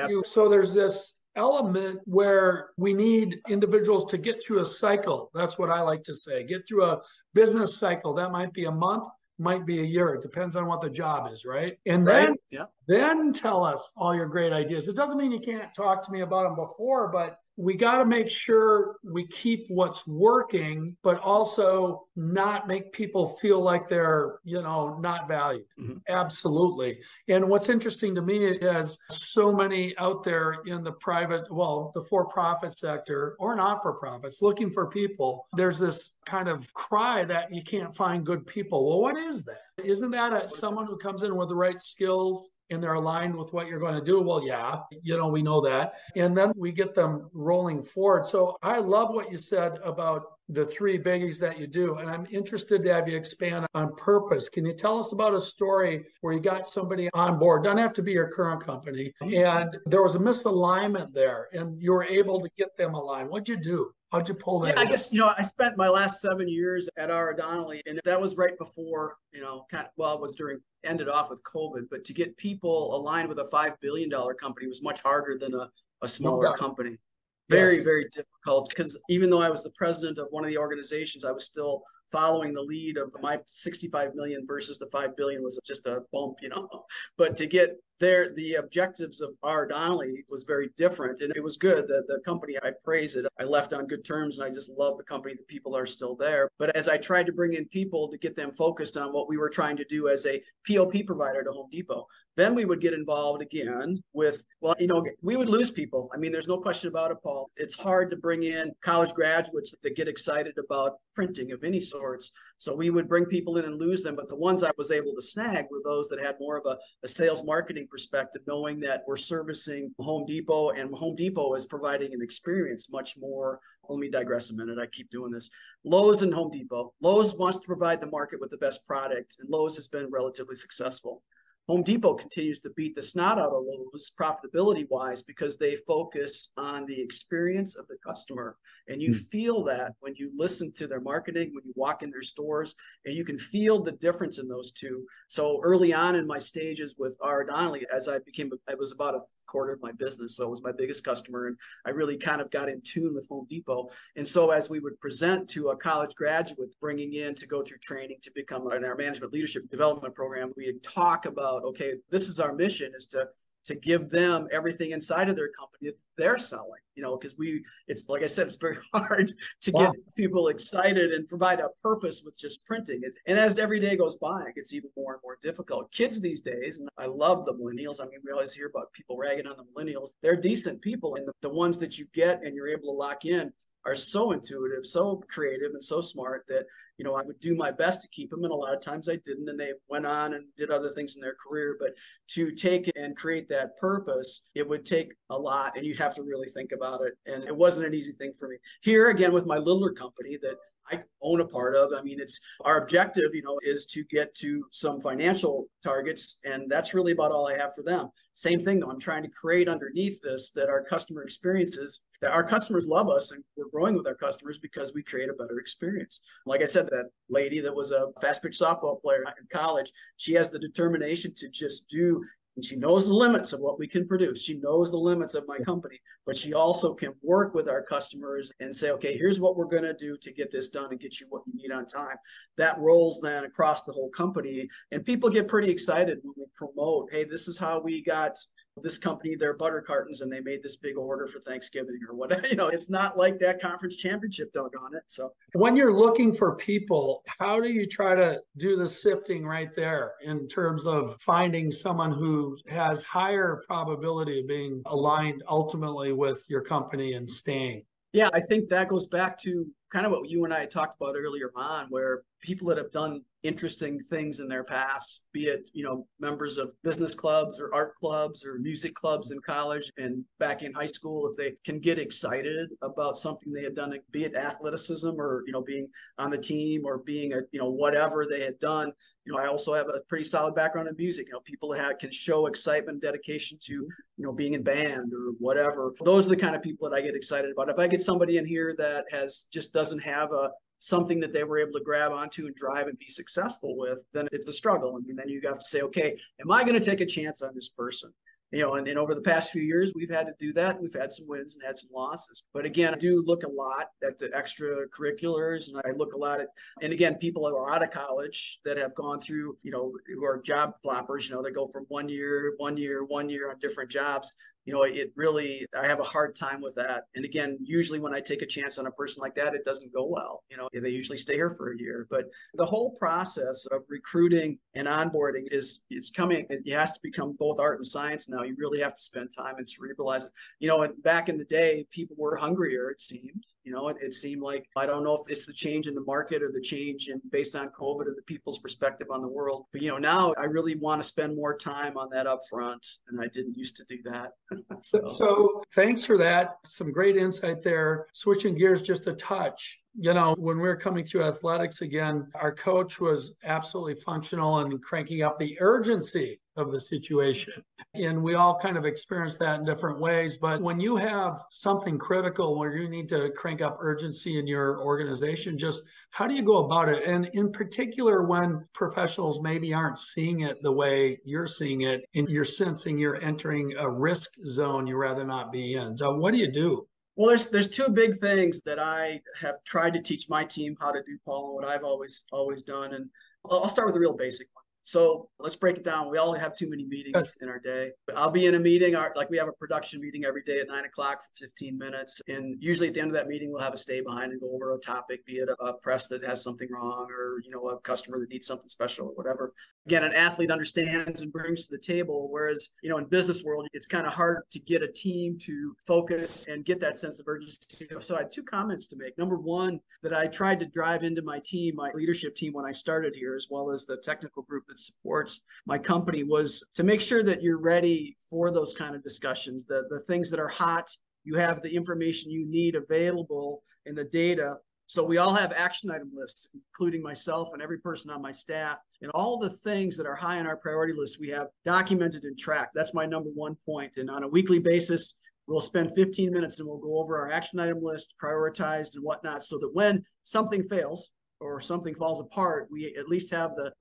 You, 0.08 0.22
so 0.26 0.48
there's 0.48 0.72
this 0.72 1.20
element 1.36 2.00
where 2.04 2.70
we 2.76 2.92
need 2.92 3.38
individuals 3.48 4.10
to 4.10 4.18
get 4.18 4.42
through 4.44 4.60
a 4.60 4.64
cycle. 4.64 5.30
That's 5.34 5.58
what 5.58 5.70
I 5.70 5.80
like 5.80 6.02
to 6.04 6.14
say. 6.14 6.44
Get 6.44 6.66
through 6.66 6.84
a 6.84 7.00
business 7.34 7.76
cycle. 7.76 8.14
That 8.14 8.32
might 8.32 8.52
be 8.52 8.64
a 8.64 8.70
month, 8.70 9.04
might 9.38 9.66
be 9.66 9.80
a 9.80 9.84
year. 9.84 10.14
It 10.14 10.22
depends 10.22 10.56
on 10.56 10.66
what 10.66 10.80
the 10.80 10.90
job 10.90 11.30
is, 11.32 11.44
right? 11.44 11.76
And 11.86 12.06
then. 12.06 12.36
Yeah. 12.50 12.64
then 12.86 13.32
tell 13.32 13.64
us 13.64 13.82
all 13.96 14.14
your 14.14 14.26
great 14.26 14.52
ideas. 14.52 14.88
It 14.88 14.96
doesn't 14.96 15.18
mean 15.18 15.32
you 15.32 15.40
can't 15.40 15.74
talk 15.74 16.04
to 16.04 16.12
me 16.12 16.20
about 16.20 16.44
them 16.44 16.56
before, 16.56 17.08
but 17.08 17.38
we 17.56 17.76
got 17.76 17.98
to 17.98 18.04
make 18.04 18.30
sure 18.30 18.96
we 19.04 19.26
keep 19.26 19.66
what's 19.68 20.06
working, 20.06 20.96
but 21.02 21.18
also 21.20 22.06
not 22.16 22.66
make 22.66 22.92
people 22.92 23.36
feel 23.40 23.60
like 23.60 23.88
they're, 23.88 24.38
you 24.44 24.62
know, 24.62 24.98
not 24.98 25.28
valued. 25.28 25.66
Mm-hmm. 25.78 25.98
Absolutely. 26.08 27.00
And 27.28 27.48
what's 27.48 27.68
interesting 27.68 28.14
to 28.14 28.22
me 28.22 28.44
is 28.44 28.98
so 29.10 29.52
many 29.52 29.96
out 29.98 30.24
there 30.24 30.58
in 30.66 30.82
the 30.82 30.92
private, 30.92 31.52
well, 31.52 31.92
the 31.94 32.02
for 32.04 32.26
profit 32.26 32.74
sector 32.74 33.36
or 33.38 33.54
not 33.54 33.82
for 33.82 33.92
profits 33.94 34.40
looking 34.40 34.70
for 34.70 34.86
people. 34.86 35.46
There's 35.54 35.78
this 35.78 36.14
kind 36.24 36.48
of 36.48 36.72
cry 36.72 37.24
that 37.24 37.52
you 37.52 37.62
can't 37.62 37.94
find 37.94 38.24
good 38.24 38.46
people. 38.46 38.88
Well, 38.88 39.00
what 39.00 39.16
is 39.16 39.44
that? 39.44 39.60
Isn't 39.84 40.10
that 40.12 40.32
a, 40.32 40.48
someone 40.48 40.86
who 40.86 40.96
comes 40.96 41.22
in 41.22 41.36
with 41.36 41.48
the 41.48 41.56
right 41.56 41.80
skills, 41.80 42.48
and 42.72 42.82
they're 42.82 42.94
aligned 42.94 43.34
with 43.34 43.52
what 43.52 43.66
you're 43.66 43.78
going 43.78 43.94
to 43.94 44.04
do, 44.04 44.20
well, 44.20 44.44
yeah, 44.44 44.80
you 45.02 45.16
know, 45.16 45.28
we 45.28 45.42
know 45.42 45.60
that. 45.60 45.94
And 46.16 46.36
then 46.36 46.52
we 46.56 46.72
get 46.72 46.94
them 46.94 47.30
rolling 47.32 47.82
forward. 47.82 48.26
So 48.26 48.56
I 48.62 48.78
love 48.78 49.10
what 49.10 49.30
you 49.30 49.38
said 49.38 49.78
about 49.84 50.24
the 50.52 50.66
three 50.66 50.98
biggies 50.98 51.38
that 51.40 51.58
you 51.58 51.66
do. 51.66 51.96
And 51.96 52.08
I'm 52.08 52.26
interested 52.30 52.82
to 52.84 52.94
have 52.94 53.08
you 53.08 53.16
expand 53.16 53.66
on 53.74 53.94
purpose. 53.96 54.48
Can 54.48 54.64
you 54.64 54.74
tell 54.74 54.98
us 54.98 55.12
about 55.12 55.34
a 55.34 55.40
story 55.40 56.04
where 56.20 56.32
you 56.32 56.40
got 56.40 56.66
somebody 56.66 57.08
on 57.14 57.38
board? 57.38 57.64
Doesn't 57.64 57.78
have 57.78 57.94
to 57.94 58.02
be 58.02 58.12
your 58.12 58.28
current 58.28 58.64
company. 58.64 59.12
Mm-hmm. 59.22 59.34
And 59.34 59.76
there 59.86 60.02
was 60.02 60.14
a 60.14 60.18
misalignment 60.18 61.12
there 61.12 61.48
and 61.52 61.80
you 61.80 61.92
were 61.92 62.04
able 62.04 62.40
to 62.40 62.48
get 62.56 62.76
them 62.76 62.94
aligned. 62.94 63.30
What'd 63.30 63.48
you 63.48 63.56
do? 63.56 63.92
How'd 64.12 64.28
you 64.28 64.34
pull 64.34 64.60
that? 64.60 64.76
Yeah, 64.76 64.82
I 64.82 64.84
guess 64.84 65.10
you 65.10 65.20
know 65.20 65.32
I 65.38 65.42
spent 65.42 65.78
my 65.78 65.88
last 65.88 66.20
seven 66.20 66.46
years 66.46 66.86
at 66.98 67.10
R. 67.10 67.32
Donnelley, 67.32 67.80
and 67.86 67.98
that 68.04 68.20
was 68.20 68.36
right 68.36 68.58
before 68.58 69.16
you 69.32 69.40
know, 69.40 69.64
kind 69.70 69.86
of 69.86 69.92
well, 69.96 70.14
it 70.14 70.20
was 70.20 70.34
during 70.34 70.60
ended 70.84 71.08
off 71.08 71.30
with 71.30 71.42
COVID. 71.44 71.84
But 71.90 72.04
to 72.04 72.12
get 72.12 72.36
people 72.36 72.94
aligned 72.94 73.28
with 73.28 73.38
a 73.38 73.46
five 73.46 73.72
billion 73.80 74.08
dollar 74.08 74.34
company 74.34 74.66
was 74.66 74.82
much 74.82 75.00
harder 75.00 75.38
than 75.38 75.54
a, 75.54 75.68
a 76.02 76.08
smaller 76.08 76.44
no 76.44 76.52
company. 76.52 76.98
Very 77.48 77.82
very 77.82 78.08
difficult 78.12 78.68
because 78.68 78.98
even 79.08 79.28
though 79.28 79.42
I 79.42 79.50
was 79.50 79.62
the 79.62 79.72
president 79.76 80.18
of 80.18 80.28
one 80.30 80.44
of 80.44 80.50
the 80.50 80.58
organizations, 80.58 81.24
I 81.24 81.32
was 81.32 81.44
still 81.44 81.82
following 82.12 82.52
the 82.52 82.62
lead 82.62 82.98
of 82.98 83.10
my 83.22 83.38
65 83.46 84.14
million 84.14 84.44
versus 84.46 84.78
the 84.78 84.86
5 84.92 85.16
billion 85.16 85.42
was 85.42 85.58
just 85.64 85.86
a 85.86 86.02
bump, 86.12 86.36
you 86.42 86.50
know. 86.50 86.68
But 87.16 87.36
to 87.36 87.46
get 87.46 87.78
there, 88.02 88.34
the 88.34 88.54
objectives 88.54 89.20
of 89.20 89.30
R. 89.42 89.66
Donnelley 89.66 90.24
was 90.28 90.44
very 90.44 90.70
different. 90.76 91.20
And 91.20 91.32
it 91.36 91.42
was 91.42 91.56
good. 91.56 91.86
that 91.86 92.04
the 92.08 92.20
company, 92.24 92.56
I 92.62 92.72
praise 92.84 93.16
it. 93.16 93.26
I 93.38 93.44
left 93.44 93.72
on 93.72 93.86
good 93.86 94.04
terms 94.04 94.38
and 94.38 94.46
I 94.46 94.52
just 94.52 94.70
love 94.76 94.98
the 94.98 95.04
company. 95.04 95.34
The 95.34 95.44
people 95.44 95.76
are 95.76 95.86
still 95.86 96.16
there. 96.16 96.48
But 96.58 96.76
as 96.76 96.88
I 96.88 96.98
tried 96.98 97.26
to 97.26 97.32
bring 97.32 97.54
in 97.54 97.66
people 97.66 98.08
to 98.08 98.18
get 98.18 98.34
them 98.34 98.52
focused 98.52 98.96
on 98.96 99.12
what 99.12 99.28
we 99.28 99.38
were 99.38 99.48
trying 99.48 99.76
to 99.76 99.84
do 99.84 100.08
as 100.08 100.26
a 100.26 100.42
POP 100.66 101.06
provider 101.06 101.44
to 101.44 101.52
Home 101.52 101.70
Depot, 101.70 102.06
then 102.36 102.54
we 102.54 102.64
would 102.64 102.80
get 102.80 102.94
involved 102.94 103.42
again 103.42 104.02
with, 104.14 104.44
well, 104.60 104.74
you 104.78 104.86
know, 104.86 105.04
we 105.20 105.36
would 105.36 105.50
lose 105.50 105.70
people. 105.70 106.10
I 106.14 106.16
mean, 106.16 106.32
there's 106.32 106.48
no 106.48 106.56
question 106.56 106.88
about 106.88 107.10
it, 107.10 107.18
Paul. 107.22 107.50
It's 107.56 107.74
hard 107.74 108.08
to 108.10 108.16
bring 108.16 108.44
in 108.44 108.72
college 108.82 109.12
graduates 109.12 109.74
that 109.82 109.96
get 109.96 110.08
excited 110.08 110.56
about 110.58 110.98
printing 111.14 111.52
of 111.52 111.62
any 111.62 111.80
sorts. 111.80 112.32
So 112.56 112.74
we 112.74 112.88
would 112.88 113.08
bring 113.08 113.26
people 113.26 113.58
in 113.58 113.66
and 113.66 113.78
lose 113.78 114.02
them. 114.02 114.16
But 114.16 114.28
the 114.28 114.36
ones 114.36 114.64
I 114.64 114.70
was 114.78 114.90
able 114.90 115.14
to 115.14 115.22
snag 115.22 115.66
were 115.70 115.82
those 115.84 116.08
that 116.08 116.24
had 116.24 116.36
more 116.40 116.56
of 116.56 116.64
a, 116.66 116.78
a 117.04 117.08
sales 117.08 117.44
marketing 117.44 117.86
perspective, 117.90 118.42
knowing 118.46 118.80
that 118.80 119.02
we're 119.06 119.18
servicing 119.18 119.94
Home 119.98 120.24
Depot 120.24 120.70
and 120.70 120.94
Home 120.94 121.14
Depot 121.16 121.54
is 121.54 121.66
providing 121.66 122.14
an 122.14 122.22
experience 122.22 122.90
much 122.90 123.14
more. 123.18 123.60
Let 123.88 123.98
me 123.98 124.08
digress 124.08 124.50
a 124.50 124.54
minute. 124.54 124.78
I 124.78 124.86
keep 124.86 125.10
doing 125.10 125.32
this. 125.32 125.50
Lowe's 125.84 126.22
and 126.22 126.32
Home 126.32 126.50
Depot. 126.50 126.94
Lowe's 127.02 127.34
wants 127.34 127.58
to 127.58 127.66
provide 127.66 128.00
the 128.00 128.10
market 128.10 128.40
with 128.40 128.50
the 128.50 128.56
best 128.58 128.86
product, 128.86 129.36
and 129.40 129.50
Lowe's 129.50 129.76
has 129.76 129.88
been 129.88 130.08
relatively 130.10 130.54
successful. 130.54 131.22
Home 131.68 131.84
Depot 131.84 132.14
continues 132.14 132.58
to 132.60 132.70
beat 132.76 132.96
the 132.96 133.02
snot 133.02 133.38
out 133.38 133.52
of 133.52 133.62
Lowe's 133.64 134.10
profitability 134.18 134.84
wise 134.90 135.22
because 135.22 135.56
they 135.56 135.76
focus 135.86 136.50
on 136.56 136.86
the 136.86 137.00
experience 137.00 137.76
of 137.76 137.86
the 137.86 137.96
customer. 138.04 138.56
And 138.88 139.00
you 139.00 139.10
mm. 139.10 139.28
feel 139.30 139.62
that 139.64 139.92
when 140.00 140.14
you 140.16 140.32
listen 140.36 140.72
to 140.72 140.88
their 140.88 141.00
marketing, 141.00 141.52
when 141.54 141.64
you 141.64 141.72
walk 141.76 142.02
in 142.02 142.10
their 142.10 142.22
stores, 142.22 142.74
and 143.04 143.14
you 143.14 143.24
can 143.24 143.38
feel 143.38 143.80
the 143.80 143.92
difference 143.92 144.40
in 144.40 144.48
those 144.48 144.72
two. 144.72 145.06
So 145.28 145.60
early 145.62 145.92
on 145.92 146.16
in 146.16 146.26
my 146.26 146.40
stages 146.40 146.96
with 146.98 147.16
R. 147.22 147.44
Donnelley, 147.44 147.86
as 147.94 148.08
I 148.08 148.18
became, 148.18 148.50
I 148.68 148.74
was 148.74 148.92
about 148.92 149.14
a 149.14 149.20
quarter 149.46 149.72
of 149.72 149.82
my 149.82 149.92
business. 149.92 150.36
So 150.36 150.46
it 150.46 150.50
was 150.50 150.64
my 150.64 150.72
biggest 150.72 151.04
customer. 151.04 151.46
And 151.46 151.56
I 151.86 151.90
really 151.90 152.16
kind 152.16 152.40
of 152.40 152.50
got 152.50 152.68
in 152.68 152.80
tune 152.84 153.14
with 153.14 153.28
Home 153.28 153.46
Depot. 153.48 153.88
And 154.16 154.26
so 154.26 154.50
as 154.50 154.70
we 154.70 154.80
would 154.80 154.98
present 154.98 155.48
to 155.50 155.68
a 155.68 155.76
college 155.76 156.14
graduate 156.14 156.74
bringing 156.80 157.14
in 157.14 157.34
to 157.34 157.46
go 157.46 157.62
through 157.62 157.78
training 157.82 158.16
to 158.22 158.32
become 158.34 158.70
in 158.72 158.84
our 158.84 158.96
management 158.96 159.32
leadership 159.32 159.68
development 159.70 160.14
program, 160.14 160.52
we'd 160.56 160.82
talk 160.82 161.26
about, 161.26 161.61
okay, 161.64 161.94
this 162.10 162.28
is 162.28 162.40
our 162.40 162.54
mission 162.54 162.92
is 162.94 163.06
to 163.06 163.26
to 163.64 163.74
give 163.76 164.10
them 164.10 164.46
everything 164.50 164.90
inside 164.90 165.28
of 165.28 165.36
their 165.36 165.50
company 165.50 165.90
that 165.90 165.98
they're 166.16 166.38
selling 166.38 166.80
you 166.94 167.02
know 167.02 167.16
because 167.16 167.36
we 167.38 167.64
it's 167.88 168.08
like 168.08 168.22
i 168.22 168.26
said 168.26 168.46
it's 168.46 168.56
very 168.56 168.76
hard 168.94 169.32
to 169.60 169.70
wow. 169.70 169.92
get 169.92 170.16
people 170.16 170.48
excited 170.48 171.12
and 171.12 171.26
provide 171.28 171.60
a 171.60 171.68
purpose 171.82 172.22
with 172.24 172.38
just 172.38 172.64
printing 172.66 173.00
it. 173.02 173.14
And 173.26 173.38
as 173.38 173.58
every 173.58 173.80
day 173.80 173.96
goes 173.96 174.16
by 174.16 174.42
it 174.48 174.54
gets 174.56 174.72
even 174.72 174.90
more 174.96 175.14
and 175.14 175.20
more 175.22 175.38
difficult. 175.42 175.90
Kids 175.92 176.20
these 176.20 176.42
days 176.42 176.78
and 176.78 176.88
i 176.98 177.06
love 177.06 177.44
the 177.44 177.54
millennials. 177.54 178.00
I 178.00 178.04
mean 178.04 178.20
we 178.24 178.32
always 178.32 178.52
hear 178.52 178.66
about 178.66 178.92
people 178.92 179.16
ragging 179.16 179.46
on 179.46 179.56
the 179.56 179.64
millennials. 179.64 180.10
They're 180.22 180.36
decent 180.36 180.80
people 180.82 181.16
and 181.16 181.26
the, 181.26 181.32
the 181.40 181.48
ones 181.48 181.78
that 181.78 181.98
you 181.98 182.06
get 182.12 182.42
and 182.42 182.54
you're 182.54 182.68
able 182.68 182.92
to 182.92 182.98
lock 182.98 183.24
in 183.24 183.52
are 183.84 183.94
so 183.94 184.32
intuitive, 184.32 184.86
so 184.86 185.22
creative, 185.28 185.72
and 185.72 185.82
so 185.82 186.00
smart 186.00 186.44
that 186.48 186.64
you 186.98 187.04
know 187.04 187.14
I 187.14 187.22
would 187.24 187.40
do 187.40 187.56
my 187.56 187.70
best 187.70 188.02
to 188.02 188.08
keep 188.08 188.30
them, 188.30 188.44
and 188.44 188.52
a 188.52 188.56
lot 188.56 188.74
of 188.74 188.80
times 188.80 189.08
I 189.08 189.16
didn't, 189.24 189.48
and 189.48 189.58
they 189.58 189.72
went 189.88 190.06
on 190.06 190.34
and 190.34 190.46
did 190.56 190.70
other 190.70 190.90
things 190.90 191.16
in 191.16 191.22
their 191.22 191.34
career. 191.34 191.76
But 191.78 191.92
to 192.28 192.52
take 192.52 192.90
and 192.96 193.16
create 193.16 193.48
that 193.48 193.76
purpose, 193.78 194.48
it 194.54 194.68
would 194.68 194.86
take 194.86 195.12
a 195.30 195.36
lot, 195.36 195.76
and 195.76 195.84
you'd 195.84 195.98
have 195.98 196.14
to 196.16 196.22
really 196.22 196.48
think 196.48 196.72
about 196.72 197.00
it. 197.02 197.14
And 197.26 197.44
it 197.44 197.56
wasn't 197.56 197.86
an 197.86 197.94
easy 197.94 198.12
thing 198.12 198.32
for 198.38 198.48
me. 198.48 198.56
Here 198.82 199.10
again 199.10 199.32
with 199.32 199.46
my 199.46 199.58
littler 199.58 199.92
company 199.92 200.38
that 200.42 200.56
I 200.90 201.02
own 201.22 201.40
a 201.40 201.46
part 201.46 201.74
of. 201.74 201.90
I 201.96 202.02
mean, 202.02 202.20
it's 202.20 202.40
our 202.64 202.82
objective, 202.82 203.34
you 203.34 203.42
know, 203.42 203.58
is 203.62 203.86
to 203.86 204.04
get 204.04 204.34
to 204.36 204.64
some 204.70 205.00
financial 205.00 205.66
targets, 205.82 206.38
and 206.44 206.70
that's 206.70 206.94
really 206.94 207.12
about 207.12 207.32
all 207.32 207.48
I 207.48 207.56
have 207.56 207.74
for 207.74 207.82
them. 207.82 208.10
Same 208.34 208.60
thing 208.60 208.80
though, 208.80 208.90
I'm 208.90 209.00
trying 209.00 209.22
to 209.22 209.28
create 209.28 209.68
underneath 209.68 210.20
this 210.22 210.50
that 210.50 210.68
our 210.68 210.82
customer 210.82 211.22
experiences, 211.22 212.02
that 212.20 212.30
our 212.30 212.44
customers 212.44 212.86
love 212.86 213.08
us, 213.08 213.32
and 213.32 213.44
we're 213.56 213.68
growing 213.68 213.94
with 213.94 214.06
our 214.06 214.14
customers 214.14 214.58
because 214.58 214.92
we 214.94 215.02
create 215.02 215.28
a 215.28 215.34
better 215.34 215.58
experience. 215.58 216.20
Like 216.46 216.62
I 216.62 216.66
said, 216.66 216.86
that 216.86 217.10
lady 217.28 217.60
that 217.60 217.74
was 217.74 217.90
a 217.90 218.08
fast 218.20 218.42
pitch 218.42 218.58
softball 218.60 219.00
player 219.00 219.24
in 219.38 219.46
college, 219.52 219.90
she 220.16 220.32
has 220.34 220.50
the 220.50 220.58
determination 220.58 221.32
to 221.36 221.48
just 221.48 221.88
do 221.88 222.22
and 222.56 222.64
she 222.64 222.76
knows 222.76 223.06
the 223.06 223.14
limits 223.14 223.52
of 223.52 223.60
what 223.60 223.78
we 223.78 223.86
can 223.88 224.06
produce. 224.06 224.42
She 224.42 224.58
knows 224.58 224.90
the 224.90 224.98
limits 224.98 225.34
of 225.34 225.44
my 225.46 225.58
company, 225.58 225.98
but 226.26 226.36
she 226.36 226.52
also 226.52 226.94
can 226.94 227.14
work 227.22 227.54
with 227.54 227.68
our 227.68 227.82
customers 227.82 228.52
and 228.60 228.74
say, 228.74 228.90
okay, 228.90 229.16
here's 229.16 229.40
what 229.40 229.56
we're 229.56 229.64
going 229.64 229.84
to 229.84 229.94
do 229.94 230.16
to 230.20 230.32
get 230.32 230.50
this 230.50 230.68
done 230.68 230.90
and 230.90 231.00
get 231.00 231.20
you 231.20 231.26
what 231.30 231.42
you 231.46 231.54
need 231.54 231.72
on 231.72 231.86
time. 231.86 232.16
That 232.58 232.78
rolls 232.78 233.20
then 233.22 233.44
across 233.44 233.84
the 233.84 233.92
whole 233.92 234.10
company. 234.10 234.68
And 234.90 235.04
people 235.04 235.30
get 235.30 235.48
pretty 235.48 235.70
excited 235.70 236.18
when 236.22 236.34
we 236.36 236.44
promote, 236.54 237.08
hey, 237.10 237.24
this 237.24 237.48
is 237.48 237.58
how 237.58 237.80
we 237.80 238.02
got 238.02 238.36
this 238.80 238.98
company 238.98 239.36
their 239.36 239.56
butter 239.56 239.82
cartons 239.82 240.20
and 240.20 240.32
they 240.32 240.40
made 240.40 240.62
this 240.62 240.76
big 240.76 240.96
order 240.96 241.26
for 241.28 241.40
Thanksgiving 241.40 241.98
or 242.08 242.16
whatever. 242.16 242.42
You 242.52 242.56
know, 242.56 242.68
it's 242.68 242.90
not 242.90 243.16
like 243.16 243.38
that 243.38 243.62
conference 243.62 243.96
championship 243.96 244.52
dug 244.52 244.72
on 244.78 244.94
it. 244.94 245.04
So 245.06 245.32
when 245.54 245.74
you're 245.74 245.92
looking 245.92 246.34
for 246.34 246.54
people, 246.56 247.22
how 247.38 247.60
do 247.60 247.68
you 247.68 247.86
try 247.86 248.14
to 248.14 248.42
do 248.58 248.76
the 248.76 248.86
sifting 248.88 249.44
right 249.46 249.74
there 249.74 250.12
in 250.22 250.48
terms 250.48 250.86
of 250.86 251.18
finding 251.20 251.70
someone 251.70 252.12
who 252.12 252.56
has 252.68 253.02
higher 253.02 253.62
probability 253.66 254.40
of 254.40 254.48
being 254.48 254.82
aligned 254.86 255.42
ultimately 255.48 256.12
with 256.12 256.44
your 256.48 256.60
company 256.60 257.14
and 257.14 257.30
staying? 257.30 257.84
Yeah, 258.12 258.28
I 258.34 258.40
think 258.40 258.68
that 258.68 258.88
goes 258.88 259.06
back 259.06 259.38
to 259.38 259.66
kind 259.90 260.04
of 260.04 260.12
what 260.12 260.28
you 260.28 260.44
and 260.44 260.52
I 260.52 260.66
talked 260.66 260.96
about 261.00 261.14
earlier 261.16 261.50
on, 261.56 261.86
where 261.88 262.22
people 262.42 262.68
that 262.68 262.76
have 262.76 262.92
done 262.92 263.22
interesting 263.42 263.98
things 263.98 264.38
in 264.38 264.48
their 264.48 264.64
past, 264.64 265.24
be 265.32 265.44
it, 265.44 265.68
you 265.72 265.82
know, 265.82 266.06
members 266.20 266.58
of 266.58 266.72
business 266.84 267.14
clubs 267.14 267.60
or 267.60 267.74
art 267.74 267.94
clubs 267.96 268.44
or 268.44 268.58
music 268.58 268.94
clubs 268.94 269.30
in 269.30 269.40
college 269.40 269.90
and 269.98 270.24
back 270.38 270.62
in 270.62 270.72
high 270.72 270.86
school, 270.86 271.28
if 271.28 271.36
they 271.36 271.56
can 271.64 271.80
get 271.80 271.98
excited 271.98 272.70
about 272.82 273.16
something 273.16 273.52
they 273.52 273.64
had 273.64 273.74
done, 273.74 273.94
be 274.12 274.24
it 274.24 274.36
athleticism 274.36 275.10
or, 275.18 275.42
you 275.46 275.52
know, 275.52 275.62
being 275.62 275.88
on 276.18 276.30
the 276.30 276.38
team 276.38 276.82
or 276.84 276.98
being 276.98 277.32
a, 277.32 277.40
you 277.50 277.60
know, 277.60 277.70
whatever 277.70 278.26
they 278.28 278.42
had 278.42 278.58
done. 278.60 278.92
You 279.24 279.32
know, 279.32 279.38
I 279.38 279.46
also 279.46 279.74
have 279.74 279.86
a 279.86 280.00
pretty 280.08 280.24
solid 280.24 280.54
background 280.54 280.88
in 280.88 280.96
music. 280.96 281.26
You 281.26 281.34
know, 281.34 281.40
people 281.40 281.70
that 281.70 281.80
have, 281.80 281.98
can 281.98 282.12
show 282.12 282.46
excitement, 282.46 283.02
dedication 283.02 283.58
to, 283.62 283.72
you 283.72 283.88
know, 284.18 284.32
being 284.32 284.54
in 284.54 284.62
band 284.62 285.12
or 285.12 285.34
whatever. 285.38 285.92
Those 286.04 286.26
are 286.26 286.34
the 286.34 286.40
kind 286.40 286.54
of 286.54 286.62
people 286.62 286.88
that 286.88 286.96
I 286.96 287.00
get 287.00 287.14
excited 287.14 287.50
about. 287.52 287.68
If 287.68 287.78
I 287.78 287.86
get 287.86 288.02
somebody 288.02 288.38
in 288.38 288.44
here 288.44 288.74
that 288.78 289.04
has 289.10 289.46
just 289.52 289.72
doesn't 289.72 290.00
have 290.00 290.30
a 290.30 290.50
something 290.82 291.20
that 291.20 291.32
they 291.32 291.44
were 291.44 291.60
able 291.60 291.72
to 291.72 291.84
grab 291.84 292.10
onto 292.10 292.46
and 292.46 292.56
drive 292.56 292.88
and 292.88 292.98
be 292.98 293.08
successful 293.08 293.76
with, 293.76 294.04
then 294.12 294.26
it's 294.32 294.48
a 294.48 294.52
struggle. 294.52 294.96
I 294.96 295.06
mean, 295.06 295.14
then 295.14 295.28
you 295.28 295.40
have 295.44 295.60
to 295.60 295.64
say, 295.64 295.80
okay, 295.82 296.18
am 296.40 296.50
I 296.50 296.64
going 296.64 296.78
to 296.78 296.84
take 296.84 297.00
a 297.00 297.06
chance 297.06 297.40
on 297.40 297.54
this 297.54 297.68
person? 297.68 298.12
You 298.50 298.60
know, 298.60 298.74
and, 298.74 298.86
and 298.88 298.98
over 298.98 299.14
the 299.14 299.22
past 299.22 299.52
few 299.52 299.62
years, 299.62 299.92
we've 299.94 300.10
had 300.10 300.26
to 300.26 300.34
do 300.40 300.52
that. 300.54 300.82
We've 300.82 300.92
had 300.92 301.12
some 301.12 301.26
wins 301.28 301.54
and 301.54 301.64
had 301.64 301.78
some 301.78 301.88
losses. 301.94 302.42
But 302.52 302.66
again, 302.66 302.92
I 302.92 302.98
do 302.98 303.22
look 303.24 303.44
a 303.44 303.48
lot 303.48 303.90
at 304.06 304.18
the 304.18 304.28
extracurriculars 304.30 305.68
and 305.68 305.80
I 305.86 305.96
look 305.96 306.14
a 306.14 306.18
lot 306.18 306.40
at, 306.40 306.48
and 306.82 306.92
again, 306.92 307.14
people 307.14 307.48
who 307.48 307.56
are 307.56 307.72
out 307.72 307.84
of 307.84 307.92
college 307.92 308.58
that 308.64 308.76
have 308.76 308.94
gone 308.96 309.20
through, 309.20 309.56
you 309.62 309.70
know, 309.70 309.92
who 310.12 310.24
are 310.24 310.42
job 310.42 310.74
floppers, 310.84 311.28
you 311.28 311.34
know, 311.34 311.42
they 311.42 311.52
go 311.52 311.68
from 311.68 311.86
one 311.88 312.08
year, 312.08 312.54
one 312.58 312.76
year, 312.76 313.06
one 313.06 313.30
year 313.30 313.50
on 313.50 313.58
different 313.60 313.90
jobs 313.90 314.34
you 314.64 314.72
know, 314.72 314.84
it 314.84 315.12
really, 315.16 315.66
I 315.78 315.86
have 315.86 316.00
a 316.00 316.04
hard 316.04 316.36
time 316.36 316.60
with 316.60 316.74
that. 316.76 317.04
And 317.14 317.24
again, 317.24 317.58
usually 317.62 317.98
when 317.98 318.14
I 318.14 318.20
take 318.20 318.42
a 318.42 318.46
chance 318.46 318.78
on 318.78 318.86
a 318.86 318.92
person 318.92 319.20
like 319.20 319.34
that, 319.34 319.54
it 319.54 319.64
doesn't 319.64 319.92
go 319.92 320.06
well. 320.06 320.44
You 320.50 320.56
know, 320.56 320.68
they 320.72 320.88
usually 320.88 321.18
stay 321.18 321.34
here 321.34 321.50
for 321.50 321.72
a 321.72 321.78
year. 321.78 322.06
But 322.08 322.26
the 322.54 322.66
whole 322.66 322.90
process 322.92 323.66
of 323.66 323.82
recruiting 323.88 324.58
and 324.74 324.86
onboarding 324.86 325.46
is 325.50 325.84
it's 325.90 326.10
coming, 326.10 326.46
it 326.48 326.72
has 326.72 326.92
to 326.92 327.00
become 327.02 327.36
both 327.38 327.58
art 327.58 327.78
and 327.78 327.86
science 327.86 328.28
now. 328.28 328.42
You 328.42 328.54
really 328.56 328.80
have 328.80 328.94
to 328.94 329.02
spend 329.02 329.30
time 329.36 329.56
and 329.56 329.66
cerebralize 329.66 330.26
it. 330.26 330.32
You 330.60 330.68
know, 330.68 330.86
back 331.02 331.28
in 331.28 331.36
the 331.36 331.44
day, 331.44 331.84
people 331.90 332.16
were 332.18 332.36
hungrier, 332.36 332.90
it 332.90 333.02
seemed. 333.02 333.44
You 333.64 333.72
know, 333.72 333.88
it, 333.88 333.96
it, 334.00 334.14
seemed 334.14 334.42
like 334.42 334.66
I 334.76 334.86
don't 334.86 335.04
know 335.04 335.14
if 335.14 335.30
it's 335.30 335.46
the 335.46 335.52
change 335.52 335.86
in 335.86 335.94
the 335.94 336.04
market 336.04 336.42
or 336.42 336.50
the 336.50 336.60
change 336.60 337.08
in 337.08 337.20
based 337.30 337.54
on 337.54 337.68
COVID 337.68 338.06
or 338.06 338.14
the 338.16 338.22
people's 338.26 338.58
perspective 338.58 339.08
on 339.10 339.22
the 339.22 339.28
world. 339.28 339.66
But 339.72 339.82
you 339.82 339.88
know, 339.88 339.98
now 339.98 340.34
I 340.38 340.44
really 340.44 340.76
want 340.76 341.00
to 341.00 341.06
spend 341.06 341.36
more 341.36 341.56
time 341.56 341.96
on 341.96 342.10
that 342.10 342.26
up 342.26 342.40
front, 342.50 342.84
and 343.08 343.20
I 343.20 343.28
didn't 343.28 343.56
used 343.56 343.76
to 343.76 343.84
do 343.84 343.98
that. 344.04 344.32
so. 344.82 345.00
so 345.08 345.62
thanks 345.74 346.04
for 346.04 346.18
that. 346.18 346.56
Some 346.66 346.92
great 346.92 347.16
insight 347.16 347.62
there. 347.62 348.06
Switching 348.12 348.56
gears 348.56 348.82
just 348.82 349.06
a 349.06 349.14
touch 349.14 349.81
you 349.94 350.14
know, 350.14 350.34
when 350.38 350.56
we 350.56 350.62
were 350.62 350.76
coming 350.76 351.04
through 351.04 351.24
athletics 351.24 351.82
again, 351.82 352.26
our 352.34 352.54
coach 352.54 352.98
was 352.98 353.34
absolutely 353.44 353.94
functional 353.96 354.60
and 354.60 354.82
cranking 354.82 355.22
up 355.22 355.38
the 355.38 355.56
urgency 355.60 356.40
of 356.56 356.70
the 356.72 356.80
situation. 356.80 357.52
And 357.94 358.22
we 358.22 358.34
all 358.34 358.58
kind 358.58 358.76
of 358.76 358.86
experience 358.86 359.36
that 359.36 359.60
in 359.60 359.66
different 359.66 360.00
ways. 360.00 360.38
But 360.38 360.62
when 360.62 360.80
you 360.80 360.96
have 360.96 361.42
something 361.50 361.98
critical 361.98 362.58
where 362.58 362.76
you 362.76 362.88
need 362.88 363.08
to 363.10 363.30
crank 363.36 363.60
up 363.60 363.78
urgency 363.80 364.38
in 364.38 364.46
your 364.46 364.80
organization, 364.80 365.58
just 365.58 365.82
how 366.10 366.26
do 366.26 366.34
you 366.34 366.42
go 366.42 366.64
about 366.64 366.88
it? 366.88 367.04
And 367.04 367.26
in 367.34 367.52
particular, 367.52 368.22
when 368.22 368.66
professionals 368.74 369.40
maybe 369.42 369.74
aren't 369.74 369.98
seeing 369.98 370.40
it 370.40 370.62
the 370.62 370.72
way 370.72 371.20
you're 371.24 371.46
seeing 371.46 371.82
it, 371.82 372.04
and 372.14 372.28
you're 372.28 372.44
sensing 372.44 372.98
you're 372.98 373.22
entering 373.22 373.74
a 373.78 373.88
risk 373.88 374.32
zone 374.46 374.86
you 374.86 374.96
rather 374.96 375.24
not 375.24 375.52
be 375.52 375.74
in. 375.74 375.96
So, 375.96 376.14
what 376.14 376.32
do 376.32 376.38
you 376.38 376.50
do? 376.50 376.86
Well, 377.22 377.28
there's 377.28 377.50
there's 377.50 377.70
two 377.70 377.88
big 377.90 378.16
things 378.16 378.60
that 378.62 378.80
I 378.80 379.20
have 379.40 379.54
tried 379.64 379.92
to 379.92 380.02
teach 380.02 380.28
my 380.28 380.42
team 380.42 380.76
how 380.80 380.90
to 380.90 381.00
do, 381.06 381.16
Paul, 381.24 381.50
and 381.50 381.54
what 381.54 381.64
I've 381.64 381.84
always 381.84 382.24
always 382.32 382.64
done. 382.64 382.94
And 382.94 383.08
I'll 383.48 383.68
start 383.68 383.86
with 383.86 383.94
the 383.94 384.00
real 384.00 384.16
basic. 384.16 384.48
So 384.84 385.28
let's 385.38 385.56
break 385.56 385.76
it 385.76 385.84
down. 385.84 386.10
We 386.10 386.18
all 386.18 386.34
have 386.34 386.56
too 386.56 386.68
many 386.68 386.86
meetings 386.86 387.14
yes. 387.14 387.36
in 387.40 387.48
our 387.48 387.58
day. 387.58 387.92
I'll 388.16 388.30
be 388.30 388.46
in 388.46 388.54
a 388.54 388.58
meeting, 388.58 388.96
our, 388.96 389.12
like 389.14 389.30
we 389.30 389.36
have 389.36 389.48
a 389.48 389.52
production 389.52 390.00
meeting 390.00 390.24
every 390.24 390.42
day 390.42 390.58
at 390.60 390.68
nine 390.68 390.84
o'clock 390.84 391.22
for 391.22 391.46
15 391.46 391.78
minutes. 391.78 392.20
And 392.28 392.56
usually 392.60 392.88
at 392.88 392.94
the 392.94 393.00
end 393.00 393.10
of 393.10 393.14
that 393.14 393.28
meeting, 393.28 393.52
we'll 393.52 393.62
have 393.62 393.74
a 393.74 393.78
stay 393.78 394.00
behind 394.00 394.32
and 394.32 394.40
go 394.40 394.52
over 394.54 394.74
a 394.74 394.78
topic, 394.78 395.24
be 395.24 395.34
it 395.34 395.48
a, 395.48 395.64
a 395.64 395.74
press 395.74 396.08
that 396.08 396.24
has 396.24 396.42
something 396.42 396.68
wrong 396.70 397.06
or, 397.10 397.40
you 397.44 397.50
know, 397.50 397.60
a 397.68 397.80
customer 397.80 398.18
that 398.20 398.28
needs 398.28 398.46
something 398.46 398.68
special 398.68 399.06
or 399.06 399.12
whatever. 399.12 399.52
Again, 399.86 400.04
an 400.04 400.14
athlete 400.14 400.50
understands 400.50 401.22
and 401.22 401.32
brings 401.32 401.66
to 401.66 401.76
the 401.76 401.82
table. 401.82 402.28
Whereas, 402.30 402.70
you 402.82 402.90
know, 402.90 402.98
in 402.98 403.04
business 403.06 403.44
world, 403.44 403.68
it's 403.72 403.86
kind 403.86 404.06
of 404.06 404.12
hard 404.12 404.42
to 404.50 404.58
get 404.60 404.82
a 404.82 404.90
team 404.90 405.38
to 405.42 405.74
focus 405.86 406.48
and 406.48 406.64
get 406.64 406.80
that 406.80 406.98
sense 406.98 407.20
of 407.20 407.28
urgency. 407.28 407.86
So 408.00 408.16
I 408.16 408.20
had 408.20 408.32
two 408.32 408.42
comments 408.42 408.88
to 408.88 408.96
make. 408.96 409.16
Number 409.16 409.36
one, 409.36 409.80
that 410.02 410.14
I 410.14 410.26
tried 410.26 410.58
to 410.60 410.66
drive 410.66 411.04
into 411.04 411.22
my 411.22 411.40
team, 411.44 411.76
my 411.76 411.90
leadership 411.94 412.34
team 412.34 412.52
when 412.52 412.64
I 412.64 412.72
started 412.72 413.14
here, 413.14 413.34
as 413.34 413.46
well 413.50 413.70
as 413.70 413.84
the 413.86 413.96
technical 413.98 414.42
group 414.42 414.64
that 414.72 414.80
supports 414.80 415.40
my 415.66 415.78
company 415.78 416.24
was 416.24 416.64
to 416.74 416.82
make 416.82 417.00
sure 417.00 417.22
that 417.22 417.42
you're 417.42 417.60
ready 417.60 418.16
for 418.28 418.50
those 418.50 418.74
kind 418.74 418.94
of 418.94 419.02
discussions, 419.02 419.64
the, 419.64 419.84
the 419.90 420.00
things 420.00 420.30
that 420.30 420.40
are 420.40 420.48
hot. 420.48 420.88
You 421.24 421.36
have 421.36 421.62
the 421.62 421.74
information 421.74 422.32
you 422.32 422.46
need 422.46 422.74
available 422.74 423.62
in 423.86 423.94
the 423.94 424.04
data. 424.04 424.56
So 424.86 425.04
we 425.04 425.18
all 425.18 425.34
have 425.34 425.52
action 425.52 425.90
item 425.90 426.10
lists, 426.12 426.48
including 426.54 427.02
myself 427.02 427.50
and 427.52 427.62
every 427.62 427.78
person 427.78 428.10
on 428.10 428.20
my 428.20 428.32
staff. 428.32 428.78
And 429.02 429.10
all 429.14 429.38
the 429.38 429.50
things 429.50 429.96
that 429.96 430.06
are 430.06 430.16
high 430.16 430.40
on 430.40 430.46
our 430.46 430.56
priority 430.56 430.94
list, 430.94 431.20
we 431.20 431.28
have 431.28 431.48
documented 431.64 432.24
and 432.24 432.36
tracked. 432.36 432.74
That's 432.74 432.94
my 432.94 433.06
number 433.06 433.30
one 433.30 433.56
point. 433.64 433.98
And 433.98 434.10
on 434.10 434.24
a 434.24 434.28
weekly 434.28 434.58
basis, 434.58 435.14
we'll 435.46 435.60
spend 435.60 435.94
15 435.94 436.32
minutes 436.32 436.58
and 436.58 436.68
we'll 436.68 436.78
go 436.78 436.98
over 436.98 437.18
our 437.18 437.30
action 437.30 437.60
item 437.60 437.78
list, 437.82 438.14
prioritized 438.22 438.94
and 438.94 439.04
whatnot, 439.04 439.44
so 439.44 439.58
that 439.58 439.70
when 439.72 440.02
something 440.24 440.62
fails 440.64 441.10
or 441.40 441.60
something 441.60 441.94
falls 441.94 442.20
apart, 442.20 442.68
we 442.70 442.94
at 442.96 443.08
least 443.08 443.30
have 443.30 443.50
the 443.54 443.72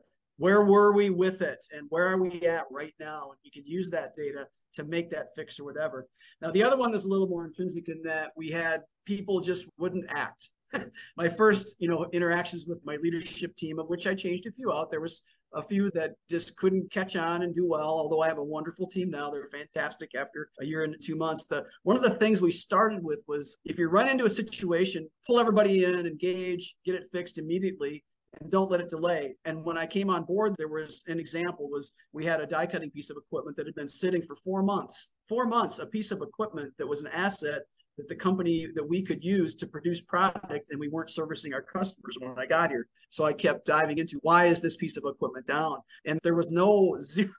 where 0.41 0.63
were 0.63 0.91
we 0.91 1.11
with 1.11 1.43
it? 1.43 1.63
And 1.71 1.85
where 1.89 2.07
are 2.07 2.19
we 2.19 2.41
at 2.47 2.65
right 2.71 2.95
now? 2.99 3.29
And 3.29 3.37
you 3.43 3.51
can 3.51 3.63
use 3.63 3.91
that 3.91 4.15
data 4.15 4.47
to 4.73 4.83
make 4.83 5.11
that 5.11 5.27
fix 5.35 5.59
or 5.59 5.65
whatever. 5.65 6.07
Now 6.41 6.49
the 6.49 6.63
other 6.63 6.77
one 6.77 6.95
is 6.95 7.05
a 7.05 7.09
little 7.09 7.27
more 7.27 7.45
intrinsic 7.45 7.89
in 7.89 8.01
that 8.03 8.31
we 8.35 8.49
had 8.49 8.81
people 9.05 9.39
just 9.39 9.69
wouldn't 9.77 10.05
act. 10.09 10.49
My 11.17 11.29
first 11.29 11.75
you 11.79 11.87
know 11.87 12.07
interactions 12.11 12.65
with 12.65 12.81
my 12.85 12.95
leadership 12.95 13.55
team 13.57 13.77
of 13.77 13.89
which 13.89 14.07
i 14.07 14.15
changed 14.15 14.45
a 14.45 14.51
few 14.51 14.71
out 14.71 14.89
there 14.89 15.01
was 15.01 15.21
a 15.53 15.61
few 15.61 15.91
that 15.91 16.11
just 16.29 16.55
couldn't 16.55 16.89
catch 16.89 17.17
on 17.17 17.41
and 17.41 17.53
do 17.53 17.67
well 17.67 17.89
although 17.89 18.21
i 18.21 18.27
have 18.29 18.37
a 18.37 18.43
wonderful 18.43 18.87
team 18.87 19.09
now. 19.09 19.29
They're 19.29 19.47
fantastic 19.47 20.15
after 20.15 20.47
a 20.61 20.65
year 20.65 20.85
and 20.85 20.95
two 21.01 21.17
months. 21.17 21.45
The 21.45 21.65
one 21.83 21.97
of 21.97 22.03
the 22.03 22.15
things 22.15 22.41
we 22.41 22.51
started 22.51 23.03
with 23.03 23.21
was 23.27 23.57
if 23.65 23.77
you 23.77 23.89
run 23.89 24.07
into 24.07 24.25
a 24.25 24.29
situation 24.29 25.09
pull 25.27 25.41
everybody 25.41 25.83
in 25.83 26.07
engage 26.07 26.75
get 26.85 26.95
it 26.95 27.09
fixed 27.11 27.37
immediately 27.37 28.01
and 28.39 28.49
don't 28.49 28.71
let 28.71 28.81
it 28.81 28.89
delay. 28.89 29.35
And 29.45 29.63
when 29.63 29.77
I 29.77 29.85
came 29.85 30.09
on 30.09 30.23
board, 30.23 30.55
there 30.57 30.67
was 30.67 31.03
an 31.07 31.19
example 31.19 31.69
was 31.69 31.93
we 32.13 32.25
had 32.25 32.39
a 32.39 32.45
die 32.45 32.65
cutting 32.65 32.91
piece 32.91 33.09
of 33.09 33.17
equipment 33.17 33.57
that 33.57 33.65
had 33.65 33.75
been 33.75 33.89
sitting 33.89 34.21
for 34.21 34.35
four 34.35 34.63
months, 34.63 35.11
four 35.27 35.45
months, 35.45 35.79
a 35.79 35.85
piece 35.85 36.11
of 36.11 36.21
equipment 36.21 36.73
that 36.77 36.87
was 36.87 37.01
an 37.01 37.09
asset 37.13 37.63
that 37.97 38.07
the 38.07 38.15
company 38.15 38.67
that 38.73 38.87
we 38.87 39.01
could 39.01 39.23
use 39.23 39.55
to 39.55 39.67
produce 39.67 40.01
product 40.01 40.67
and 40.69 40.79
we 40.79 40.87
weren't 40.87 41.09
servicing 41.09 41.53
our 41.53 41.61
customers 41.61 42.17
when 42.19 42.37
I 42.39 42.45
got 42.45 42.69
here. 42.69 42.87
So 43.09 43.25
I 43.25 43.33
kept 43.33 43.65
diving 43.65 43.97
into 43.97 44.19
why 44.23 44.45
is 44.45 44.61
this 44.61 44.77
piece 44.77 44.97
of 44.97 45.03
equipment 45.05 45.45
down? 45.45 45.77
And 46.05 46.19
there 46.23 46.35
was 46.35 46.51
no 46.51 46.97
zero, 47.01 47.29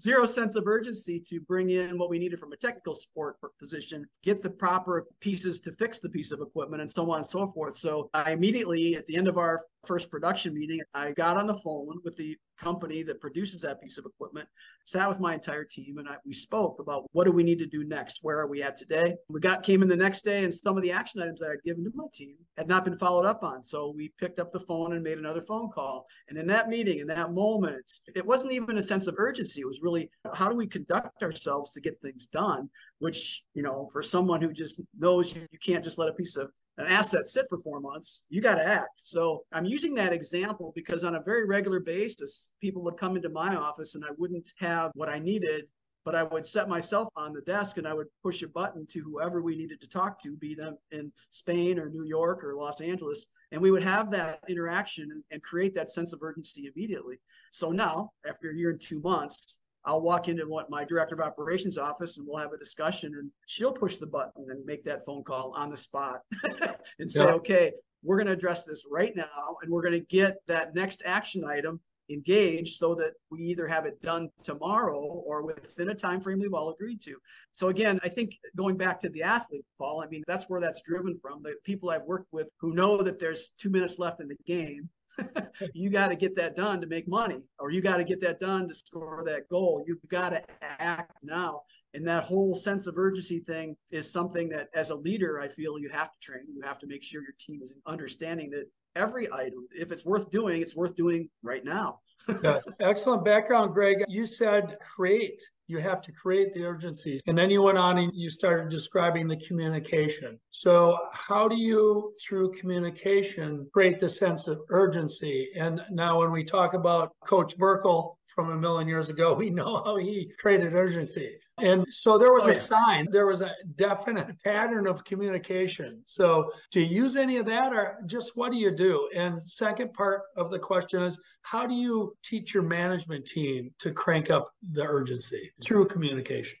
zero 0.00 0.24
sense 0.24 0.56
of 0.56 0.66
urgency 0.66 1.20
to 1.20 1.40
bring 1.40 1.70
in 1.70 1.98
what 1.98 2.10
we 2.10 2.18
needed 2.18 2.38
from 2.38 2.52
a 2.52 2.56
technical 2.56 2.94
support 2.94 3.36
position, 3.58 4.06
get 4.22 4.40
the 4.40 4.50
proper 4.50 5.06
pieces 5.20 5.60
to 5.60 5.72
fix 5.72 5.98
the 5.98 6.08
piece 6.08 6.32
of 6.32 6.40
equipment 6.40 6.80
and 6.80 6.90
so 6.90 7.10
on 7.10 7.18
and 7.18 7.26
so 7.26 7.46
forth. 7.46 7.76
So 7.76 8.08
I 8.14 8.32
immediately 8.32 8.96
at 8.96 9.06
the 9.06 9.16
end 9.16 9.28
of 9.28 9.36
our 9.36 9.60
first 9.84 10.10
production 10.10 10.54
meeting, 10.54 10.80
I 10.94 11.12
got 11.12 11.36
on 11.36 11.46
the 11.46 11.54
phone 11.54 12.00
with 12.04 12.16
the 12.16 12.36
company 12.60 13.02
that 13.02 13.20
produces 13.20 13.62
that 13.62 13.80
piece 13.80 13.98
of 13.98 14.04
equipment, 14.04 14.46
sat 14.84 15.08
with 15.08 15.18
my 15.18 15.34
entire 15.34 15.64
team, 15.64 15.98
and 15.98 16.08
I, 16.08 16.16
we 16.26 16.34
spoke 16.34 16.78
about 16.78 17.04
what 17.12 17.24
do 17.24 17.32
we 17.32 17.42
need 17.42 17.58
to 17.60 17.66
do 17.66 17.84
next? 17.84 18.18
Where 18.22 18.38
are 18.38 18.48
we 18.48 18.62
at 18.62 18.76
today? 18.76 19.14
We 19.28 19.40
got 19.40 19.62
came 19.62 19.82
in 19.82 19.88
the 19.88 19.96
next 19.96 20.22
day, 20.22 20.44
and 20.44 20.52
some 20.52 20.76
of 20.76 20.82
the 20.82 20.92
action 20.92 21.22
items 21.22 21.40
that 21.40 21.50
I'd 21.50 21.62
given 21.64 21.84
to 21.84 21.90
my 21.94 22.04
team 22.12 22.36
had 22.56 22.68
not 22.68 22.84
been 22.84 22.96
followed 22.96 23.26
up 23.26 23.42
on. 23.42 23.64
So 23.64 23.92
we 23.96 24.12
picked 24.18 24.38
up 24.38 24.52
the 24.52 24.60
phone 24.60 24.92
and 24.92 25.02
made 25.02 25.18
another 25.18 25.40
phone 25.40 25.70
call. 25.70 26.06
And 26.28 26.36
in 26.36 26.46
that 26.48 26.68
meeting, 26.68 26.98
in 26.98 27.06
that 27.08 27.32
moment, 27.32 27.90
it 28.14 28.26
wasn't 28.26 28.52
even 28.52 28.78
a 28.78 28.82
sense 28.82 29.06
of 29.06 29.14
urgency. 29.16 29.62
It 29.62 29.66
was 29.66 29.80
really 29.82 29.89
how 30.34 30.48
do 30.48 30.56
we 30.56 30.66
conduct 30.66 31.22
ourselves 31.22 31.72
to 31.72 31.80
get 31.80 31.96
things 31.98 32.26
done? 32.26 32.68
Which 32.98 33.44
you 33.54 33.62
know, 33.62 33.88
for 33.92 34.02
someone 34.02 34.40
who 34.40 34.52
just 34.52 34.80
knows 34.98 35.34
you, 35.34 35.46
you 35.50 35.58
can't 35.58 35.84
just 35.84 35.98
let 35.98 36.08
a 36.08 36.14
piece 36.14 36.36
of 36.36 36.50
an 36.80 36.86
asset 36.86 37.28
sit 37.28 37.46
for 37.48 37.58
four 37.58 37.80
months, 37.80 38.24
you 38.30 38.40
got 38.40 38.54
to 38.54 38.66
act. 38.66 38.98
So 38.98 39.44
I'm 39.52 39.66
using 39.66 39.94
that 39.96 40.12
example 40.12 40.72
because 40.74 41.04
on 41.04 41.14
a 41.14 41.22
very 41.22 41.46
regular 41.46 41.80
basis, 41.80 42.52
people 42.60 42.82
would 42.82 42.96
come 42.96 43.16
into 43.16 43.28
my 43.28 43.54
office 43.54 43.94
and 43.94 44.04
I 44.04 44.12
wouldn't 44.16 44.52
have 44.58 44.90
what 44.94 45.08
I 45.08 45.18
needed, 45.18 45.66
but 46.04 46.14
I 46.14 46.22
would 46.22 46.46
set 46.46 46.68
myself 46.68 47.08
on 47.16 47.34
the 47.34 47.42
desk 47.42 47.76
and 47.76 47.86
I 47.86 47.92
would 47.92 48.06
push 48.22 48.42
a 48.42 48.48
button 48.48 48.86
to 48.86 49.00
whoever 49.00 49.42
we 49.42 49.56
needed 49.56 49.80
to 49.82 49.88
talk 49.88 50.18
to, 50.22 50.36
be 50.36 50.54
them 50.54 50.78
in 50.90 51.12
Spain 51.30 51.78
or 51.78 51.90
New 51.90 52.04
York 52.04 52.42
or 52.42 52.54
Los 52.54 52.80
Angeles. 52.80 53.26
And 53.52 53.60
we 53.60 53.70
would 53.70 53.82
have 53.82 54.10
that 54.10 54.40
interaction 54.48 55.22
and 55.30 55.42
create 55.42 55.74
that 55.74 55.90
sense 55.90 56.12
of 56.12 56.22
urgency 56.22 56.70
immediately. 56.74 57.20
So 57.52 57.70
now, 57.70 58.12
after 58.26 58.50
a 58.50 58.56
year 58.56 58.70
and 58.70 58.80
two 58.80 59.00
months, 59.00 59.60
I'll 59.84 60.02
walk 60.02 60.28
into 60.28 60.46
what 60.46 60.70
my 60.70 60.84
director 60.84 61.14
of 61.14 61.20
operations 61.20 61.78
office 61.78 62.18
and 62.18 62.26
we'll 62.26 62.38
have 62.38 62.52
a 62.52 62.58
discussion 62.58 63.14
and 63.14 63.30
she'll 63.46 63.72
push 63.72 63.96
the 63.96 64.06
button 64.06 64.46
and 64.50 64.64
make 64.64 64.84
that 64.84 65.04
phone 65.04 65.24
call 65.24 65.52
on 65.56 65.70
the 65.70 65.76
spot 65.76 66.20
and 66.98 67.10
say, 67.10 67.24
yeah. 67.24 67.32
okay, 67.32 67.72
we're 68.02 68.16
going 68.16 68.26
to 68.26 68.32
address 68.32 68.64
this 68.64 68.86
right 68.90 69.14
now 69.16 69.56
and 69.62 69.70
we're 69.70 69.82
going 69.82 69.98
to 69.98 70.06
get 70.06 70.36
that 70.48 70.74
next 70.74 71.02
action 71.06 71.44
item 71.44 71.80
engaged 72.10 72.76
so 72.76 72.94
that 72.96 73.12
we 73.30 73.40
either 73.40 73.66
have 73.66 73.86
it 73.86 74.00
done 74.02 74.28
tomorrow 74.42 74.98
or 74.98 75.44
within 75.44 75.90
a 75.90 75.94
time 75.94 76.20
frame 76.20 76.40
we've 76.40 76.54
all 76.54 76.70
agreed 76.70 77.00
to. 77.00 77.16
So 77.52 77.68
again, 77.68 78.00
I 78.02 78.08
think 78.08 78.38
going 78.56 78.76
back 78.76 79.00
to 79.00 79.08
the 79.08 79.22
athlete, 79.22 79.64
Paul, 79.78 80.02
I 80.02 80.08
mean, 80.08 80.24
that's 80.26 80.50
where 80.50 80.60
that's 80.60 80.82
driven 80.82 81.16
from. 81.16 81.42
The 81.42 81.54
people 81.64 81.90
I've 81.90 82.04
worked 82.04 82.32
with 82.32 82.50
who 82.58 82.74
know 82.74 83.02
that 83.02 83.18
there's 83.18 83.52
two 83.58 83.70
minutes 83.70 83.98
left 83.98 84.20
in 84.20 84.28
the 84.28 84.36
game 84.46 84.88
you 85.74 85.90
got 85.90 86.08
to 86.08 86.16
get 86.16 86.34
that 86.36 86.56
done 86.56 86.80
to 86.80 86.86
make 86.86 87.08
money, 87.08 87.42
or 87.58 87.70
you 87.70 87.80
got 87.80 87.98
to 87.98 88.04
get 88.04 88.20
that 88.20 88.38
done 88.38 88.68
to 88.68 88.74
score 88.74 89.22
that 89.26 89.48
goal. 89.48 89.82
You've 89.86 89.98
got 90.08 90.30
to 90.30 90.42
act 90.60 91.12
now. 91.22 91.60
And 91.94 92.06
that 92.06 92.24
whole 92.24 92.54
sense 92.54 92.86
of 92.86 92.96
urgency 92.96 93.40
thing 93.40 93.76
is 93.90 94.12
something 94.12 94.48
that, 94.50 94.68
as 94.74 94.90
a 94.90 94.94
leader, 94.94 95.40
I 95.40 95.48
feel 95.48 95.78
you 95.78 95.88
have 95.90 96.12
to 96.12 96.18
train. 96.20 96.44
You 96.48 96.62
have 96.62 96.78
to 96.80 96.86
make 96.86 97.02
sure 97.02 97.22
your 97.22 97.34
team 97.38 97.60
is 97.62 97.74
understanding 97.86 98.50
that 98.50 98.66
every 98.96 99.32
item, 99.32 99.66
if 99.72 99.92
it's 99.92 100.04
worth 100.04 100.30
doing, 100.30 100.62
it's 100.62 100.76
worth 100.76 100.94
doing 100.94 101.28
right 101.42 101.64
now. 101.64 101.98
yes. 102.42 102.62
Excellent 102.80 103.24
background, 103.24 103.74
Gregg. 103.74 104.04
You 104.08 104.26
said 104.26 104.76
create 104.80 105.42
you 105.70 105.78
have 105.78 106.02
to 106.02 106.12
create 106.12 106.52
the 106.52 106.64
urgency. 106.64 107.20
And 107.26 107.38
then 107.38 107.50
you 107.50 107.62
went 107.62 107.78
on 107.78 107.98
and 107.98 108.10
you 108.12 108.28
started 108.28 108.70
describing 108.70 109.28
the 109.28 109.36
communication. 109.36 110.38
So, 110.50 110.98
how 111.12 111.46
do 111.46 111.56
you, 111.56 112.12
through 112.20 112.52
communication, 112.52 113.68
create 113.72 114.00
the 114.00 114.08
sense 114.08 114.48
of 114.48 114.58
urgency? 114.68 115.50
And 115.56 115.80
now, 115.90 116.18
when 116.18 116.32
we 116.32 116.42
talk 116.42 116.74
about 116.74 117.12
Coach 117.24 117.56
Merkel, 117.56 118.18
from 118.40 118.52
a 118.52 118.56
million 118.56 118.88
years 118.88 119.10
ago, 119.10 119.34
we 119.44 119.50
know 119.50 119.82
how 119.84 119.96
he 119.96 120.32
created 120.38 120.74
urgency. 120.74 121.36
Oh. 121.58 121.64
And 121.64 121.86
so 121.90 122.16
there 122.16 122.32
was 122.32 122.46
oh, 122.46 122.50
a 122.50 122.54
sign, 122.54 123.08
there 123.10 123.26
was 123.26 123.42
a 123.42 123.52
definite 123.76 124.34
pattern 124.44 124.86
of 124.86 125.04
communication. 125.04 126.02
So, 126.06 126.50
do 126.70 126.80
you 126.80 127.02
use 127.02 127.16
any 127.16 127.36
of 127.36 127.46
that 127.46 127.72
or 127.72 127.98
just 128.06 128.36
what 128.36 128.52
do 128.52 128.58
you 128.58 128.70
do? 128.70 129.08
And 129.14 129.42
second 129.42 129.92
part 129.92 130.22
of 130.36 130.50
the 130.50 130.58
question 130.58 131.02
is 131.02 131.20
how 131.42 131.66
do 131.66 131.74
you 131.74 132.14
teach 132.22 132.54
your 132.54 132.62
management 132.62 133.26
team 133.26 133.70
to 133.78 133.92
crank 133.92 134.30
up 134.30 134.48
the 134.72 134.84
urgency 134.84 135.50
through 135.62 135.86
communication? 135.86 136.58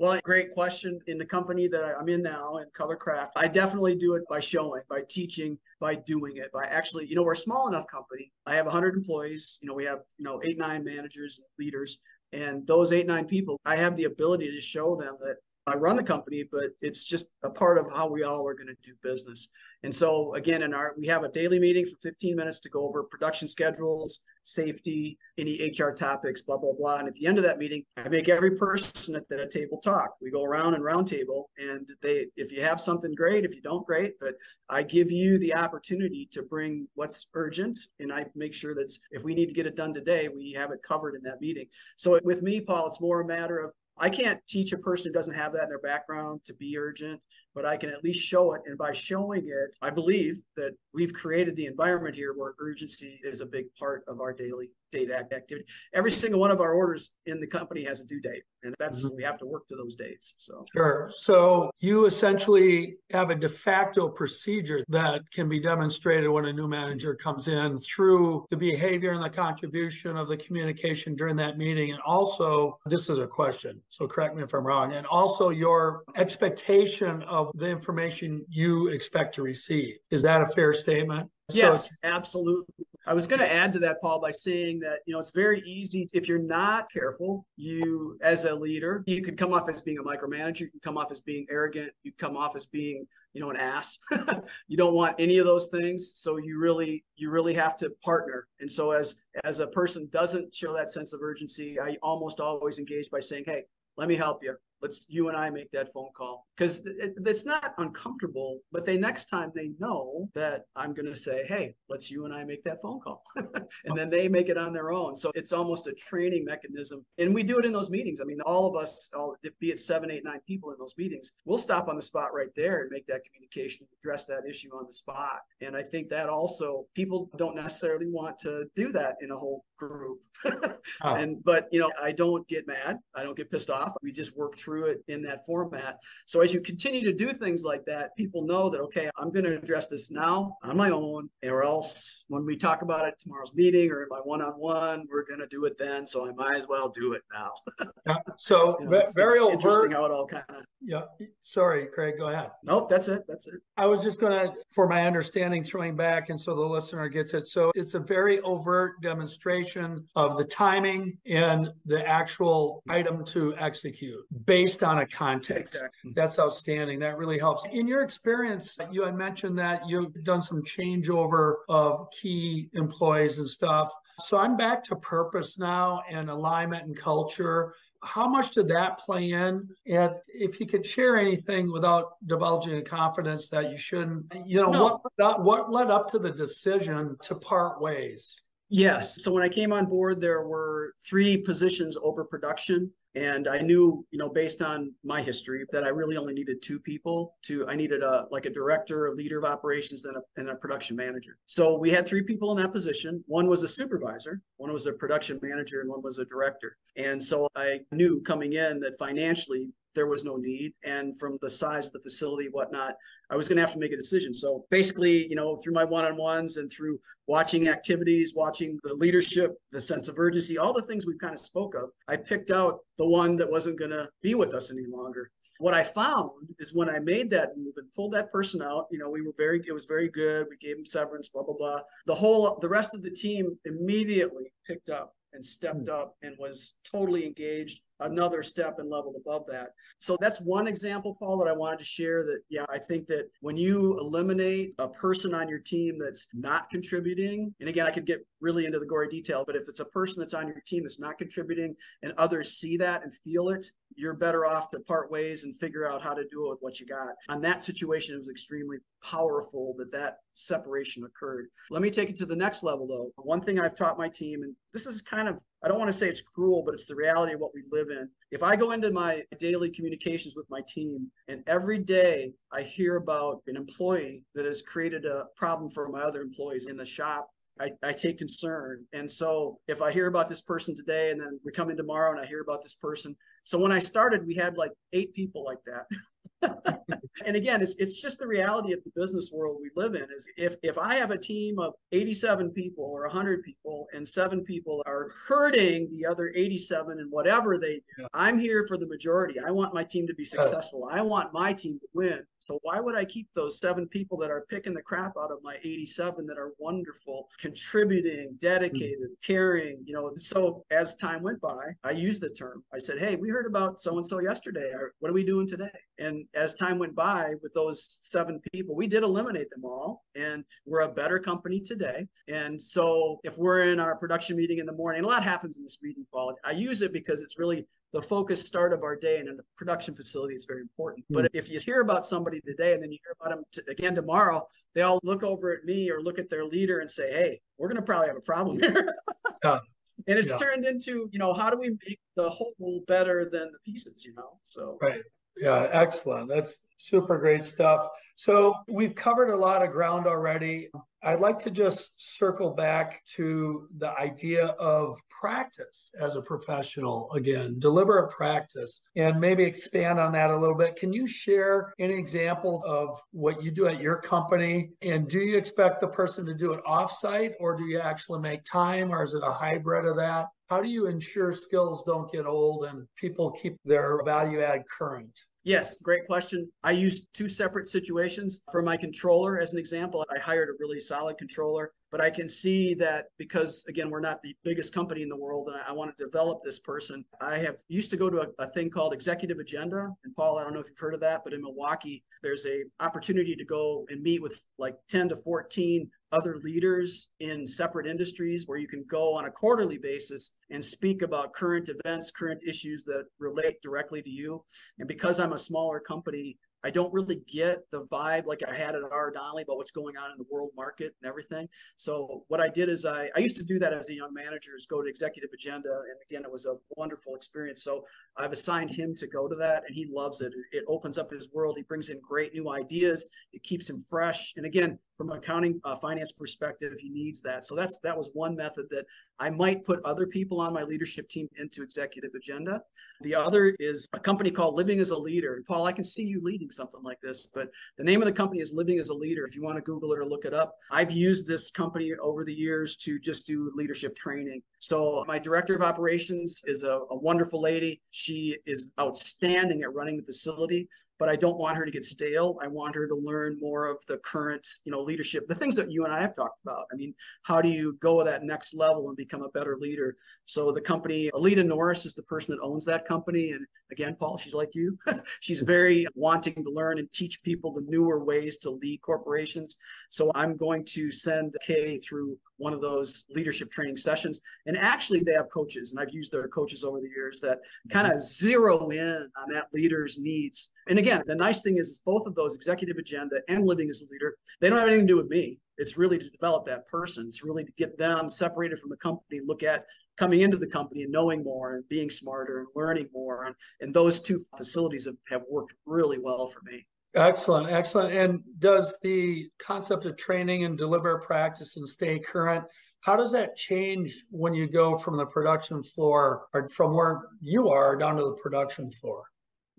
Well, 0.00 0.20
great 0.22 0.52
question. 0.52 1.00
In 1.08 1.18
the 1.18 1.26
company 1.26 1.66
that 1.66 1.96
I'm 1.98 2.08
in 2.08 2.22
now 2.22 2.58
in 2.58 2.66
Colorcraft, 2.70 3.30
I 3.34 3.48
definitely 3.48 3.96
do 3.96 4.14
it 4.14 4.22
by 4.30 4.38
showing, 4.38 4.82
by 4.88 5.02
teaching, 5.08 5.58
by 5.80 5.96
doing 5.96 6.36
it, 6.36 6.52
by 6.52 6.66
actually, 6.66 7.06
you 7.06 7.16
know, 7.16 7.24
we're 7.24 7.32
a 7.32 7.36
small 7.36 7.66
enough 7.66 7.88
company. 7.88 8.30
I 8.46 8.54
have 8.54 8.66
100 8.66 8.94
employees. 8.94 9.58
You 9.60 9.68
know, 9.68 9.74
we 9.74 9.84
have, 9.86 9.98
you 10.16 10.24
know, 10.24 10.40
eight, 10.44 10.56
nine 10.56 10.84
managers 10.84 11.40
and 11.40 11.46
leaders. 11.58 11.98
And 12.32 12.64
those 12.64 12.92
eight, 12.92 13.08
nine 13.08 13.24
people, 13.24 13.58
I 13.64 13.74
have 13.74 13.96
the 13.96 14.04
ability 14.04 14.52
to 14.52 14.60
show 14.60 14.94
them 14.94 15.16
that 15.18 15.36
I 15.66 15.74
run 15.74 15.96
the 15.96 16.04
company, 16.04 16.44
but 16.50 16.70
it's 16.80 17.04
just 17.04 17.30
a 17.42 17.50
part 17.50 17.76
of 17.76 17.92
how 17.92 18.08
we 18.08 18.22
all 18.22 18.46
are 18.46 18.54
going 18.54 18.68
to 18.68 18.76
do 18.84 18.94
business. 19.02 19.48
And 19.84 19.94
so 19.94 20.34
again, 20.34 20.62
in 20.62 20.74
our 20.74 20.94
we 20.98 21.06
have 21.06 21.22
a 21.22 21.30
daily 21.30 21.58
meeting 21.58 21.86
for 21.86 21.96
15 22.02 22.34
minutes 22.34 22.60
to 22.60 22.68
go 22.68 22.86
over 22.86 23.04
production 23.04 23.46
schedules, 23.46 24.22
safety, 24.42 25.18
any 25.36 25.70
HR 25.70 25.90
topics, 25.90 26.42
blah 26.42 26.58
blah 26.58 26.72
blah. 26.76 26.96
And 26.98 27.08
at 27.08 27.14
the 27.14 27.26
end 27.26 27.38
of 27.38 27.44
that 27.44 27.58
meeting, 27.58 27.84
I 27.96 28.08
make 28.08 28.28
every 28.28 28.56
person 28.56 29.14
at 29.14 29.28
that 29.28 29.50
table 29.50 29.78
talk. 29.78 30.16
We 30.20 30.30
go 30.30 30.44
around 30.44 30.74
and 30.74 30.82
round 30.82 31.06
table, 31.06 31.50
and 31.58 31.88
they 32.02 32.26
if 32.36 32.50
you 32.50 32.62
have 32.62 32.80
something 32.80 33.14
great, 33.14 33.44
if 33.44 33.54
you 33.54 33.62
don't, 33.62 33.86
great. 33.86 34.14
But 34.20 34.34
I 34.68 34.82
give 34.82 35.12
you 35.12 35.38
the 35.38 35.54
opportunity 35.54 36.28
to 36.32 36.42
bring 36.42 36.88
what's 36.94 37.26
urgent, 37.34 37.76
and 38.00 38.12
I 38.12 38.26
make 38.34 38.54
sure 38.54 38.74
that 38.74 38.92
if 39.12 39.22
we 39.24 39.34
need 39.34 39.46
to 39.46 39.54
get 39.54 39.66
it 39.66 39.76
done 39.76 39.94
today, 39.94 40.28
we 40.28 40.52
have 40.52 40.72
it 40.72 40.82
covered 40.82 41.14
in 41.14 41.22
that 41.22 41.40
meeting. 41.40 41.66
So 41.96 42.18
with 42.24 42.42
me, 42.42 42.60
Paul, 42.60 42.88
it's 42.88 43.00
more 43.00 43.20
a 43.20 43.26
matter 43.26 43.58
of 43.58 43.72
I 44.00 44.10
can't 44.10 44.40
teach 44.46 44.72
a 44.72 44.78
person 44.78 45.10
who 45.10 45.18
doesn't 45.18 45.34
have 45.34 45.52
that 45.52 45.64
in 45.64 45.68
their 45.68 45.80
background 45.80 46.40
to 46.44 46.54
be 46.54 46.78
urgent, 46.78 47.20
but 47.58 47.66
I 47.66 47.76
can 47.76 47.90
at 47.90 48.04
least 48.04 48.24
show 48.24 48.54
it. 48.54 48.62
And 48.66 48.78
by 48.78 48.92
showing 48.92 49.42
it, 49.48 49.76
I 49.82 49.90
believe 49.90 50.36
that 50.56 50.76
we've 50.94 51.12
created 51.12 51.56
the 51.56 51.66
environment 51.66 52.14
here 52.14 52.32
where 52.32 52.54
urgency 52.60 53.18
is 53.24 53.40
a 53.40 53.46
big 53.46 53.64
part 53.76 54.04
of 54.06 54.20
our 54.20 54.32
daily 54.32 54.70
date 54.90 55.10
activity. 55.10 55.64
Every 55.94 56.10
single 56.10 56.40
one 56.40 56.50
of 56.50 56.60
our 56.60 56.72
orders 56.72 57.10
in 57.26 57.40
the 57.40 57.46
company 57.46 57.84
has 57.84 58.00
a 58.00 58.06
due 58.06 58.20
date, 58.20 58.42
and 58.62 58.74
that's 58.78 59.06
mm-hmm. 59.06 59.16
we 59.16 59.22
have 59.22 59.38
to 59.38 59.46
work 59.46 59.68
to 59.68 59.76
those 59.76 59.94
dates. 59.94 60.34
So 60.38 60.64
sure. 60.72 61.12
So 61.16 61.70
you 61.80 62.06
essentially 62.06 62.96
have 63.10 63.30
a 63.30 63.34
de 63.34 63.48
facto 63.48 64.08
procedure 64.08 64.84
that 64.88 65.22
can 65.32 65.48
be 65.48 65.60
demonstrated 65.60 66.30
when 66.30 66.46
a 66.46 66.52
new 66.52 66.68
manager 66.68 67.14
comes 67.14 67.48
in 67.48 67.78
through 67.80 68.46
the 68.50 68.56
behavior 68.56 69.12
and 69.12 69.22
the 69.22 69.30
contribution 69.30 70.16
of 70.16 70.28
the 70.28 70.36
communication 70.36 71.14
during 71.16 71.36
that 71.36 71.58
meeting, 71.58 71.92
and 71.92 72.00
also 72.06 72.78
this 72.86 73.08
is 73.08 73.18
a 73.18 73.26
question. 73.26 73.80
So 73.90 74.06
correct 74.06 74.36
me 74.36 74.42
if 74.42 74.54
I'm 74.54 74.66
wrong, 74.66 74.94
and 74.94 75.06
also 75.06 75.50
your 75.50 76.04
expectation 76.16 77.22
of 77.22 77.50
the 77.54 77.66
information 77.66 78.44
you 78.48 78.88
expect 78.88 79.34
to 79.36 79.42
receive. 79.42 79.96
Is 80.10 80.22
that 80.22 80.42
a 80.42 80.46
fair 80.46 80.72
statement? 80.72 81.30
Yes, 81.50 81.90
so 81.90 81.96
absolutely. 82.04 82.74
I 83.08 83.14
was 83.14 83.26
going 83.26 83.40
to 83.40 83.50
add 83.50 83.72
to 83.72 83.78
that, 83.78 84.02
Paul, 84.02 84.20
by 84.20 84.30
saying 84.30 84.80
that, 84.80 84.98
you 85.06 85.14
know, 85.14 85.18
it's 85.18 85.30
very 85.30 85.62
easy. 85.62 86.10
If 86.12 86.28
you're 86.28 86.38
not 86.38 86.92
careful, 86.92 87.46
you, 87.56 88.18
as 88.20 88.44
a 88.44 88.54
leader, 88.54 89.02
you 89.06 89.22
could 89.22 89.38
come 89.38 89.54
off 89.54 89.66
as 89.70 89.80
being 89.80 89.96
a 89.96 90.02
micromanager. 90.02 90.60
You 90.60 90.70
can 90.70 90.80
come 90.84 90.98
off 90.98 91.10
as 91.10 91.22
being 91.22 91.46
arrogant. 91.48 91.90
You 92.02 92.12
come 92.18 92.36
off 92.36 92.54
as 92.54 92.66
being, 92.66 93.06
you 93.32 93.40
know, 93.40 93.48
an 93.48 93.56
ass. 93.56 93.98
you 94.68 94.76
don't 94.76 94.94
want 94.94 95.16
any 95.18 95.38
of 95.38 95.46
those 95.46 95.68
things. 95.68 96.12
So 96.16 96.36
you 96.36 96.58
really, 96.60 97.02
you 97.16 97.30
really 97.30 97.54
have 97.54 97.78
to 97.78 97.90
partner. 98.04 98.46
And 98.60 98.70
so 98.70 98.90
as, 98.90 99.16
as 99.42 99.60
a 99.60 99.68
person 99.68 100.10
doesn't 100.12 100.54
show 100.54 100.74
that 100.74 100.90
sense 100.90 101.14
of 101.14 101.22
urgency, 101.22 101.80
I 101.80 101.96
almost 102.02 102.40
always 102.40 102.78
engage 102.78 103.08
by 103.10 103.20
saying, 103.20 103.44
Hey, 103.46 103.62
let 103.96 104.08
me 104.08 104.16
help 104.16 104.42
you 104.42 104.54
let's 104.82 105.06
you 105.08 105.28
and 105.28 105.36
I 105.36 105.50
make 105.50 105.70
that 105.72 105.92
phone 105.92 106.10
call 106.14 106.46
because 106.56 106.84
it, 106.86 107.14
it's 107.24 107.44
not 107.44 107.74
uncomfortable. 107.78 108.60
But 108.72 108.84
they 108.84 108.96
next 108.96 109.26
time 109.26 109.52
they 109.54 109.72
know 109.78 110.28
that 110.34 110.62
I'm 110.76 110.94
going 110.94 111.06
to 111.06 111.16
say, 111.16 111.44
hey, 111.46 111.74
let's 111.88 112.10
you 112.10 112.24
and 112.24 112.34
I 112.34 112.44
make 112.44 112.62
that 112.64 112.80
phone 112.82 113.00
call, 113.00 113.22
and 113.36 113.96
then 113.96 114.10
they 114.10 114.28
make 114.28 114.48
it 114.48 114.58
on 114.58 114.72
their 114.72 114.92
own. 114.92 115.16
So 115.16 115.30
it's 115.34 115.52
almost 115.52 115.86
a 115.86 115.92
training 115.92 116.44
mechanism, 116.44 117.04
and 117.18 117.34
we 117.34 117.42
do 117.42 117.58
it 117.58 117.64
in 117.64 117.72
those 117.72 117.90
meetings. 117.90 118.20
I 118.20 118.24
mean, 118.24 118.40
all 118.42 118.66
of 118.66 118.80
us, 118.80 119.10
all, 119.16 119.36
be 119.60 119.70
it 119.70 119.80
seven, 119.80 120.10
eight, 120.10 120.24
nine 120.24 120.40
people 120.46 120.70
in 120.70 120.78
those 120.78 120.94
meetings, 120.96 121.32
we'll 121.44 121.58
stop 121.58 121.88
on 121.88 121.96
the 121.96 122.02
spot 122.02 122.32
right 122.32 122.54
there 122.54 122.82
and 122.82 122.90
make 122.90 123.06
that 123.06 123.22
communication, 123.24 123.86
address 124.00 124.26
that 124.26 124.42
issue 124.48 124.70
on 124.70 124.86
the 124.86 124.92
spot. 124.92 125.40
And 125.60 125.76
I 125.76 125.82
think 125.82 126.08
that 126.10 126.28
also 126.28 126.84
people 126.94 127.30
don't 127.36 127.56
necessarily 127.56 128.06
want 128.06 128.38
to 128.40 128.66
do 128.74 128.92
that 128.92 129.16
in 129.20 129.30
a 129.30 129.36
whole 129.36 129.64
group. 129.76 130.20
oh. 130.44 130.70
And 131.02 131.42
but 131.44 131.68
you 131.72 131.80
know, 131.80 131.90
I 132.00 132.12
don't 132.12 132.46
get 132.48 132.66
mad. 132.66 132.98
I 133.14 133.22
don't 133.22 133.36
get 133.36 133.50
pissed 133.50 133.70
off. 133.70 133.92
We 134.02 134.12
just 134.12 134.36
work 134.36 134.56
through 134.56 134.67
it 134.76 135.02
in 135.08 135.22
that 135.22 135.44
format. 135.46 135.98
So 136.26 136.40
as 136.40 136.52
you 136.52 136.60
continue 136.60 137.04
to 137.04 137.12
do 137.12 137.32
things 137.32 137.62
like 137.64 137.84
that, 137.86 138.16
people 138.16 138.46
know 138.46 138.70
that 138.70 138.80
okay, 138.80 139.10
I'm 139.18 139.30
going 139.30 139.44
to 139.44 139.56
address 139.56 139.88
this 139.88 140.10
now 140.10 140.56
on 140.62 140.76
my 140.76 140.90
own, 140.90 141.28
or 141.42 141.64
else 141.64 142.24
when 142.28 142.44
we 142.44 142.56
talk 142.56 142.82
about 142.82 143.06
it 143.06 143.14
tomorrow's 143.18 143.54
meeting 143.54 143.90
or 143.90 144.02
in 144.02 144.08
my 144.10 144.20
one-on-one, 144.24 145.06
we're 145.10 145.24
going 145.24 145.40
to 145.40 145.46
do 145.46 145.64
it 145.64 145.78
then. 145.78 146.06
So 146.06 146.28
I 146.28 146.32
might 146.34 146.56
as 146.56 146.66
well 146.68 146.88
do 146.88 147.12
it 147.14 147.22
now. 147.32 147.50
yeah. 148.06 148.16
So 148.36 148.76
you 148.80 148.88
know, 148.88 148.98
it's, 148.98 149.14
very 149.14 149.38
it's 149.38 149.52
interesting 149.52 149.92
how 149.92 150.04
it 150.04 150.12
all 150.12 150.26
kind 150.26 150.44
of. 150.50 150.64
Yeah. 150.80 151.02
Sorry, 151.42 151.86
Craig. 151.86 152.14
Go 152.18 152.28
ahead. 152.28 152.50
Nope. 152.62 152.88
That's 152.88 153.08
it. 153.08 153.22
That's 153.26 153.48
it. 153.48 153.60
I 153.76 153.86
was 153.86 154.02
just 154.02 154.20
going 154.20 154.32
to, 154.32 154.52
for 154.70 154.86
my 154.86 155.06
understanding, 155.06 155.64
throwing 155.64 155.96
back, 155.96 156.30
and 156.30 156.40
so 156.40 156.54
the 156.54 156.62
listener 156.62 157.08
gets 157.08 157.34
it. 157.34 157.46
So 157.46 157.72
it's 157.74 157.94
a 157.94 158.00
very 158.00 158.40
overt 158.40 159.00
demonstration 159.02 160.06
of 160.16 160.38
the 160.38 160.44
timing 160.44 161.18
and 161.26 161.68
the 161.86 162.06
actual 162.06 162.82
item 162.88 163.24
to 163.26 163.54
execute 163.58 164.24
based 164.44 164.57
on 164.82 164.98
a 164.98 165.06
context. 165.06 165.74
Exactly. 165.74 166.12
That's 166.14 166.38
outstanding. 166.38 166.98
That 167.00 167.18
really 167.18 167.38
helps. 167.38 167.66
In 167.72 167.86
your 167.86 168.02
experience, 168.02 168.78
you 168.90 169.02
had 169.02 169.16
mentioned 169.16 169.58
that 169.58 169.88
you've 169.88 170.24
done 170.24 170.42
some 170.42 170.62
changeover 170.62 171.56
of 171.68 172.08
key 172.10 172.68
employees 172.74 173.38
and 173.38 173.48
stuff. 173.48 173.92
So 174.20 174.38
I'm 174.38 174.56
back 174.56 174.82
to 174.84 174.96
purpose 174.96 175.58
now 175.58 176.02
and 176.10 176.28
alignment 176.30 176.84
and 176.84 176.96
culture. 176.96 177.74
How 178.02 178.28
much 178.28 178.52
did 178.52 178.68
that 178.68 178.98
play 178.98 179.30
in? 179.30 179.68
And 179.86 180.12
if 180.28 180.60
you 180.60 180.66
could 180.66 180.86
share 180.86 181.16
anything 181.16 181.70
without 181.72 182.12
divulging 182.26 182.76
a 182.76 182.82
confidence 182.82 183.48
that 183.50 183.70
you 183.70 183.76
shouldn't, 183.76 184.32
you 184.46 184.62
know, 184.62 184.70
no. 184.70 185.02
what 185.16 185.42
what 185.42 185.72
led 185.72 185.90
up 185.90 186.08
to 186.10 186.18
the 186.18 186.30
decision 186.30 187.16
to 187.22 187.34
part 187.34 187.80
ways? 187.80 188.40
Yes. 188.70 189.22
So 189.22 189.32
when 189.32 189.42
I 189.42 189.48
came 189.48 189.72
on 189.72 189.86
board, 189.86 190.20
there 190.20 190.46
were 190.46 190.94
three 191.00 191.38
positions 191.38 191.96
over 192.02 192.24
production. 192.24 192.92
And 193.18 193.48
I 193.48 193.58
knew, 193.58 194.06
you 194.12 194.18
know, 194.18 194.28
based 194.28 194.62
on 194.62 194.94
my 195.02 195.20
history, 195.20 195.66
that 195.72 195.82
I 195.82 195.88
really 195.88 196.16
only 196.16 196.34
needed 196.34 196.62
two 196.62 196.78
people. 196.78 197.34
To 197.46 197.66
I 197.66 197.74
needed 197.74 198.00
a 198.00 198.26
like 198.30 198.46
a 198.46 198.50
director, 198.50 199.08
a 199.08 199.14
leader 199.14 199.38
of 199.38 199.44
operations, 199.44 200.04
and 200.04 200.16
a, 200.16 200.20
and 200.36 200.50
a 200.50 200.56
production 200.56 200.94
manager. 200.94 201.36
So 201.46 201.76
we 201.76 201.90
had 201.90 202.06
three 202.06 202.22
people 202.22 202.52
in 202.52 202.62
that 202.62 202.72
position. 202.72 203.24
One 203.26 203.48
was 203.48 203.64
a 203.64 203.68
supervisor, 203.68 204.40
one 204.56 204.72
was 204.72 204.86
a 204.86 204.92
production 204.92 205.40
manager, 205.42 205.80
and 205.80 205.90
one 205.90 206.00
was 206.00 206.18
a 206.18 206.26
director. 206.26 206.76
And 206.96 207.22
so 207.22 207.48
I 207.56 207.80
knew 207.90 208.20
coming 208.22 208.52
in 208.52 208.78
that 208.80 208.96
financially 209.00 209.72
there 209.96 210.06
was 210.06 210.24
no 210.24 210.36
need. 210.36 210.72
And 210.84 211.18
from 211.18 211.38
the 211.42 211.50
size 211.50 211.88
of 211.88 211.94
the 211.94 212.00
facility, 212.00 212.48
whatnot, 212.52 212.94
I 213.30 213.36
was 213.36 213.48
going 213.48 213.56
to 213.56 213.62
have 213.62 213.72
to 213.72 213.78
make 213.78 213.92
a 213.92 213.96
decision. 213.96 214.32
So 214.32 214.64
basically, 214.70 215.28
you 215.28 215.36
know, 215.36 215.56
through 215.56 215.74
my 215.74 215.84
one 215.84 216.04
on 216.04 216.16
ones 216.16 216.56
and 216.56 216.70
through 216.70 216.98
watching 217.26 217.68
activities, 217.68 218.32
watching 218.34 218.78
the 218.84 218.94
leadership, 218.94 219.56
the 219.70 219.80
sense 219.80 220.08
of 220.08 220.18
urgency, 220.18 220.56
all 220.56 220.72
the 220.72 220.82
things 220.82 221.06
we've 221.06 221.18
kind 221.18 221.34
of 221.34 221.40
spoke 221.40 221.74
of, 221.74 221.90
I 222.08 222.16
picked 222.16 222.50
out 222.50 222.80
the 222.96 223.06
one 223.08 223.36
that 223.36 223.50
wasn't 223.50 223.78
going 223.78 223.90
to 223.90 224.08
be 224.22 224.34
with 224.34 224.54
us 224.54 224.72
any 224.72 224.86
longer. 224.86 225.30
What 225.58 225.74
I 225.74 225.82
found 225.82 226.54
is 226.60 226.72
when 226.72 226.88
I 226.88 227.00
made 227.00 227.30
that 227.30 227.56
move 227.56 227.74
and 227.76 227.92
pulled 227.92 228.12
that 228.12 228.30
person 228.30 228.62
out, 228.62 228.86
you 228.92 228.98
know, 228.98 229.10
we 229.10 229.22
were 229.22 229.34
very, 229.36 229.60
it 229.66 229.72
was 229.72 229.86
very 229.86 230.08
good. 230.08 230.46
We 230.48 230.56
gave 230.56 230.78
him 230.78 230.86
severance, 230.86 231.28
blah, 231.28 231.42
blah, 231.42 231.56
blah. 231.58 231.80
The 232.06 232.14
whole, 232.14 232.58
the 232.60 232.68
rest 232.68 232.94
of 232.94 233.02
the 233.02 233.10
team 233.10 233.58
immediately 233.64 234.52
picked 234.66 234.88
up 234.88 235.14
and 235.32 235.44
stepped 235.44 235.86
mm. 235.86 235.90
up 235.90 236.14
and 236.22 236.36
was 236.38 236.74
totally 236.90 237.26
engaged 237.26 237.80
another 238.00 238.42
step 238.42 238.78
and 238.78 238.88
level 238.90 239.14
above 239.16 239.44
that. 239.46 239.70
So 240.00 240.16
that's 240.20 240.40
one 240.40 240.68
example, 240.68 241.16
Paul, 241.18 241.38
that 241.38 241.50
I 241.50 241.56
wanted 241.56 241.78
to 241.80 241.84
share 241.84 242.24
that, 242.24 242.40
yeah, 242.48 242.64
I 242.68 242.78
think 242.78 243.06
that 243.08 243.28
when 243.40 243.56
you 243.56 243.98
eliminate 243.98 244.74
a 244.78 244.88
person 244.88 245.34
on 245.34 245.48
your 245.48 245.58
team 245.58 245.98
that's 245.98 246.28
not 246.32 246.70
contributing, 246.70 247.54
and 247.60 247.68
again, 247.68 247.86
I 247.86 247.90
could 247.90 248.06
get 248.06 248.26
really 248.40 248.66
into 248.66 248.78
the 248.78 248.86
gory 248.86 249.08
detail, 249.08 249.44
but 249.44 249.56
if 249.56 249.68
it's 249.68 249.80
a 249.80 249.84
person 249.86 250.20
that's 250.20 250.34
on 250.34 250.46
your 250.46 250.62
team 250.66 250.84
that's 250.84 251.00
not 251.00 251.18
contributing 251.18 251.74
and 252.02 252.12
others 252.18 252.52
see 252.52 252.76
that 252.76 253.02
and 253.02 253.12
feel 253.12 253.48
it, 253.48 253.66
you're 253.96 254.14
better 254.14 254.46
off 254.46 254.68
to 254.68 254.80
part 254.80 255.10
ways 255.10 255.44
and 255.44 255.56
figure 255.56 255.88
out 255.88 256.02
how 256.02 256.14
to 256.14 256.22
do 256.30 256.46
it 256.46 256.50
with 256.50 256.58
what 256.60 256.78
you 256.78 256.86
got. 256.86 257.14
On 257.28 257.40
that 257.40 257.64
situation, 257.64 258.14
it 258.14 258.18
was 258.18 258.30
extremely 258.30 258.76
powerful 259.02 259.74
that 259.78 259.90
that 259.92 260.18
separation 260.34 261.04
occurred. 261.04 261.48
Let 261.70 261.82
me 261.82 261.90
take 261.90 262.10
it 262.10 262.16
to 262.18 262.26
the 262.26 262.36
next 262.36 262.62
level, 262.62 262.86
though. 262.86 263.10
One 263.24 263.40
thing 263.40 263.58
I've 263.58 263.76
taught 263.76 263.98
my 263.98 264.08
team, 264.08 264.42
and 264.42 264.54
this 264.72 264.86
is 264.86 265.02
kind 265.02 265.28
of, 265.28 265.42
I 265.62 265.68
don't 265.68 265.78
want 265.78 265.88
to 265.88 265.96
say 265.96 266.08
it's 266.08 266.20
cruel, 266.20 266.62
but 266.64 266.74
it's 266.74 266.86
the 266.86 266.94
reality 266.94 267.34
of 267.34 267.40
what 267.40 267.52
we 267.54 267.64
live 267.70 267.88
in. 267.90 268.08
If 268.30 268.42
I 268.42 268.54
go 268.54 268.70
into 268.70 268.92
my 268.92 269.24
daily 269.38 269.70
communications 269.70 270.34
with 270.36 270.46
my 270.48 270.60
team 270.68 271.10
and 271.26 271.42
every 271.46 271.78
day 271.78 272.32
I 272.52 272.62
hear 272.62 272.96
about 272.96 273.42
an 273.46 273.56
employee 273.56 274.24
that 274.34 274.44
has 274.44 274.62
created 274.62 275.04
a 275.04 275.24
problem 275.36 275.70
for 275.70 275.88
my 275.88 276.00
other 276.00 276.20
employees 276.20 276.66
in 276.66 276.76
the 276.76 276.84
shop 276.84 277.28
I, 277.60 277.72
I 277.82 277.92
take 277.92 278.18
concern. 278.18 278.84
And 278.92 279.10
so 279.10 279.58
if 279.68 279.82
I 279.82 279.92
hear 279.92 280.06
about 280.06 280.28
this 280.28 280.42
person 280.42 280.76
today 280.76 281.10
and 281.10 281.20
then 281.20 281.40
we 281.44 281.52
come 281.52 281.70
in 281.70 281.76
tomorrow 281.76 282.12
and 282.12 282.20
I 282.20 282.26
hear 282.26 282.40
about 282.40 282.62
this 282.62 282.74
person. 282.74 283.16
So 283.44 283.58
when 283.58 283.72
I 283.72 283.78
started, 283.78 284.26
we 284.26 284.34
had 284.34 284.56
like 284.56 284.72
eight 284.92 285.14
people 285.14 285.44
like 285.44 285.62
that. 285.66 285.86
and 286.42 287.36
again, 287.36 287.62
it's 287.62 287.74
it's 287.76 288.00
just 288.00 288.18
the 288.18 288.26
reality 288.26 288.72
of 288.72 288.82
the 288.84 288.90
business 288.94 289.30
world 289.32 289.58
we 289.60 289.70
live 289.76 289.94
in. 289.94 290.06
Is 290.14 290.28
if 290.36 290.56
if 290.62 290.78
I 290.78 290.94
have 290.94 291.10
a 291.10 291.18
team 291.18 291.58
of 291.58 291.74
87 291.92 292.50
people 292.50 292.84
or 292.84 293.06
100 293.06 293.42
people, 293.42 293.86
and 293.92 294.08
seven 294.08 294.44
people 294.44 294.82
are 294.86 295.10
hurting 295.26 295.88
the 295.90 296.06
other 296.06 296.32
87 296.34 297.00
and 297.00 297.10
whatever 297.10 297.58
they 297.58 297.80
do. 297.96 298.06
I'm 298.14 298.38
here 298.38 298.66
for 298.68 298.76
the 298.76 298.86
majority. 298.86 299.40
I 299.40 299.50
want 299.50 299.74
my 299.74 299.84
team 299.84 300.06
to 300.06 300.14
be 300.14 300.24
successful. 300.24 300.88
I 300.90 301.00
want 301.02 301.32
my 301.32 301.52
team 301.52 301.78
to 301.80 301.86
win. 301.94 302.22
So 302.40 302.58
why 302.62 302.80
would 302.80 302.96
I 302.96 303.04
keep 303.04 303.28
those 303.34 303.60
seven 303.60 303.88
people 303.88 304.18
that 304.18 304.30
are 304.30 304.46
picking 304.48 304.74
the 304.74 304.82
crap 304.82 305.14
out 305.18 305.30
of 305.30 305.38
my 305.42 305.56
87 305.62 306.26
that 306.26 306.38
are 306.38 306.52
wonderful, 306.58 307.28
contributing, 307.40 308.36
dedicated, 308.40 308.98
mm-hmm. 308.98 309.32
caring? 309.32 309.82
You 309.84 309.94
know. 309.94 310.12
So 310.18 310.64
as 310.70 310.96
time 310.96 311.22
went 311.22 311.40
by, 311.40 311.72
I 311.84 311.90
used 311.92 312.20
the 312.20 312.30
term. 312.30 312.64
I 312.72 312.78
said, 312.78 312.98
"Hey, 312.98 313.16
we 313.16 313.28
heard 313.28 313.46
about 313.46 313.80
so 313.80 313.96
and 313.96 314.06
so 314.06 314.20
yesterday. 314.20 314.72
What 315.00 315.10
are 315.10 315.14
we 315.14 315.24
doing 315.24 315.46
today?" 315.46 315.70
And 315.98 316.26
as 316.34 316.54
time 316.54 316.78
went 316.78 316.94
by 316.94 317.34
with 317.42 317.52
those 317.54 317.98
seven 318.02 318.40
people, 318.52 318.76
we 318.76 318.86
did 318.86 319.02
eliminate 319.02 319.50
them 319.50 319.64
all. 319.64 320.04
And 320.14 320.44
we're 320.66 320.82
a 320.82 320.92
better 320.92 321.18
company 321.18 321.60
today. 321.60 322.06
And 322.28 322.60
so 322.60 323.18
if 323.24 323.36
we're 323.36 323.64
in 323.64 323.80
our 323.80 323.96
production 323.96 324.36
meeting 324.36 324.58
in 324.58 324.66
the 324.66 324.72
morning, 324.72 325.04
a 325.04 325.06
lot 325.06 325.24
happens 325.24 325.58
in 325.58 325.64
this 325.64 325.78
meeting, 325.82 326.06
Paul. 326.12 326.34
I 326.44 326.52
use 326.52 326.82
it 326.82 326.92
because 326.92 327.22
it's 327.22 327.38
really 327.38 327.66
the 327.92 328.02
focus 328.02 328.46
start 328.46 328.72
of 328.72 328.82
our 328.82 328.96
day 328.96 329.18
and 329.18 329.28
in 329.28 329.36
the 329.36 329.44
production 329.56 329.94
facility 329.94 330.34
is 330.34 330.44
very 330.44 330.60
important. 330.60 331.04
Mm-hmm. 331.04 331.22
But 331.22 331.30
if 331.34 331.48
you 331.48 331.58
hear 331.60 331.80
about 331.80 332.06
somebody 332.06 332.40
today 332.40 332.74
and 332.74 332.82
then 332.82 332.92
you 332.92 332.98
hear 333.02 333.16
about 333.20 333.36
them 333.36 333.44
t- 333.52 333.62
again 333.70 333.94
tomorrow, 333.94 334.46
they 334.74 334.82
all 334.82 335.00
look 335.02 335.22
over 335.22 335.54
at 335.54 335.64
me 335.64 335.90
or 335.90 336.02
look 336.02 336.18
at 336.18 336.28
their 336.28 336.44
leader 336.44 336.80
and 336.80 336.90
say, 336.90 337.10
hey, 337.10 337.40
we're 337.56 337.68
going 337.68 337.76
to 337.76 337.82
probably 337.82 338.08
have 338.08 338.16
a 338.16 338.22
problem 338.22 338.58
here. 338.58 338.94
yeah. 339.44 339.58
And 340.06 340.18
it's 340.18 340.30
yeah. 340.30 340.36
turned 340.36 340.64
into, 340.64 341.08
you 341.12 341.18
know, 341.18 341.32
how 341.32 341.50
do 341.50 341.58
we 341.58 341.70
make 341.86 341.98
the 342.14 342.28
whole 342.28 342.84
better 342.86 343.28
than 343.30 343.50
the 343.52 343.58
pieces, 343.64 344.04
you 344.04 344.14
know? 344.14 344.38
So, 344.44 344.78
right. 344.80 345.00
Yeah, 345.36 345.68
excellent. 345.70 346.28
That's 346.28 346.58
super 346.78 347.18
great 347.18 347.44
stuff. 347.44 347.86
So 348.16 348.54
we've 348.68 348.94
covered 348.94 349.30
a 349.30 349.36
lot 349.36 349.62
of 349.62 349.70
ground 349.70 350.06
already. 350.06 350.68
I'd 351.02 351.20
like 351.20 351.38
to 351.40 351.50
just 351.50 351.92
circle 351.96 352.50
back 352.50 353.02
to 353.14 353.68
the 353.78 353.90
idea 353.98 354.46
of 354.46 354.98
practice 355.20 355.90
as 356.00 356.16
a 356.16 356.22
professional 356.22 357.10
again, 357.12 357.56
deliberate 357.58 358.10
practice, 358.10 358.80
and 358.96 359.20
maybe 359.20 359.44
expand 359.44 360.00
on 360.00 360.12
that 360.12 360.30
a 360.30 360.36
little 360.36 360.56
bit. 360.56 360.76
Can 360.76 360.92
you 360.92 361.06
share 361.06 361.72
any 361.78 361.94
examples 361.94 362.64
of 362.64 363.00
what 363.12 363.42
you 363.42 363.50
do 363.50 363.66
at 363.66 363.80
your 363.80 363.96
company? 363.96 364.70
And 364.82 365.08
do 365.08 365.20
you 365.20 365.36
expect 365.36 365.80
the 365.80 365.88
person 365.88 366.26
to 366.26 366.34
do 366.34 366.52
it 366.52 366.64
offsite 366.64 367.34
or 367.38 367.56
do 367.56 367.64
you 367.64 367.78
actually 367.78 368.20
make 368.20 368.42
time 368.44 368.92
or 368.92 369.02
is 369.02 369.14
it 369.14 369.22
a 369.24 369.32
hybrid 369.32 369.86
of 369.86 369.96
that? 369.96 370.26
How 370.48 370.62
do 370.62 370.68
you 370.68 370.86
ensure 370.86 371.32
skills 371.32 371.84
don't 371.84 372.10
get 372.10 372.26
old 372.26 372.64
and 372.64 372.86
people 372.96 373.30
keep 373.32 373.56
their 373.64 374.02
value 374.04 374.40
add 374.40 374.62
current? 374.66 375.16
Yes, 375.48 375.78
great 375.78 376.04
question. 376.04 376.52
I 376.62 376.72
used 376.72 377.06
two 377.14 377.26
separate 377.26 377.66
situations. 377.66 378.42
For 378.52 378.60
my 378.60 378.76
controller, 378.76 379.40
as 379.40 379.54
an 379.54 379.58
example, 379.58 380.04
I 380.14 380.18
hired 380.18 380.50
a 380.50 380.52
really 380.60 380.78
solid 380.78 381.16
controller 381.16 381.72
but 381.90 382.00
I 382.00 382.10
can 382.10 382.28
see 382.28 382.74
that 382.74 383.06
because 383.16 383.64
again 383.68 383.90
we're 383.90 384.00
not 384.00 384.22
the 384.22 384.34
biggest 384.44 384.74
company 384.74 385.02
in 385.02 385.08
the 385.08 385.18
world, 385.18 385.48
and 385.48 385.60
I, 385.66 385.72
want 385.72 385.96
to 385.96 386.04
develop 386.04 386.42
this 386.42 386.58
person. 386.58 387.04
I 387.20 387.38
have 387.38 387.56
used 387.68 387.90
to 387.92 387.96
go 387.96 388.10
to 388.10 388.22
a, 388.22 388.42
a, 388.42 388.46
thing 388.48 388.68
called 388.68 388.92
Executive 388.92 389.38
Agenda, 389.38 389.90
and 390.04 390.14
Paul, 390.16 390.38
I 390.38 390.44
don't 390.44 390.54
know 390.54 390.60
if 390.60 390.68
you've 390.68 390.78
heard 390.78 390.94
of 390.94 391.00
that, 391.00 391.22
but 391.24 391.32
in 391.32 391.40
Milwaukee, 391.40 392.02
there's 392.22 392.44
a 392.46 392.64
opportunity 392.80 393.36
to 393.36 393.44
go 393.44 393.86
and 393.90 394.02
meet 394.02 394.20
with 394.20 394.40
like 394.58 394.74
10 394.88 395.10
to 395.10 395.16
14 395.16 395.88
other 396.12 396.38
leaders 396.42 397.08
in 397.20 397.46
separate 397.46 397.86
industries 397.86 398.46
where 398.46 398.58
you 398.58 398.68
can 398.68 398.84
go 398.88 399.16
on 399.16 399.26
a 399.26 399.30
quarterly 399.30 399.78
basis 399.78 400.34
and 400.50 400.64
speak 400.64 401.02
about 401.02 401.32
current 401.32 401.68
events, 401.68 402.10
current 402.10 402.42
issues 402.46 402.84
that 402.84 403.04
relate 403.18 403.56
directly 403.62 404.02
to 404.02 404.10
you. 404.10 404.42
And 404.78 404.88
because 404.88 405.20
I'm 405.20 405.32
a 405.32 405.38
smaller 405.38 405.80
company, 405.80 406.38
I 406.64 406.70
don't 406.70 406.92
really 406.92 407.22
get 407.32 407.58
the 407.70 407.86
vibe 407.86 408.26
like 408.26 408.42
I 408.46 408.52
had 408.52 408.74
at 408.74 408.82
R. 408.90 409.12
Donnelley 409.12 409.44
about 409.44 409.58
what's 409.58 409.70
going 409.70 409.96
on 409.96 410.10
in 410.10 410.18
the 410.18 410.24
world 410.28 410.50
market 410.56 410.92
and 411.00 411.08
everything. 411.08 411.48
So 411.76 412.24
what 412.28 412.40
I 412.40 412.48
did 412.48 412.68
is 412.68 412.84
I, 412.84 413.08
I 413.14 413.20
used 413.20 413.36
to 413.36 413.44
do 413.44 413.60
that 413.60 413.72
as 413.72 413.90
a 413.90 413.94
young 413.94 414.12
manager 414.12 414.50
is 414.56 414.66
go 414.66 414.82
to 414.82 414.88
executive 414.88 415.30
agenda. 415.32 415.70
And 415.70 415.96
again, 416.10 416.24
it 416.24 416.32
was 416.32 416.46
a 416.46 416.54
wonderful 416.70 417.14
experience. 417.14 417.62
So 417.62 417.84
I've 418.16 418.32
assigned 418.32 418.70
him 418.70 418.92
to 418.96 419.06
go 419.06 419.28
to 419.28 419.36
that 419.36 419.62
and 419.66 419.74
he 419.74 419.86
loves 419.88 420.20
it. 420.20 420.32
It 420.50 420.64
opens 420.66 420.98
up 420.98 421.12
his 421.12 421.28
world. 421.32 421.56
He 421.56 421.62
brings 421.62 421.90
in 421.90 422.00
great 422.00 422.34
new 422.34 422.50
ideas. 422.50 423.08
It 423.32 423.44
keeps 423.44 423.70
him 423.70 423.80
fresh. 423.80 424.32
And 424.36 424.44
again, 424.44 424.78
from 424.98 425.10
an 425.10 425.18
accounting 425.18 425.60
uh, 425.62 425.76
finance 425.76 426.10
perspective, 426.10 426.72
he 426.78 426.90
needs 426.90 427.22
that. 427.22 427.44
So 427.44 427.54
that's 427.54 427.78
that 427.78 427.96
was 427.96 428.10
one 428.14 428.34
method 428.34 428.66
that 428.70 428.84
I 429.20 429.30
might 429.30 429.64
put 429.64 429.80
other 429.84 430.06
people 430.06 430.40
on 430.40 430.52
my 430.52 430.64
leadership 430.64 431.08
team 431.08 431.28
into 431.38 431.62
executive 431.62 432.10
agenda. 432.16 432.60
The 433.02 433.14
other 433.14 433.54
is 433.60 433.86
a 433.92 434.00
company 434.00 434.32
called 434.32 434.56
Living 434.56 434.80
as 434.80 434.90
a 434.90 434.98
Leader. 434.98 435.34
And 435.34 435.46
Paul, 435.46 435.66
I 435.66 435.72
can 435.72 435.84
see 435.84 436.02
you 436.02 436.20
leading 436.20 436.50
something 436.50 436.82
like 436.82 437.00
this, 437.00 437.28
but 437.32 437.48
the 437.78 437.84
name 437.84 438.02
of 438.02 438.06
the 438.06 438.12
company 438.12 438.40
is 438.40 438.52
Living 438.52 438.80
as 438.80 438.88
a 438.88 438.94
Leader. 438.94 439.24
If 439.24 439.36
you 439.36 439.42
want 439.42 439.56
to 439.56 439.62
Google 439.62 439.92
it 439.92 440.00
or 440.00 440.04
look 440.04 440.24
it 440.24 440.34
up, 440.34 440.56
I've 440.72 440.90
used 440.90 441.28
this 441.28 441.52
company 441.52 441.94
over 442.02 442.24
the 442.24 442.34
years 442.34 442.76
to 442.78 442.98
just 442.98 443.24
do 443.24 443.52
leadership 443.54 443.94
training. 443.94 444.42
So 444.58 445.04
my 445.06 445.20
director 445.20 445.54
of 445.54 445.62
operations 445.62 446.42
is 446.46 446.64
a, 446.64 446.80
a 446.90 446.98
wonderful 446.98 447.40
lady. 447.40 447.80
She 447.92 448.36
is 448.46 448.72
outstanding 448.80 449.62
at 449.62 449.72
running 449.72 449.96
the 449.96 450.04
facility 450.04 450.68
but 450.98 451.08
I 451.08 451.16
don't 451.16 451.38
want 451.38 451.56
her 451.56 451.64
to 451.64 451.70
get 451.70 451.84
stale. 451.84 452.38
I 452.42 452.48
want 452.48 452.74
her 452.74 452.86
to 452.86 452.94
learn 452.94 453.38
more 453.40 453.70
of 453.70 453.84
the 453.86 453.98
current, 453.98 454.46
you 454.64 454.72
know, 454.72 454.80
leadership, 454.80 455.26
the 455.28 455.34
things 455.34 455.56
that 455.56 455.70
you 455.70 455.84
and 455.84 455.92
I 455.92 456.00
have 456.00 456.14
talked 456.14 456.40
about. 456.42 456.66
I 456.72 456.76
mean, 456.76 456.94
how 457.22 457.40
do 457.40 457.48
you 457.48 457.76
go 457.80 458.02
that 458.04 458.24
next 458.24 458.54
level 458.54 458.88
and 458.88 458.96
become 458.96 459.22
a 459.22 459.30
better 459.30 459.56
leader? 459.56 459.94
So 460.28 460.52
the 460.52 460.60
company, 460.60 461.10
Alita 461.14 461.42
Norris 461.44 461.86
is 461.86 461.94
the 461.94 462.02
person 462.02 462.36
that 462.36 462.44
owns 462.44 462.66
that 462.66 462.84
company. 462.84 463.32
And 463.32 463.46
again, 463.72 463.96
Paul, 463.98 464.18
she's 464.18 464.34
like 464.34 464.54
you. 464.54 464.78
she's 465.20 465.40
very 465.40 465.86
wanting 465.94 466.44
to 466.44 466.50
learn 466.50 466.78
and 466.78 466.92
teach 466.92 467.22
people 467.22 467.50
the 467.50 467.64
newer 467.66 468.04
ways 468.04 468.36
to 468.38 468.50
lead 468.50 468.82
corporations. 468.82 469.56
So 469.88 470.12
I'm 470.14 470.36
going 470.36 470.66
to 470.66 470.92
send 470.92 471.34
Kay 471.46 471.78
through 471.78 472.18
one 472.36 472.52
of 472.52 472.60
those 472.60 473.06
leadership 473.08 473.50
training 473.50 473.78
sessions. 473.78 474.20
And 474.44 474.54
actually, 474.54 475.00
they 475.00 475.14
have 475.14 475.30
coaches, 475.32 475.72
and 475.72 475.80
I've 475.80 475.94
used 475.94 476.12
their 476.12 476.28
coaches 476.28 476.62
over 476.62 476.78
the 476.78 476.90
years 476.94 477.20
that 477.20 477.38
mm-hmm. 477.38 477.70
kind 477.70 477.90
of 477.90 477.98
zero 477.98 478.68
in 478.68 479.08
on 479.18 479.32
that 479.32 479.48
leader's 479.54 479.98
needs. 479.98 480.50
And 480.68 480.78
again, 480.78 481.04
the 481.06 481.16
nice 481.16 481.40
thing 481.40 481.56
is, 481.56 481.70
is 481.70 481.82
both 481.86 482.06
of 482.06 482.14
those 482.14 482.34
executive 482.34 482.76
agenda 482.76 483.16
and 483.28 483.46
living 483.46 483.70
as 483.70 483.80
a 483.82 483.90
leader, 483.90 484.16
they 484.40 484.50
don't 484.50 484.58
have 484.58 484.68
anything 484.68 484.86
to 484.86 484.92
do 484.92 484.98
with 484.98 485.08
me. 485.08 485.38
It's 485.56 485.78
really 485.78 485.98
to 485.98 486.10
develop 486.10 486.44
that 486.44 486.68
person. 486.68 487.06
It's 487.08 487.24
really 487.24 487.44
to 487.44 487.52
get 487.56 487.78
them 487.78 488.10
separated 488.10 488.58
from 488.58 488.70
the 488.70 488.76
company, 488.76 489.20
look 489.24 489.42
at 489.42 489.64
coming 489.98 490.20
into 490.20 490.36
the 490.36 490.46
company 490.46 490.82
and 490.82 490.92
knowing 490.92 491.22
more 491.24 491.56
and 491.56 491.68
being 491.68 491.90
smarter 491.90 492.38
and 492.38 492.48
learning 492.54 492.88
more. 492.92 493.24
And, 493.24 493.34
and 493.60 493.74
those 493.74 494.00
two 494.00 494.20
facilities 494.36 494.86
have, 494.86 494.96
have 495.08 495.22
worked 495.28 495.52
really 495.66 495.98
well 495.98 496.28
for 496.28 496.40
me. 496.44 496.66
Excellent, 496.94 497.50
excellent. 497.50 497.94
And 497.94 498.22
does 498.38 498.76
the 498.82 499.28
concept 499.38 499.84
of 499.84 499.96
training 499.96 500.44
and 500.44 500.56
deliberate 500.56 501.04
practice 501.04 501.56
and 501.56 501.68
stay 501.68 501.98
current, 501.98 502.44
how 502.80 502.96
does 502.96 503.12
that 503.12 503.36
change 503.36 504.04
when 504.10 504.32
you 504.32 504.48
go 504.48 504.76
from 504.76 504.96
the 504.96 505.04
production 505.04 505.62
floor 505.62 506.26
or 506.32 506.48
from 506.48 506.74
where 506.74 507.02
you 507.20 507.48
are 507.48 507.76
down 507.76 507.96
to 507.96 508.04
the 508.04 508.16
production 508.22 508.70
floor? 508.70 509.04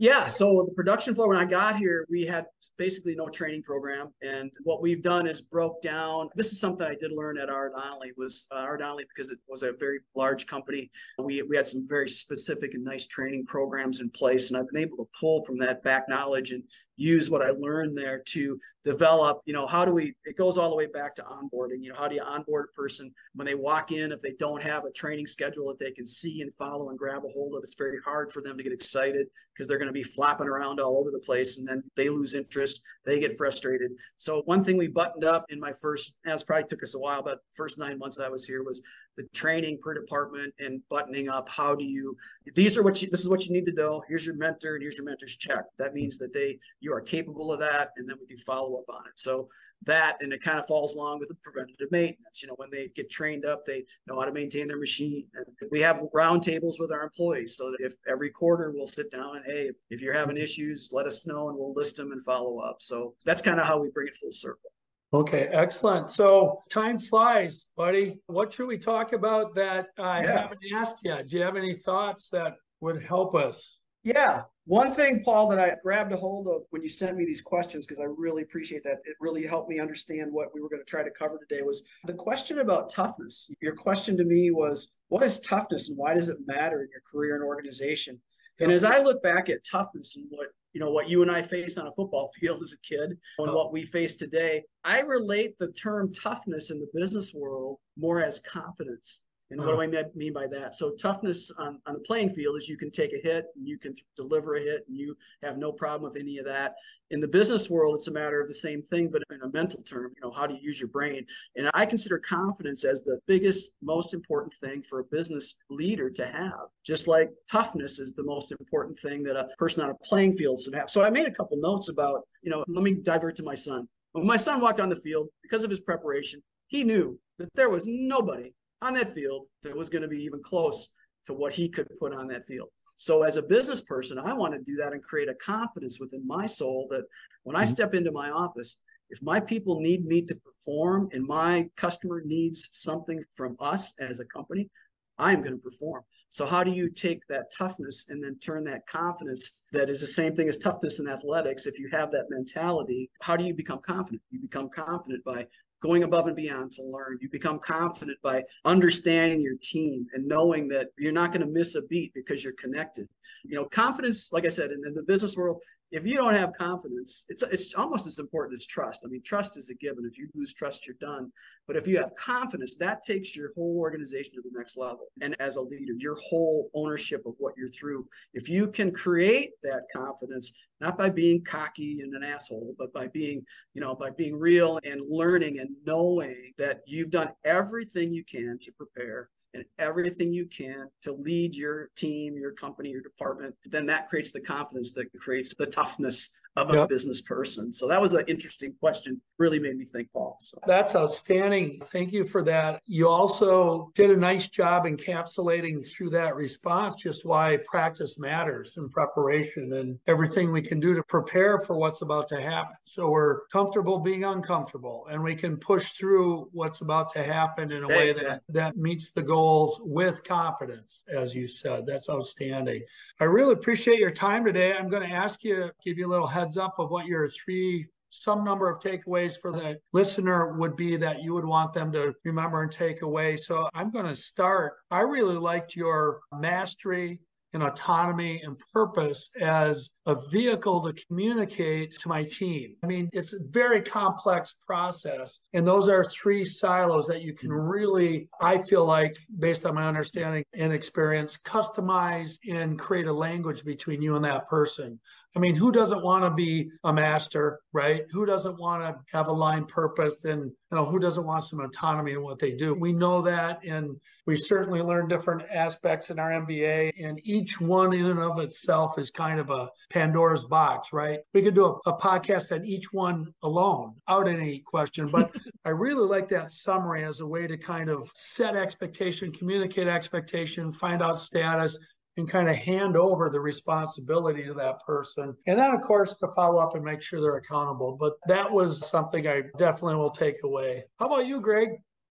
Yeah, 0.02 0.30
so 0.30 0.64
the 0.66 0.74
production 0.74 1.14
floor 1.14 1.28
when 1.28 1.36
I 1.36 1.44
got 1.44 1.76
here, 1.76 2.08
we 2.10 2.26
had 2.26 2.46
basically 2.78 3.16
no 3.16 3.28
training 3.28 3.64
program, 3.64 4.14
and 4.22 4.50
what 4.64 4.82
we've 4.82 5.02
done 5.02 5.28
is 5.28 5.42
broke 5.42 5.82
down. 5.82 6.30
This 6.36 6.54
is 6.54 6.62
something 6.62 6.88
I 6.88 6.96
did 6.96 7.12
learn 7.12 7.38
at 7.38 7.50
R. 7.50 7.70
Donnelley 7.70 8.14
was 8.16 8.48
uh, 8.50 8.60
R. 8.60 8.78
Donnelley 8.78 9.04
because 9.14 9.30
it 9.30 9.40
was 9.50 9.62
a 9.62 9.74
very 9.74 10.00
large 10.16 10.48
company. 10.48 10.90
We 11.18 11.42
we 11.42 11.58
had 11.58 11.68
some 11.68 11.86
very 11.86 12.08
specific 12.08 12.76
and 12.76 12.86
nice 12.86 13.08
training 13.08 13.46
programs 13.46 14.00
in 14.00 14.10
place, 14.12 14.50
and 14.50 14.58
I've 14.58 14.70
been 14.70 14.82
able 14.82 14.96
to 15.04 15.10
pull 15.20 15.44
from 15.44 15.58
that 15.58 15.84
back 15.84 16.08
knowledge 16.08 16.52
and 16.52 16.64
use 16.96 17.30
what 17.30 17.42
I 17.42 17.50
learned 17.50 17.98
there 17.98 18.24
to 18.26 18.58
develop, 18.90 19.42
you 19.46 19.54
know, 19.54 19.68
how 19.68 19.86
do 19.86 19.94
we, 19.94 20.16
it 20.26 20.36
goes 20.36 20.58
all 20.58 20.70
the 20.70 20.76
way 20.76 20.88
back 20.88 21.14
to 21.14 21.22
onboarding. 21.22 21.84
You 21.84 21.90
know, 21.90 21.96
how 21.96 22.08
do 22.08 22.16
you 22.16 22.24
onboard 22.24 22.70
a 22.72 22.76
person 22.76 23.14
when 23.36 23.46
they 23.46 23.54
walk 23.54 23.92
in, 23.92 24.12
if 24.12 24.20
they 24.20 24.34
don't 24.40 24.64
have 24.64 24.86
a 24.86 24.92
training 24.92 25.28
schedule 25.28 25.68
that 25.68 25.78
they 25.78 25.92
can 25.92 26.08
see 26.08 26.42
and 26.42 26.52
follow 26.56 26.90
and 26.90 26.98
grab 26.98 27.24
a 27.24 27.30
hold 27.30 27.54
of, 27.56 27.64
it's 27.64 27.76
very 27.76 28.00
hard 28.04 28.32
for 28.32 28.42
them 28.42 28.58
to 28.58 28.64
get 28.64 28.74
excited 28.74 29.28
because 29.54 29.68
they're 29.68 29.78
going 29.78 29.90
to 29.90 29.94
be 29.94 30.04
flopping 30.04 30.48
around 30.48 30.80
all 30.80 30.98
over 31.00 31.12
the 31.12 31.20
place 31.20 31.60
and 31.60 31.68
then 31.68 31.84
they 31.96 32.10
lose 32.10 32.34
interest, 32.34 32.82
they 33.06 33.20
get 33.20 33.38
frustrated. 33.38 33.92
So 34.18 34.42
one 34.46 34.64
thing 34.64 34.76
we 34.76 34.88
buttoned 34.88 35.24
up 35.24 35.46
in 35.50 35.60
my 35.60 35.72
first, 35.72 36.16
as 36.26 36.42
probably 36.42 36.68
took 36.68 36.82
us 36.82 36.96
a 36.96 37.00
while, 37.00 37.22
but 37.22 37.40
first 37.52 37.78
nine 37.78 38.00
months 38.00 38.20
I 38.20 38.30
was 38.30 38.46
here 38.46 38.64
was 38.64 38.82
the 39.20 39.28
training 39.38 39.78
per 39.82 39.94
department 39.94 40.54
and 40.60 40.82
buttoning 40.90 41.28
up 41.28 41.50
how 41.50 41.76
do 41.76 41.84
you 41.84 42.16
these 42.56 42.78
are 42.78 42.84
what 42.84 43.02
you 43.02 43.10
this 43.10 43.20
is 43.20 43.30
what 43.30 43.46
you 43.46 43.52
need 43.52 43.66
to 43.66 43.74
know. 43.74 44.02
Here's 44.08 44.26
your 44.26 44.36
mentor 44.36 44.76
and 44.76 44.82
here's 44.82 44.98
your 44.98 45.06
mentor's 45.06 45.36
check. 45.36 45.66
That 45.78 45.94
means 45.94 46.18
that 46.20 46.34
they 46.34 46.58
you 46.80 46.94
are 46.94 47.02
capable 47.02 47.52
of 47.52 47.60
that 47.60 47.92
and 47.98 48.10
then 48.10 48.16
we 48.18 48.26
do 48.28 48.38
follow 48.38 48.80
up 48.80 48.86
on 48.88 49.06
it. 49.08 49.20
So 49.20 49.50
that 49.84 50.16
and 50.22 50.32
it 50.32 50.42
kind 50.42 50.58
of 50.58 50.68
falls 50.68 50.96
along 50.96 51.20
with 51.20 51.28
the 51.28 51.36
preventative 51.44 51.92
maintenance. 51.92 52.42
You 52.42 52.48
know 52.48 52.56
when 52.56 52.72
they 52.72 52.88
get 52.96 53.10
trained 53.10 53.46
up 53.46 53.66
they 53.66 53.84
know 54.08 54.18
how 54.18 54.26
to 54.26 54.32
maintain 54.32 54.70
their 54.70 54.80
machine. 54.80 55.26
And 55.34 55.46
we 55.70 55.82
have 55.82 56.02
roundtables 56.16 56.80
with 56.80 56.94
our 56.94 57.04
employees 57.04 57.58
so 57.58 57.76
if 57.80 57.96
every 58.08 58.30
quarter 58.30 58.72
we'll 58.72 58.88
sit 58.88 59.12
down 59.12 59.36
and 59.36 59.46
hey 59.46 59.64
if, 59.64 59.76
if 59.90 60.02
you're 60.02 60.14
having 60.14 60.38
issues 60.38 60.92
let 60.94 61.08
us 61.08 61.28
know 61.28 61.50
and 61.50 61.58
we'll 61.60 61.74
list 61.74 61.98
them 61.98 62.14
and 62.14 62.24
follow 62.24 62.60
up. 62.60 62.78
So 62.80 63.16
that's 63.26 63.42
kind 63.42 63.60
of 63.60 63.68
how 63.68 63.82
we 63.82 63.90
bring 63.90 64.08
it 64.08 64.16
full 64.16 64.32
circle 64.32 64.72
Okay, 65.12 65.50
excellent. 65.52 66.12
So 66.12 66.62
time 66.70 67.00
flies, 67.00 67.66
buddy. 67.76 68.20
What 68.28 68.54
should 68.54 68.68
we 68.68 68.78
talk 68.78 69.14
about 69.14 69.56
that 69.56 69.88
I 69.98 70.22
yeah. 70.22 70.42
haven't 70.42 70.60
asked 70.76 71.00
yet? 71.04 71.28
Do 71.28 71.38
you 71.38 71.44
have 71.44 71.56
any 71.56 71.74
thoughts 71.74 72.30
that 72.30 72.54
would 72.80 73.02
help 73.02 73.34
us? 73.34 73.78
Yeah. 74.04 74.44
One 74.66 74.94
thing, 74.94 75.24
Paul, 75.26 75.50
that 75.50 75.60
I 75.60 75.76
grabbed 75.82 76.12
a 76.12 76.18
hold 76.18 76.48
of 76.48 76.62
when 76.70 76.84
you 76.84 76.90
sent 76.90 77.18
me 77.18 77.26
these 77.26 77.42
questions, 77.42 77.88
because 77.88 78.00
I 78.00 78.06
really 78.06 78.44
appreciate 78.44 78.84
that. 78.84 79.00
It 79.04 79.16
really 79.20 79.48
helped 79.48 79.68
me 79.68 79.80
understand 79.80 80.32
what 80.32 80.50
we 80.54 80.62
were 80.62 80.70
going 80.70 80.82
to 80.82 80.90
try 80.90 81.04
to 81.04 81.10
cover 81.10 81.40
today 81.40 81.64
was 81.64 81.82
the 82.06 82.14
question 82.14 82.60
about 82.60 82.92
toughness. 82.92 83.50
Your 83.64 83.76
question 83.76 84.16
to 84.18 84.24
me 84.24 84.52
was, 84.52 84.90
what 85.08 85.24
is 85.24 85.40
toughness 85.40 85.90
and 85.90 85.98
why 85.98 86.14
does 86.14 86.30
it 86.30 86.38
matter 86.46 86.84
in 86.84 86.90
your 86.92 87.02
career 87.12 87.34
and 87.34 87.44
organization? 87.44 88.22
And 88.60 88.72
as 88.72 88.84
I 88.84 89.00
look 89.00 89.22
back 89.24 89.50
at 89.50 89.64
toughness 89.70 90.16
and 90.16 90.26
what 90.30 90.50
you 90.74 90.80
know 90.80 90.92
what 90.92 91.10
you 91.10 91.22
and 91.22 91.32
I 91.32 91.42
face 91.42 91.78
on 91.78 91.88
a 91.88 91.92
football 91.92 92.32
field 92.40 92.62
as 92.64 92.74
a 92.74 92.88
kid 92.88 93.18
and 93.40 93.54
what 93.54 93.72
we 93.72 93.86
face 93.86 94.16
today. 94.16 94.64
I 94.84 95.02
relate 95.02 95.58
the 95.58 95.72
term 95.72 96.14
toughness 96.14 96.72
in 96.72 96.80
the 96.80 96.90
business 96.94 97.34
world 97.34 97.80
more 97.98 98.22
as 98.24 98.40
confidence. 98.40 99.22
And 99.52 99.60
what 99.60 99.68
do 99.68 99.82
uh-huh. 99.82 100.04
I 100.06 100.18
mean 100.18 100.32
by 100.32 100.46
that? 100.48 100.76
So 100.76 100.92
toughness 100.92 101.52
on, 101.58 101.80
on 101.88 101.96
the 101.96 102.00
playing 102.02 102.30
field 102.30 102.56
is 102.58 102.70
you 102.70 102.78
can 102.78 102.92
take 102.92 103.14
a 103.14 103.18
hit 103.18 103.46
and 103.56 103.68
you 103.68 103.80
can 103.80 103.96
deliver 104.16 104.56
a 104.56 104.62
hit 104.62 104.86
and 104.88 104.96
you 104.96 105.18
have 105.42 105.58
no 105.58 105.72
problem 105.72 106.04
with 106.04 106.22
any 106.22 106.38
of 106.38 106.46
that. 106.46 106.76
In 107.10 107.20
the 107.20 107.28
business 107.28 107.68
world, 107.68 107.96
it's 107.96 108.08
a 108.08 108.12
matter 108.12 108.40
of 108.40 108.48
the 108.48 108.54
same 108.54 108.84
thing, 108.84 109.10
but 109.10 109.24
in 109.32 109.42
a 109.42 109.50
mental 109.50 109.82
term, 109.82 110.12
you 110.16 110.22
know, 110.22 110.32
how 110.32 110.46
do 110.46 110.54
you 110.54 110.60
use 110.62 110.80
your 110.80 110.90
brain? 110.90 111.26
And 111.56 111.68
I 111.74 111.88
consider 111.88 112.20
confidence 112.20 112.86
as 112.86 113.02
the 113.02 113.20
biggest, 113.26 113.74
most 113.82 114.14
important 114.14 114.54
thing 114.54 114.84
for 114.84 115.00
a 115.00 115.04
business 115.06 115.56
leader 115.72 116.12
to 116.12 116.28
have. 116.28 116.70
Just 116.86 117.08
like 117.08 117.32
toughness 117.52 117.98
is 117.98 118.14
the 118.14 118.24
most 118.24 118.52
important 118.52 119.00
thing 119.00 119.24
that 119.24 119.36
a 119.36 119.48
person 119.58 119.84
on 119.84 119.90
a 119.90 119.96
playing 120.04 120.34
field 120.34 120.60
should 120.62 120.76
have. 120.76 120.92
So 120.92 121.04
I 121.04 121.10
made 121.10 121.26
a 121.26 121.32
couple 121.32 121.58
notes 121.58 121.90
about, 121.90 122.22
you 122.44 122.52
know, 122.52 122.64
let 122.68 122.84
me 122.84 122.94
divert 122.94 123.36
to 123.38 123.44
my 123.44 123.56
son. 123.56 123.88
When 124.12 124.28
my 124.28 124.38
son 124.38 124.62
walked 124.62 124.80
on 124.80 124.90
the 124.90 124.96
field, 124.96 125.30
because 125.42 125.64
of 125.64 125.72
his 125.72 125.80
preparation, 125.80 126.44
he 126.68 126.84
knew 126.84 127.20
that 127.40 127.50
there 127.56 127.70
was 127.72 127.86
nobody 127.88 128.52
on 128.82 128.94
that 128.94 129.10
field 129.10 129.48
that 129.64 129.76
was 129.76 129.90
going 129.90 130.02
to 130.02 130.08
be 130.08 130.24
even 130.24 130.42
close 130.42 130.90
to 131.26 131.34
what 131.34 131.54
he 131.54 131.70
could 131.70 131.88
put 132.00 132.14
on 132.14 132.28
that 132.28 132.46
field. 132.46 132.70
So 132.98 133.24
as 133.24 133.38
a 133.38 133.44
business 133.44 133.82
person, 133.82 134.20
I 134.20 134.34
want 134.34 134.54
to 134.54 134.62
do 134.62 134.76
that 134.78 134.94
and 134.94 135.02
create 135.02 135.30
a 135.30 135.36
confidence 135.36 136.00
within 136.00 136.26
my 136.28 136.46
soul 136.46 136.88
that 136.90 137.06
when 137.44 137.56
I 137.56 137.64
mm-hmm. 137.64 137.70
step 137.70 137.94
into 137.94 138.12
my 138.12 138.30
office, 138.30 138.78
if 139.10 139.22
my 139.22 139.40
people 139.40 139.80
need 139.80 140.06
me 140.06 140.22
to 140.24 140.36
perform 140.36 141.10
and 141.14 141.26
my 141.26 141.70
customer 141.76 142.22
needs 142.26 142.70
something 142.74 143.24
from 143.36 143.56
us 143.60 143.94
as 144.00 144.20
a 144.20 144.26
company, 144.26 144.70
I'm 145.18 145.42
going 145.42 145.58
to 145.58 145.64
perform. 145.64 146.04
So 146.30 146.46
how 146.46 146.64
do 146.64 146.72
you 146.72 146.90
take 146.92 147.26
that 147.28 147.52
toughness 147.58 148.06
and 148.10 148.24
then 148.24 148.38
turn 148.40 148.64
that 148.66 148.86
confidence 148.86 149.60
that 149.72 149.90
is 149.90 150.02
the 150.02 150.08
same 150.08 150.36
thing 150.36 150.48
as 150.48 150.58
toughness 150.58 151.00
in 151.00 151.08
athletics? 151.08 151.66
If 151.66 151.80
you 151.80 151.90
have 151.92 152.12
that 152.12 152.30
mentality, 152.30 153.10
how 153.22 153.36
do 153.36 153.44
you 153.44 153.54
become 153.54 153.80
confident? 153.80 154.22
You 154.30 154.42
become 154.42 154.70
confident 154.70 155.24
by 155.24 155.48
going 155.82 156.04
above 156.04 156.28
and 156.28 156.36
beyond 156.36 156.72
to 156.74 156.84
learn. 156.84 157.18
You 157.22 157.30
become 157.30 157.60
confident 157.60 158.18
by 158.22 158.44
understanding 158.66 159.42
your 159.42 159.56
team 159.62 160.08
and 160.14 160.28
knowing 160.28 160.68
that 160.70 160.88
you're 160.98 161.12
not 161.12 161.32
going 161.32 161.46
to 161.46 161.52
miss 161.52 161.76
a 161.76 161.82
beat 161.84 162.14
because 162.14 162.44
you're 162.44 162.54
connected. 162.54 163.08
You 163.44 163.56
know, 163.56 163.66
confidence, 163.66 164.32
like 164.32 164.46
I 164.46 164.50
said, 164.50 164.72
in, 164.72 164.86
in 164.86 164.94
the 164.94 165.04
business 165.04 165.38
world, 165.38 165.62
if 165.92 166.06
you 166.06 166.16
don't 166.16 166.36
have 166.36 166.54
confidence, 166.54 167.26
it's 167.30 167.42
it's 167.44 167.74
almost 167.74 168.06
as 168.06 168.20
important 168.20 168.54
as 168.54 168.66
trust. 168.66 169.04
I 169.06 169.10
mean, 169.10 169.24
trust 169.24 169.58
is 169.58 169.70
a 169.70 169.76
given. 169.76 170.06
If 170.06 170.18
you 170.18 170.30
lose 170.36 170.54
trust, 170.54 170.86
you're 170.86 170.96
done. 171.00 171.32
But 171.68 171.78
if 171.78 171.88
you 171.88 171.98
have 171.98 172.16
confidence, 172.16 172.76
that 172.76 173.02
takes 173.04 173.36
your 173.36 173.52
whole 173.56 173.78
organization 173.78 174.34
to 174.36 174.42
the 174.42 174.56
next 174.56 174.78
level. 174.78 175.08
And 175.22 175.36
as 175.40 175.56
a 175.56 175.62
leader, 175.62 175.94
your 175.98 176.16
whole 176.16 176.70
ownership 176.76 177.24
of 177.26 177.34
what 177.40 177.54
you're 177.58 177.70
through. 177.70 178.06
If 178.34 178.50
you 178.50 178.68
can 178.68 178.92
create 178.92 179.52
that 179.64 179.84
confidence, 179.92 180.52
not 180.80 180.98
by 180.98 181.10
being 181.10 181.44
cocky 181.44 182.02
and 182.02 182.14
an 182.14 182.24
asshole, 182.24 182.76
but 182.78 182.94
by 182.94 183.08
being, 183.08 183.44
you 183.74 183.82
know, 183.82 183.96
by 183.96 184.12
being 184.12 184.38
real 184.38 184.80
and 184.84 185.02
learning 185.10 185.60
and 185.60 185.70
knowing 185.86 186.52
that 186.58 186.82
you've 186.86 187.12
done 187.12 187.30
everything 187.44 188.14
you 188.14 188.24
can 188.24 188.60
to 188.62 188.72
prepare 188.74 189.30
and 189.54 189.66
everything 189.80 190.32
you 190.32 190.46
can 190.46 190.88
to 191.02 191.12
lead 191.14 191.56
your 191.56 191.90
team, 191.96 192.38
your 192.38 192.52
company, 192.52 192.90
your 192.90 193.02
department, 193.02 193.56
then 193.66 193.86
that 193.88 194.08
creates 194.08 194.32
the 194.32 194.40
confidence 194.40 194.92
that 194.92 195.12
creates 195.14 195.54
the 195.56 195.66
toughness 195.66 196.32
of 196.56 196.72
a 196.72 196.76
yep. 196.76 196.90
business 196.90 197.22
person. 197.22 197.74
So 197.74 197.88
that 197.88 198.02
was 198.02 198.14
an 198.14 198.26
interesting 198.28 198.74
question. 198.80 199.22
Really 199.40 199.58
made 199.58 199.78
me 199.78 199.86
think, 199.86 200.12
Paul. 200.12 200.38
So. 200.42 200.60
That's 200.68 200.96
outstanding. 200.98 201.82
Thank 201.86 202.12
you 202.12 202.26
for 202.26 202.44
that. 202.44 202.82
You 202.86 203.08
also 203.08 203.90
did 203.96 204.10
a 204.10 204.18
nice 204.18 204.50
job 204.50 204.84
encapsulating 204.84 205.88
through 205.88 206.10
that 206.10 206.36
response 206.36 207.02
just 207.02 207.24
why 207.26 207.58
practice 207.66 208.20
matters 208.20 208.76
in 208.76 208.90
preparation 208.90 209.72
and 209.74 209.98
everything 210.08 210.52
we 210.52 210.62
can 210.62 210.82
do 210.82 210.94
to 210.94 211.04
prepare 211.04 211.60
for 211.60 211.78
what's 211.78 212.02
about 212.02 212.28
to 212.28 212.42
happen. 212.42 212.76
So 212.84 213.10
we're 213.10 213.46
comfortable 213.48 214.00
being 214.00 214.26
uncomfortable 214.26 215.08
and 215.10 215.24
we 215.24 215.36
can 215.36 215.56
push 215.56 215.94
through 215.94 216.50
what's 216.52 216.82
about 216.82 217.08
to 217.14 217.24
happen 217.24 217.72
in 217.72 217.86
a 217.86 217.88
way 217.88 218.12
that, 218.12 218.42
that 218.50 218.76
meets 218.76 219.12
the 219.12 219.22
goals 219.22 219.80
with 219.82 220.22
confidence, 220.26 221.06
as 221.16 221.34
you 221.34 221.48
said. 221.48 221.86
That's 221.86 222.10
outstanding. 222.10 222.84
I 223.22 223.24
really 223.24 223.54
appreciate 223.54 224.00
your 224.00 224.12
time 224.12 224.44
today. 224.44 224.74
I'm 224.74 224.90
going 224.90 225.08
to 225.08 225.16
ask 225.16 225.46
you, 225.46 225.72
give 225.82 225.98
you 225.98 226.08
a 226.08 226.12
little 226.12 226.28
heads 226.28 226.58
up 226.58 226.76
of 226.78 226.92
what 226.92 227.06
your 227.06 227.30
three 227.30 227.88
some 228.10 228.44
number 228.44 228.70
of 228.70 228.82
takeaways 228.82 229.40
for 229.40 229.52
the 229.52 229.80
listener 229.94 230.54
would 230.58 230.76
be 230.76 230.98
that 230.98 231.24
you 231.24 231.34
would 231.34 231.46
want 231.46 231.74
them 231.74 231.92
to 231.92 232.14
remember 232.24 232.64
and 232.64 232.72
take 232.72 233.02
away. 233.02 233.36
So 233.36 233.70
I'm 233.74 233.92
going 233.92 234.06
to 234.06 234.16
start. 234.16 234.74
I 234.92 235.02
really 235.02 235.38
liked 235.38 235.76
your 235.76 236.20
mastery 236.34 237.20
and 237.54 237.64
autonomy 237.64 238.42
and 238.44 238.58
purpose 238.74 239.30
as 239.40 239.92
a 240.10 240.28
vehicle 240.30 240.82
to 240.82 241.06
communicate 241.06 241.92
to 242.00 242.10
my 242.10 242.24
team. 242.24 242.76
I 242.84 242.88
mean, 242.88 243.10
it's 243.14 243.34
a 243.34 243.40
very 243.50 243.82
complex 243.82 244.56
process. 244.66 245.40
And 245.54 245.66
those 245.66 245.88
are 245.88 246.04
three 246.04 246.44
silos 246.44 247.06
that 247.08 247.22
you 247.22 247.34
can 247.34 247.52
really, 247.52 248.28
I 248.42 248.64
feel 248.64 248.86
like, 248.86 249.16
based 249.38 249.66
on 249.66 249.76
my 249.76 249.88
understanding 249.88 250.44
and 250.54 250.74
experience, 250.74 251.38
customize 251.38 252.38
and 252.50 252.80
create 252.80 253.08
a 253.08 253.14
language 253.14 253.64
between 253.64 254.02
you 254.02 254.16
and 254.16 254.26
that 254.26 254.50
person. 254.50 255.00
I 255.36 255.40
mean, 255.40 255.54
who 255.54 255.72
doesn't 255.72 256.04
want 256.04 256.24
to 256.24 256.32
be 256.32 256.72
a 256.84 256.92
master, 256.92 257.60
right? 257.72 258.02
Who 258.12 258.26
doesn't 258.26 258.60
want 258.60 258.82
to 258.82 259.00
have 259.16 259.28
a 259.28 259.32
line 259.32 259.66
purpose 259.66 260.26
and, 260.26 260.46
you 260.46 260.76
know, 260.76 260.86
who 260.86 260.98
doesn't 260.98 261.26
want 261.26 261.46
some 261.46 261.60
autonomy 261.60 262.14
in 262.14 262.24
what 262.24 262.40
they 262.40 262.54
do? 262.54 262.74
We 262.74 262.94
know 262.94 263.22
that. 263.22 263.64
And 263.64 263.96
we 264.26 264.36
certainly 264.36 264.82
learn 264.82 265.08
different 265.08 265.44
aspects 265.52 266.10
in 266.10 266.18
our 266.18 266.32
MBA. 266.32 266.94
And 267.04 267.22
each 267.24 267.62
one 267.62 267.94
in 267.94 268.08
and 268.08 268.20
of 268.20 268.40
itself 268.40 268.98
is 268.98 269.12
kind 269.12 269.40
of 269.40 269.52
a 269.52 269.70
Pandora's 270.00 270.46
box, 270.46 270.94
right? 270.94 271.20
We 271.34 271.42
could 271.42 271.56
do 271.56 271.66
a, 271.66 271.90
a 271.90 271.98
podcast 271.98 272.54
on 272.54 272.66
each 272.66 272.94
one 272.94 273.34
alone, 273.44 273.96
out 274.08 274.30
any 274.30 274.60
question. 274.66 275.08
But 275.08 275.36
I 275.66 275.72
really 275.72 276.08
like 276.08 276.30
that 276.30 276.52
summary 276.52 277.04
as 277.04 277.20
a 277.20 277.28
way 277.28 277.48
to 277.48 277.58
kind 277.58 277.90
of 277.90 278.10
set 278.16 278.56
expectation, 278.56 279.34
communicate 279.34 279.90
expectation, 279.90 280.72
find 280.72 281.02
out 281.02 281.20
status, 281.20 281.78
and 282.16 282.30
kind 282.30 282.48
of 282.48 282.56
hand 282.56 282.96
over 282.96 283.30
the 283.30 283.42
responsibility 283.42 284.46
to 284.46 284.54
that 284.54 284.80
person. 284.86 285.36
And 285.48 285.60
then, 285.60 285.72
of 285.72 285.82
course, 285.82 286.16
to 286.16 286.30
follow 286.34 286.60
up 286.60 286.76
and 286.76 286.84
make 286.84 287.02
sure 287.02 287.20
they're 287.20 287.36
accountable. 287.36 287.98
But 288.00 288.14
that 288.28 288.50
was 288.50 288.90
something 288.90 289.28
I 289.28 289.42
definitely 289.58 289.96
will 289.96 290.10
take 290.10 290.38
away. 290.46 290.86
How 290.98 291.08
about 291.08 291.28
you, 291.28 291.42
Gregg? 291.42 291.70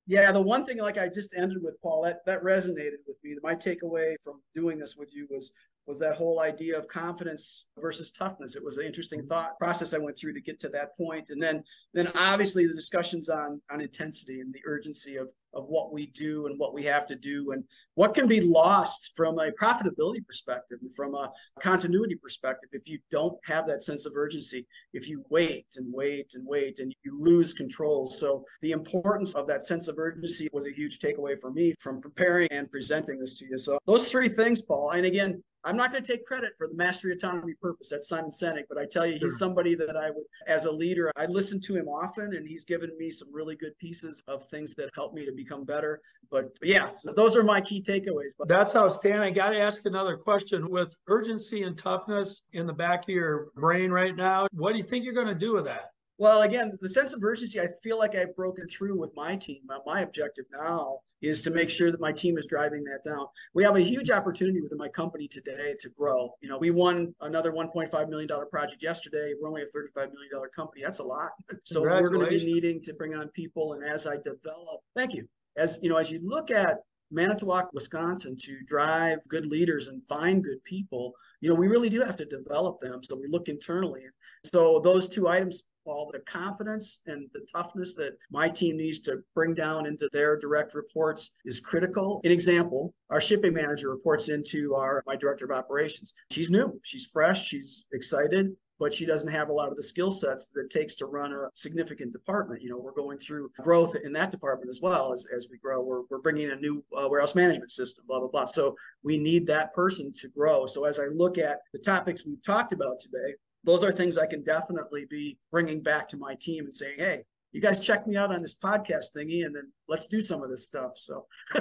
Yeah, 0.09 0.32
the 0.32 0.40
one 0.40 0.64
thing 0.64 0.78
like 0.78 0.96
I 0.96 1.06
just 1.06 1.34
ended 1.36 1.59
with 1.61 1.76
Paul 1.82 2.02
that 2.04 2.24
that 2.24 2.42
resonated 2.42 3.04
with 3.06 3.18
me. 3.22 3.36
My 3.42 3.54
takeaway 3.54 4.14
from 4.24 4.40
doing 4.54 4.78
this 4.78 4.96
with 4.96 5.14
you 5.14 5.26
was 5.30 5.52
was 5.86 5.98
that 5.98 6.16
whole 6.16 6.40
idea 6.40 6.78
of 6.78 6.88
confidence 6.88 7.66
versus 7.78 8.11
toughness. 8.11 8.56
It 8.56 8.64
was 8.64 8.78
an 8.78 8.86
interesting 8.86 9.20
mm-hmm. 9.20 9.28
thought 9.28 9.59
process 9.59 9.92
I 9.92 9.98
went 9.98 10.16
through 10.16 10.32
to 10.32 10.40
get 10.40 10.61
to 10.61 10.70
that 10.70 10.96
point. 10.96 11.28
And 11.28 11.42
then 11.42 11.62
then 11.92 12.11
obviously 12.14 12.66
the 12.66 12.72
discussions 12.72 13.28
on 13.28 13.61
on 13.70 13.82
intensity 13.82 14.40
and 14.40 14.52
the 14.52 14.62
urgency 14.64 15.16
of 15.16 15.30
of 15.55 15.64
what 15.68 15.92
we 15.92 16.07
do 16.09 16.46
and 16.46 16.59
what 16.59 16.74
we 16.74 16.84
have 16.84 17.07
to 17.07 17.16
do 17.16 17.53
and 17.53 17.64
what 17.94 18.14
can 18.14 18.28
be 18.28 18.40
lost 18.40 19.12
from 19.16 19.38
a 19.38 19.51
profitability 19.61 20.24
perspective 20.26 20.78
and 20.82 20.94
from 20.94 21.14
a 21.14 21.30
continuity 21.61 22.16
perspective. 22.16 22.70
If 22.72 22.88
you 22.88 22.99
don't 23.11 23.38
have 23.44 23.66
that 23.66 23.82
sense 23.82 24.07
of 24.07 24.12
urgency 24.14 24.66
if 24.92 25.09
you 25.09 25.24
wait 25.30 25.66
and 25.76 25.92
wait 25.92 26.32
and 26.34 26.46
wait 26.46 26.78
and 26.78 26.94
you 27.05 27.18
lose 27.20 27.53
control. 27.53 28.07
So 28.07 28.44
the 28.62 28.72
importance 28.72 29.34
of 29.34 29.46
that 29.46 29.64
sense 29.64 29.88
of 29.88 29.99
urgency 29.99 30.49
was 30.53 30.66
a 30.66 30.72
huge 30.72 30.99
takeaway 30.99 31.40
for 31.40 31.51
me 31.51 31.74
from 31.78 32.01
preparing 32.01 32.49
and 32.51 32.70
presenting 32.70 33.18
this 33.18 33.34
to 33.38 33.46
you. 33.46 33.59
So 33.59 33.78
those 33.86 34.11
three 34.11 34.28
things 34.28 34.62
paul 34.62 34.90
and 34.90 35.07
again 35.07 35.42
I'm 35.64 35.76
not 35.76 35.90
going 35.90 36.02
to 36.02 36.12
take 36.12 36.24
credit 36.24 36.52
for 36.56 36.68
the 36.68 36.74
mastery 36.74 37.12
autonomy 37.12 37.54
purpose. 37.61 37.90
That's 37.90 38.09
Simon 38.09 38.30
Sinek, 38.30 38.64
but 38.68 38.78
I 38.78 38.86
tell 38.86 39.04
you, 39.04 39.18
he's 39.18 39.38
somebody 39.38 39.74
that 39.74 39.96
I 39.96 40.11
would, 40.11 40.24
as 40.46 40.64
a 40.64 40.72
leader, 40.72 41.12
I 41.16 41.26
listen 41.26 41.61
to 41.62 41.76
him 41.76 41.88
often, 41.88 42.34
and 42.34 42.46
he's 42.46 42.64
given 42.64 42.90
me 42.98 43.11
some 43.11 43.28
really 43.32 43.56
good 43.56 43.76
pieces 43.78 44.22
of 44.28 44.48
things 44.48 44.74
that 44.76 44.90
help 44.94 45.14
me 45.14 45.26
to 45.26 45.32
become 45.32 45.64
better. 45.64 46.00
But, 46.30 46.56
yeah, 46.62 46.90
so 46.94 47.12
those 47.12 47.36
are 47.36 47.42
my 47.42 47.61
key 47.61 47.82
takeaways. 47.82 48.32
But 48.38 48.48
that's 48.48 48.76
outstanding. 48.76 49.22
I 49.22 49.30
got 49.30 49.50
to 49.50 49.59
ask 49.59 49.84
another 49.86 50.16
question. 50.16 50.70
With 50.70 50.94
urgency 51.09 51.62
and 51.62 51.76
toughness 51.76 52.42
in 52.52 52.66
the 52.66 52.72
back 52.72 53.02
of 53.04 53.09
your 53.09 53.48
brain 53.56 53.90
right 53.90 54.14
now, 54.14 54.46
what 54.52 54.72
do 54.72 54.78
you 54.78 54.84
think 54.84 55.04
you're 55.04 55.14
going 55.14 55.26
to 55.26 55.34
do 55.34 55.54
with 55.54 55.64
that? 55.64 55.90
Well, 56.20 56.42
again, 56.42 56.76
the 56.80 56.88
sense 56.88 57.14
of 57.14 57.22
urgency, 57.22 57.60
I 57.60 57.68
feel 57.80 57.96
like 57.96 58.16
I've 58.16 58.34
broken 58.34 58.66
through 58.66 58.98
with 58.98 59.12
my 59.14 59.36
team. 59.36 59.62
Uh, 59.70 59.78
my 59.86 60.00
objective 60.00 60.46
now 60.52 60.98
is 61.22 61.42
to 61.42 61.52
make 61.52 61.70
sure 61.70 61.92
that 61.92 62.00
my 62.00 62.10
team 62.10 62.36
is 62.36 62.46
driving 62.48 62.82
that 62.84 63.04
down. 63.08 63.26
We 63.54 63.62
have 63.62 63.76
a 63.76 63.80
huge 63.80 64.10
opportunity 64.10 64.60
within 64.60 64.78
my 64.78 64.88
company 64.88 65.28
today 65.28 65.76
to 65.80 65.88
grow. 65.90 66.34
You 66.40 66.48
know, 66.48 66.58
we 66.58 66.72
won 66.72 67.14
another 67.20 67.52
$1.5 67.52 68.08
million 68.08 68.28
project 68.50 68.82
yesterday. 68.82 69.32
We're 69.40 69.48
only 69.48 69.62
a 69.62 69.66
$35 69.66 70.10
million 70.12 70.30
company. 70.54 70.82
That's 70.82 70.98
a 70.98 71.04
lot. 71.04 71.30
So 71.64 71.82
we're 71.82 72.08
going 72.08 72.24
to 72.24 72.30
be 72.30 72.44
needing 72.44 72.80
to 72.82 72.94
bring 72.94 73.14
on 73.14 73.28
people. 73.28 73.74
And 73.74 73.84
as 73.84 74.06
I 74.06 74.16
develop, 74.16 74.80
thank 74.96 75.12
you. 75.12 75.28
As 75.56 75.78
you 75.82 75.90
know, 75.90 75.98
as 75.98 76.10
you 76.10 76.18
look 76.26 76.50
at 76.50 76.78
Manitowoc, 77.10 77.70
Wisconsin, 77.72 78.36
to 78.40 78.60
drive 78.66 79.18
good 79.28 79.46
leaders 79.46 79.88
and 79.88 80.04
find 80.06 80.42
good 80.42 80.62
people, 80.64 81.14
you 81.40 81.48
know, 81.48 81.54
we 81.54 81.68
really 81.68 81.88
do 81.88 82.00
have 82.00 82.16
to 82.16 82.24
develop 82.24 82.80
them. 82.80 83.02
So 83.02 83.16
we 83.16 83.28
look 83.28 83.48
internally. 83.48 84.02
So 84.44 84.80
those 84.82 85.08
two 85.08 85.28
items 85.28 85.64
all 85.89 86.11
the 86.12 86.20
confidence 86.20 87.01
and 87.07 87.28
the 87.32 87.47
toughness 87.53 87.95
that 87.95 88.16
my 88.30 88.49
team 88.49 88.76
needs 88.76 89.01
to 89.01 89.18
bring 89.34 89.55
down 89.55 89.86
into 89.86 90.09
their 90.12 90.39
direct 90.39 90.74
reports 90.74 91.30
is 91.45 91.61
critical. 91.61 92.20
An 92.24 92.30
example, 92.30 92.95
our 93.11 93.20
shipping 93.20 93.55
manager 93.55 93.91
reports 93.91 94.28
into 94.28 94.74
our 94.74 95.03
my 95.07 95.16
director 95.16 95.45
of 95.45 95.51
operations. 95.51 96.14
She's 96.30 96.51
new, 96.51 96.78
she's 96.84 97.07
fresh, 97.07 97.47
she's 97.47 97.86
excited, 97.93 98.55
but 98.78 98.95
she 98.95 99.07
doesn't 99.07 99.30
have 99.30 99.49
a 99.49 99.53
lot 99.53 99.70
of 99.70 99.76
the 99.76 99.82
skill 99.82 100.11
sets 100.11 100.49
that 100.49 100.61
it 100.62 100.70
takes 100.70 100.95
to 100.97 101.07
run 101.07 101.32
a 101.32 101.49
significant 101.55 102.12
department. 102.12 102.62
You 102.62 102.70
know, 102.70 102.78
we're 102.78 102.93
going 102.93 103.18
through 103.18 103.51
growth 103.61 103.95
in 104.05 104.12
that 104.12 104.30
department 104.30 104.68
as 104.68 104.80
well 104.80 105.12
as, 105.12 105.26
as 105.34 105.49
we 105.51 105.59
grow. 105.59 105.82
We're, 105.82 106.03
we're 106.11 106.20
bringing 106.20 106.51
a 106.51 106.57
new 106.57 106.84
uh, 106.97 107.09
warehouse 107.09 107.34
management 107.34 107.70
system, 107.70 108.05
blah, 108.07 108.20
blah, 108.20 108.28
blah. 108.28 108.45
So 108.45 108.76
we 109.03 109.18
need 109.18 109.47
that 109.49 109.72
person 109.72 110.12
to 110.20 110.28
grow. 110.28 110.66
So 110.66 110.84
as 110.84 110.99
I 110.99 111.07
look 111.07 111.39
at 111.39 111.59
the 111.72 111.80
topics 111.80 112.24
we've 112.24 112.43
talked 112.45 112.72
about 112.72 113.01
today, 113.01 113.34
those 113.68 113.84
are 113.84 113.92
things 113.92 114.16
I 114.16 114.26
can 114.26 114.42
definitely 114.42 115.04
be 115.10 115.38
bringing 115.50 115.82
back 115.82 116.08
to 116.08 116.16
my 116.16 116.34
team 116.40 116.64
and 116.64 116.74
saying, 116.74 116.94
hey, 116.96 117.22
you 117.52 117.60
guys 117.60 117.80
check 117.80 118.06
me 118.06 118.16
out 118.16 118.30
on 118.30 118.40
this 118.40 118.58
podcast 118.58 119.06
thingy 119.14 119.44
and 119.44 119.54
then 119.54 119.70
let's 119.88 120.06
do 120.06 120.22
some 120.22 120.42
of 120.42 120.48
this 120.48 120.66
stuff. 120.66 120.92
So, 120.96 121.26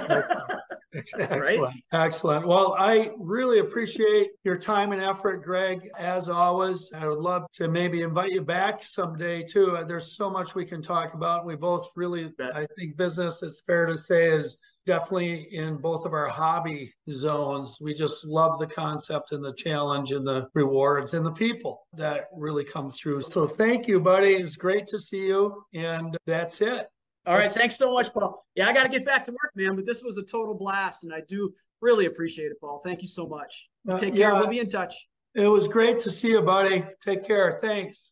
excellent. 0.94 1.30
right? 1.30 1.60
Excellent. 1.92 2.46
Well, 2.46 2.74
I 2.78 3.10
really 3.18 3.58
appreciate 3.58 4.28
your 4.42 4.56
time 4.56 4.92
and 4.92 5.02
effort, 5.02 5.42
Gregg. 5.42 5.90
As 5.98 6.30
always, 6.30 6.90
I 6.94 7.06
would 7.06 7.18
love 7.18 7.44
to 7.54 7.68
maybe 7.68 8.00
invite 8.00 8.32
you 8.32 8.40
back 8.40 8.82
someday 8.82 9.42
too. 9.42 9.78
There's 9.86 10.16
so 10.16 10.30
much 10.30 10.54
we 10.54 10.64
can 10.64 10.80
talk 10.80 11.12
about. 11.12 11.44
We 11.44 11.56
both 11.56 11.88
really, 11.94 12.32
I 12.40 12.66
think, 12.78 12.96
business, 12.96 13.42
it's 13.42 13.60
fair 13.66 13.84
to 13.84 13.98
say, 13.98 14.30
is 14.30 14.58
definitely 14.88 15.48
in 15.52 15.76
both 15.76 16.06
of 16.06 16.14
our 16.14 16.28
hobby 16.28 16.94
zones. 17.10 17.76
We 17.78 17.92
just 17.92 18.24
love 18.24 18.58
the 18.58 18.66
concept 18.66 19.32
and 19.32 19.44
the 19.44 19.52
challenge 19.52 20.12
and 20.12 20.26
the 20.26 20.48
rewards 20.54 21.12
and 21.12 21.26
the 21.26 21.30
people 21.30 21.86
that 21.92 22.28
really 22.34 22.64
come 22.64 22.90
through. 22.90 23.20
So 23.20 23.46
thank 23.46 23.86
you, 23.86 24.00
buddy. 24.00 24.30
It's 24.30 24.56
great 24.56 24.86
to 24.86 24.98
see 24.98 25.26
you. 25.26 25.62
And 25.74 26.16
that's 26.26 26.62
it. 26.62 26.86
All 27.26 27.36
right. 27.36 27.52
Thanks 27.52 27.76
so 27.76 27.92
much, 27.92 28.10
Paul. 28.14 28.42
Yeah, 28.54 28.66
I 28.66 28.72
got 28.72 28.84
to 28.84 28.88
get 28.88 29.04
back 29.04 29.26
to 29.26 29.30
work, 29.32 29.52
man, 29.54 29.76
but 29.76 29.84
this 29.84 30.02
was 30.02 30.16
a 30.16 30.22
total 30.22 30.56
blast. 30.56 31.04
And 31.04 31.12
I 31.12 31.20
do 31.28 31.52
really 31.82 32.06
appreciate 32.06 32.46
it, 32.46 32.58
Paul. 32.58 32.80
Thank 32.82 33.02
you 33.02 33.08
so 33.08 33.26
much. 33.26 33.68
Uh, 33.86 33.98
Take 33.98 34.16
care. 34.16 34.32
Yeah, 34.32 34.38
we'll 34.38 34.48
be 34.48 34.60
in 34.60 34.70
touch. 34.70 34.94
It 35.34 35.48
was 35.48 35.68
great 35.68 36.00
to 36.00 36.10
see 36.10 36.30
you, 36.30 36.40
buddy. 36.40 36.82
Take 37.04 37.26
care. 37.26 37.58
Thanks. 37.60 38.10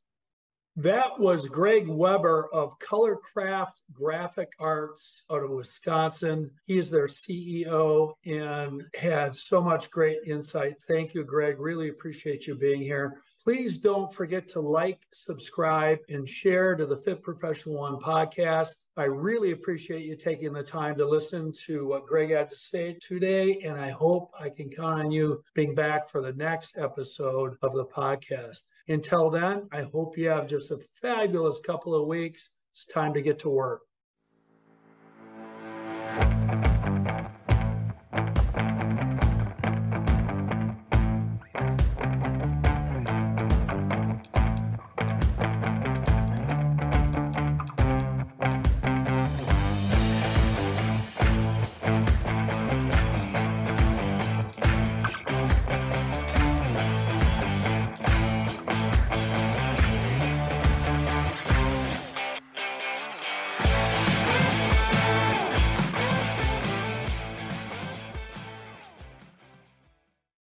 That 0.78 1.18
was 1.18 1.48
Gregg 1.48 1.88
Weber 1.88 2.50
of 2.52 2.78
Colorcraft 2.80 3.80
Graphic 3.94 4.52
Arts 4.58 5.24
out 5.30 5.42
of 5.42 5.48
Wisconsin. 5.48 6.50
He's 6.66 6.90
their 6.90 7.06
CEO 7.06 8.12
and 8.26 8.82
had 8.94 9.34
so 9.34 9.62
much 9.62 9.90
great 9.90 10.18
insight. 10.26 10.74
Thank 10.86 11.14
you, 11.14 11.24
Gregg. 11.24 11.58
Really 11.58 11.88
appreciate 11.88 12.46
you 12.46 12.56
being 12.56 12.82
here. 12.82 13.22
Please 13.42 13.78
don't 13.78 14.12
forget 14.12 14.48
to 14.48 14.60
like, 14.60 15.00
subscribe, 15.14 15.98
and 16.10 16.28
share 16.28 16.74
to 16.74 16.84
the 16.84 16.98
Fit 16.98 17.22
Professional 17.22 17.76
One 17.76 17.96
podcast. 17.96 18.74
I 18.98 19.04
really 19.04 19.52
appreciate 19.52 20.04
you 20.04 20.14
taking 20.14 20.52
the 20.52 20.62
time 20.62 20.96
to 20.96 21.08
listen 21.08 21.52
to 21.64 21.86
what 21.86 22.06
Gregg 22.06 22.32
had 22.32 22.50
to 22.50 22.56
say 22.56 22.98
today, 23.00 23.60
and 23.64 23.80
I 23.80 23.90
hope 23.90 24.30
I 24.38 24.50
can 24.50 24.68
count 24.68 25.04
on 25.04 25.10
you 25.10 25.42
being 25.54 25.74
back 25.74 26.10
for 26.10 26.20
the 26.20 26.34
next 26.34 26.76
episode 26.76 27.56
of 27.62 27.72
the 27.72 27.86
podcast. 27.86 28.64
Until 28.88 29.30
then, 29.30 29.68
I 29.72 29.82
hope 29.82 30.16
you 30.16 30.28
have 30.28 30.46
just 30.46 30.70
a 30.70 30.78
fabulous 31.02 31.60
couple 31.60 31.94
of 31.94 32.06
weeks. 32.06 32.50
It's 32.72 32.86
time 32.86 33.14
to 33.14 33.22
get 33.22 33.38
to 33.40 33.50
work. 33.50 33.82